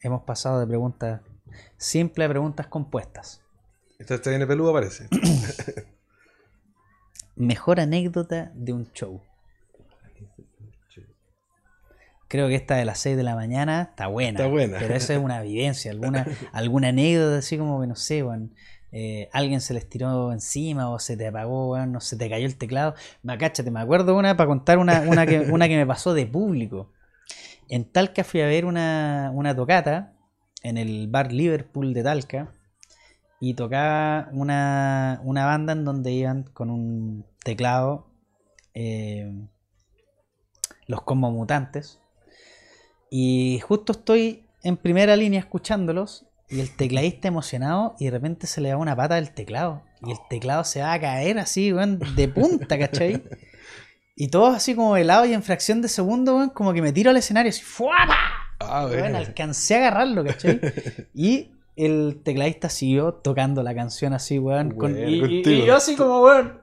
[0.00, 1.20] Hemos pasado de preguntas
[1.76, 3.40] simples a preguntas compuestas.
[3.98, 5.08] Esta, esta viene peluda, parece.
[7.36, 9.22] Mejor anécdota de un show.
[12.32, 14.40] Creo que esta de las 6 de la mañana está buena.
[14.40, 14.78] Está buena.
[14.78, 18.54] Pero esa es una vivencia, alguna, alguna anécdota así como que no sé, weón.
[18.90, 22.46] eh, alguien se les tiró encima o se te apagó, weón, no se te cayó
[22.46, 22.94] el teclado.
[23.22, 26.24] Me cáchate, me acuerdo una para contar una, una, que, una que me pasó de
[26.24, 26.90] público.
[27.68, 30.14] En Talca fui a ver una, una tocata
[30.62, 32.50] en el bar Liverpool de Talca
[33.40, 38.06] y tocaba una, una banda en donde iban con un teclado
[38.72, 39.30] eh,
[40.86, 42.01] los como mutantes
[43.14, 48.62] y justo estoy en primera línea escuchándolos y el tecladista emocionado y de repente se
[48.62, 52.00] le da una pata del teclado y el teclado se va a caer así, weón,
[52.16, 53.22] de punta, ¿cachai?
[54.16, 57.10] Y todos así como helados y en fracción de segundo, weón, como que me tiro
[57.10, 58.16] al escenario así, ¡fuapa!
[58.60, 59.18] Ah, bueno.
[59.18, 60.58] alcancé a agarrarlo, ¿cachai?
[61.14, 64.70] Y el tecladista siguió tocando la canción así, weón.
[64.70, 66.61] con- Bueno, y, y yo así como, weón,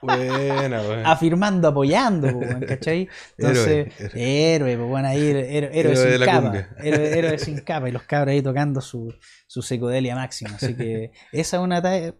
[0.02, 3.08] Buena, afirmando, apoyando, ¿cachai?
[3.38, 6.68] Entonces, Héroe, héroe, pues bueno, ahí, héroe, héroe Héroe de sin capa.
[6.82, 7.88] Héroe, sin capa.
[7.88, 9.14] Y los cabros ahí tocando su,
[9.46, 10.54] su psicodelia máxima.
[10.54, 12.14] Así que esa es una talla,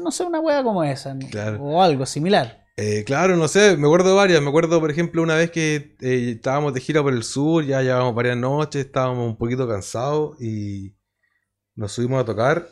[0.00, 1.16] no sé, una hueá como esa.
[1.60, 2.66] O algo similar.
[2.78, 4.42] Eh, claro, no sé, me acuerdo varias.
[4.42, 7.80] Me acuerdo, por ejemplo, una vez que eh, estábamos de gira por el sur, ya
[7.82, 10.94] llevábamos varias noches, estábamos un poquito cansados y
[11.74, 12.68] nos subimos a tocar.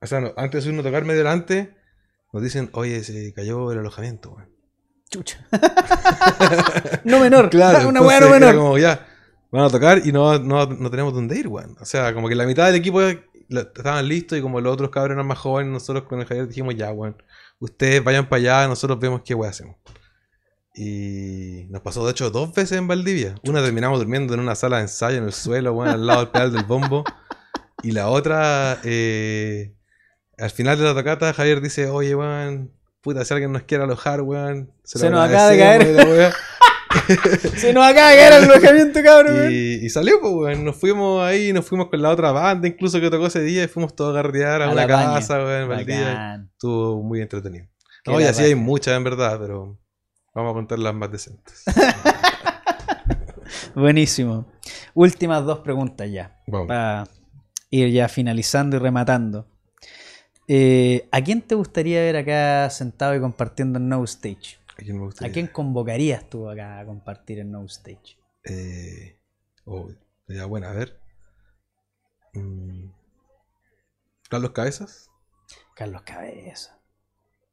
[0.00, 1.74] O sea, no, antes de subirnos a tocar medio delante,
[2.32, 4.48] nos dicen, oye, se cayó el alojamiento, weón.
[5.10, 5.46] Chucha.
[7.04, 8.54] no menor, Claro, una entonces no menor.
[8.56, 9.06] como ya,
[9.50, 11.76] van a tocar y no, no, no tenemos dónde ir, weón.
[11.80, 15.14] O sea, como que la mitad del equipo estaban listos y como los otros cabros
[15.14, 17.16] eran más jóvenes, nosotros con el Javier dijimos, ya, weón,
[17.58, 19.76] ustedes vayan para allá, nosotros vemos qué weón hacemos.
[20.74, 23.34] Y nos pasó, de hecho, dos veces en Valdivia.
[23.48, 26.28] Una terminamos durmiendo en una sala de ensayo en el suelo, weón, al lado del
[26.28, 27.04] pedal del bombo.
[27.82, 29.74] Y la otra, eh,
[30.38, 34.22] al final de la tocata, Javier dice, oye, weón, puta, si alguien nos quiere alojar,
[34.22, 34.72] weón.
[34.84, 36.32] Se nos acaba de agradecemos", y la weá.
[37.58, 39.34] Se nos acaba de caer el alojamiento, cabrón.
[39.34, 39.52] weón.
[39.52, 40.64] Y, y salió, pues, weón.
[40.64, 43.68] Nos fuimos ahí, nos fuimos con la otra banda, incluso que tocó ese día, y
[43.68, 45.14] fuimos todos a gardear a, A una la baña.
[45.14, 46.48] casa, weón.
[46.52, 47.66] Estuvo muy entretenido.
[48.04, 49.78] Qué No, y así hay muchas, en verdad, pero
[50.34, 51.64] vamos a contar las más decentes.
[53.74, 54.46] Buenísimo.
[54.94, 56.36] Últimas dos preguntas ya.
[56.46, 56.68] Vamos.
[56.68, 57.06] Para
[57.70, 59.46] ir ya finalizando y rematando.
[60.48, 64.58] Eh, ¿A quién te gustaría ver acá sentado y compartiendo en No Stage?
[64.72, 65.30] ¿A quién me gustaría?
[65.30, 68.18] ¿A quién convocarías tú acá a compartir en No Stage?
[68.44, 69.18] Eh,
[69.66, 69.90] oh,
[70.26, 70.98] ya, bueno, a ver.
[72.32, 72.86] Mm,
[74.30, 75.10] Carlos Cabezas.
[75.74, 76.78] Carlos Cabeza.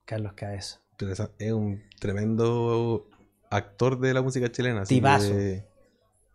[0.06, 0.82] Carlos Cabeza.
[0.92, 3.10] Interesa- Es un tremendo
[3.50, 4.86] actor de la música chilena.
[4.86, 5.32] Tipazo.
[5.34, 5.66] que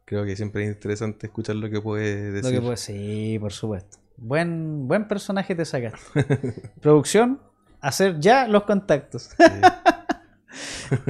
[0.04, 2.52] creo que siempre es interesante escuchar lo que puede Lo decir.
[2.52, 3.98] que puede sí, por supuesto.
[4.20, 6.24] Buen, buen personaje te sacaste.
[6.80, 7.40] Producción,
[7.80, 9.30] hacer ya los contactos.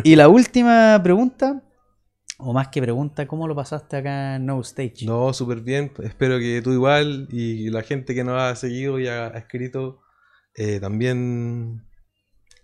[0.04, 1.62] Y la última pregunta,
[2.36, 5.06] o más que pregunta, ¿cómo lo pasaste acá en No Stage?
[5.06, 5.90] No, súper bien.
[6.02, 10.02] Espero que tú igual y la gente que nos ha seguido y ha, ha escrito
[10.54, 11.86] eh, también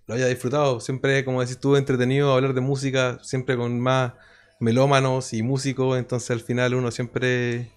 [0.06, 0.80] lo haya disfrutado.
[0.80, 4.12] Siempre, como decís tú, entretenido hablar de música, siempre con más
[4.60, 5.98] melómanos y músicos.
[5.98, 7.70] Entonces al final uno siempre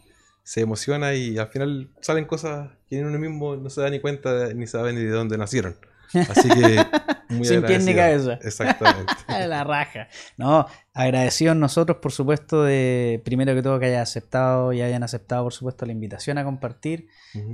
[0.49, 4.51] se emociona y al final salen cosas que uno mismo no se da ni cuenta
[4.55, 5.75] ni sabe ni de dónde nacieron.
[6.11, 6.83] Así que
[7.29, 8.39] muy Sin pie ni cabeza.
[8.41, 9.13] Exactamente.
[9.47, 10.07] la raja.
[10.37, 10.65] No,
[10.95, 15.53] agradecidos nosotros, por supuesto, de primero que todo que hayan aceptado y hayan aceptado, por
[15.53, 17.09] supuesto, la invitación a compartir.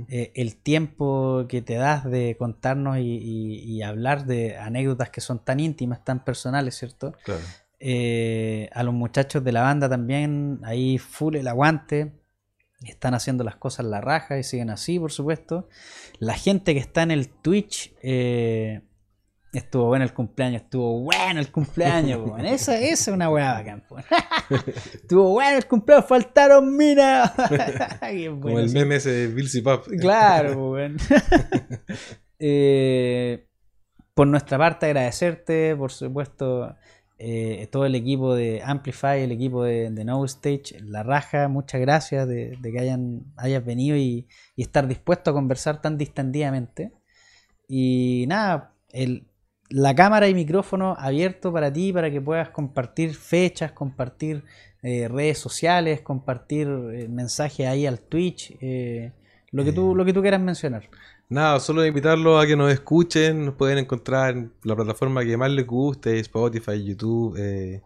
[0.08, 5.20] Eh, el tiempo que te das de contarnos y, y- y hablar de anécdotas que
[5.20, 7.12] son tan íntimas, tan personales, ¿cierto?
[7.26, 7.42] Claro.
[7.78, 12.12] Eh, a los muchachos de la banda también, ahí full el aguante.
[12.84, 15.68] Están haciendo las cosas la raja y siguen así, por supuesto.
[16.18, 18.82] La gente que está en el Twitch, eh,
[19.52, 23.84] estuvo bueno el cumpleaños, estuvo bueno el cumpleaños, po, esa, esa es una weá bacán.
[24.94, 27.32] Estuvo bueno el cumpleaños, faltaron minas.
[28.00, 29.86] Qué Como bueno, el meme ese de Bill Pap.
[30.00, 30.76] Claro.
[32.38, 33.48] Eh,
[34.12, 36.76] por nuestra parte, agradecerte, por supuesto,
[37.18, 41.80] eh, todo el equipo de Amplify, el equipo de, de No Stage, La Raja, muchas
[41.80, 46.92] gracias de, de que hayan, hayas venido y, y estar dispuesto a conversar tan distendidamente.
[47.68, 49.26] Y nada, el,
[49.70, 54.44] la cámara y micrófono abierto para ti, para que puedas compartir fechas, compartir
[54.82, 58.52] eh, redes sociales, compartir eh, mensajes ahí al Twitch,
[59.52, 60.88] lo, que tú, lo que tú quieras mencionar.
[61.28, 63.46] Nada, solo invitarlos a que nos escuchen.
[63.46, 67.82] Nos pueden encontrar en la plataforma que más les guste: Spotify, YouTube, eh,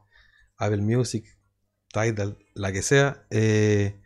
[0.58, 1.24] Apple Music,
[1.92, 3.26] Tidal, la que sea.
[3.30, 4.00] Eh,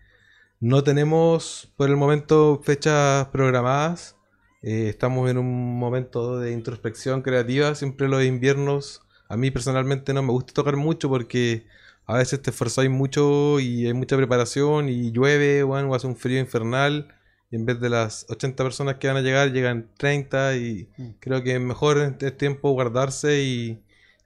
[0.60, 4.16] no tenemos por el momento fechas programadas.
[4.62, 7.74] Eh, estamos en un momento de introspección creativa.
[7.74, 11.66] Siempre los inviernos, a mí personalmente no me gusta tocar mucho porque
[12.06, 16.16] a veces te esforzáis mucho y hay mucha preparación y llueve, bueno, o hace un
[16.16, 17.14] frío infernal.
[17.54, 21.14] Y en vez de las 80 personas que van a llegar, llegan 30 y Mm.
[21.20, 23.82] creo que es mejor en este tiempo guardarse y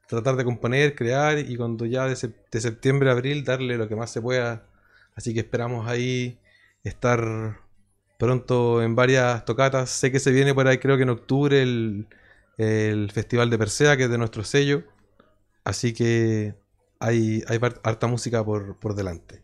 [0.07, 3.89] tratar de componer, crear y cuando ya de, sep- de septiembre a abril darle lo
[3.89, 4.67] que más se pueda.
[5.15, 6.39] Así que esperamos ahí
[6.85, 7.61] estar
[8.19, 9.91] pronto en varias tocatas.
[9.91, 12.09] Sé que se viene por ahí, creo que en octubre, el,
[12.59, 14.85] el Festival de Persea, que es de nuestro sello.
[15.65, 16.55] Así que
[17.01, 19.43] hay, hay harta música por, por delante.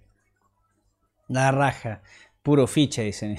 [1.29, 2.03] La raja.
[2.45, 3.39] Puro ficha, dicen.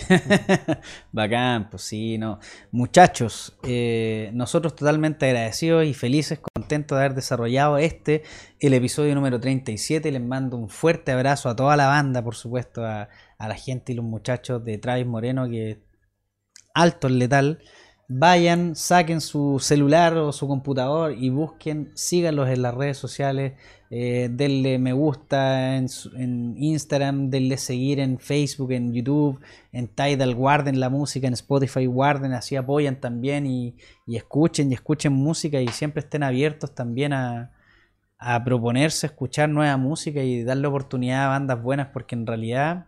[1.12, 2.40] Bacán, pues sí, no.
[2.72, 8.24] Muchachos, eh, nosotros totalmente agradecidos y felices, contentos de haber desarrollado este,
[8.60, 10.12] el episodio número 37.
[10.12, 13.92] Les mando un fuerte abrazo a toda la banda, por supuesto, a, a la gente
[13.92, 15.84] y los muchachos de Travis Moreno, que
[16.74, 17.60] alto en letal.
[18.08, 23.54] Vayan, saquen su celular o su computador y busquen, síganlos en las redes sociales,
[23.98, 29.40] eh, denle me gusta en, en Instagram, denle seguir en Facebook, en YouTube,
[29.72, 34.76] en Tidal, guarden la música, en Spotify, guarden, así apoyan también y, y escuchen y
[34.76, 37.52] escuchen música y siempre estén abiertos también a,
[38.20, 42.88] a proponerse, escuchar nueva música y darle oportunidad a bandas buenas porque en realidad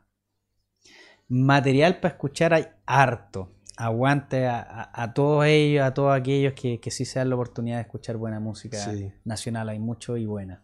[1.29, 3.51] material para escuchar hay harto.
[3.79, 7.35] Aguante a, a- a todos ellos, a todos aquellos que, que sí se dan la
[7.35, 9.11] oportunidad de escuchar buena música Sí.
[9.23, 9.69] nacional.
[9.69, 10.63] Hay mucho y buena.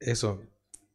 [0.00, 0.42] Eso.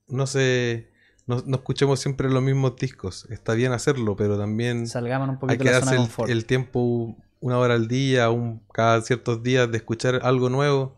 [0.08, 0.90] No sé.
[1.28, 3.26] No, no escuchemos siempre los mismos discos.
[3.30, 6.08] Está bien hacerlo, pero también Salgamos un hay poquito que de la zona darse el,
[6.08, 6.30] confort.
[6.30, 10.98] el tiempo, una hora al día, un, cada ciertos días de escuchar algo nuevo.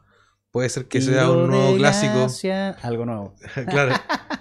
[0.52, 2.14] Puede ser que sea un nuevo clásico.
[2.20, 3.36] gracia, algo nuevo.
[3.70, 3.96] claro.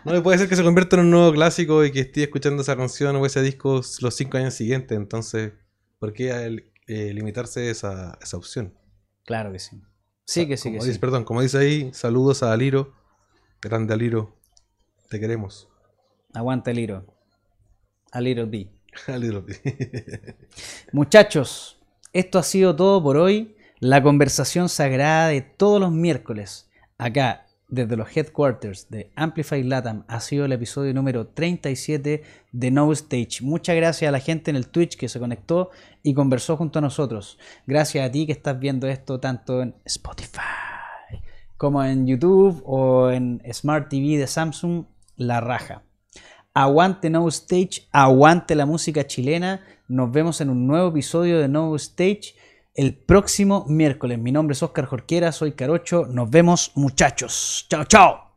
[0.04, 2.76] No, puede ser que se convierta en un nuevo clásico y que esté escuchando esa
[2.76, 4.96] canción o ese disco los cinco años siguientes.
[4.96, 5.52] Entonces,
[5.98, 8.74] ¿por qué el- eh, limitarse esa, esa opción?
[9.24, 9.80] Claro que sí.
[10.26, 10.98] Sí, que sí, Como que dice- sí.
[11.00, 12.94] Perdón, como dice ahí, saludos a Aliro.
[13.62, 14.36] Grande Aliro.
[15.08, 15.68] Te queremos.
[16.34, 17.06] Aguanta el hilo.
[18.10, 18.68] A little B.
[19.06, 19.46] Aliro.
[20.92, 21.80] Muchachos,
[22.12, 23.56] esto ha sido todo por hoy.
[23.78, 30.20] La conversación sagrada de todos los miércoles, acá desde los headquarters de Amplify Latam, ha
[30.20, 33.42] sido el episodio número 37 de No Stage.
[33.42, 35.70] Muchas gracias a la gente en el Twitch que se conectó
[36.02, 37.38] y conversó junto a nosotros.
[37.66, 40.71] Gracias a ti que estás viendo esto tanto en Spotify
[41.62, 44.84] como en YouTube o en Smart TV de Samsung,
[45.14, 45.84] la raja.
[46.54, 49.64] Aguante No Stage, aguante la música chilena.
[49.86, 52.34] Nos vemos en un nuevo episodio de No Stage
[52.74, 54.18] el próximo miércoles.
[54.18, 56.06] Mi nombre es Oscar Jorquera, soy Carocho.
[56.06, 57.64] Nos vemos, muchachos.
[57.70, 58.32] Chao, chao.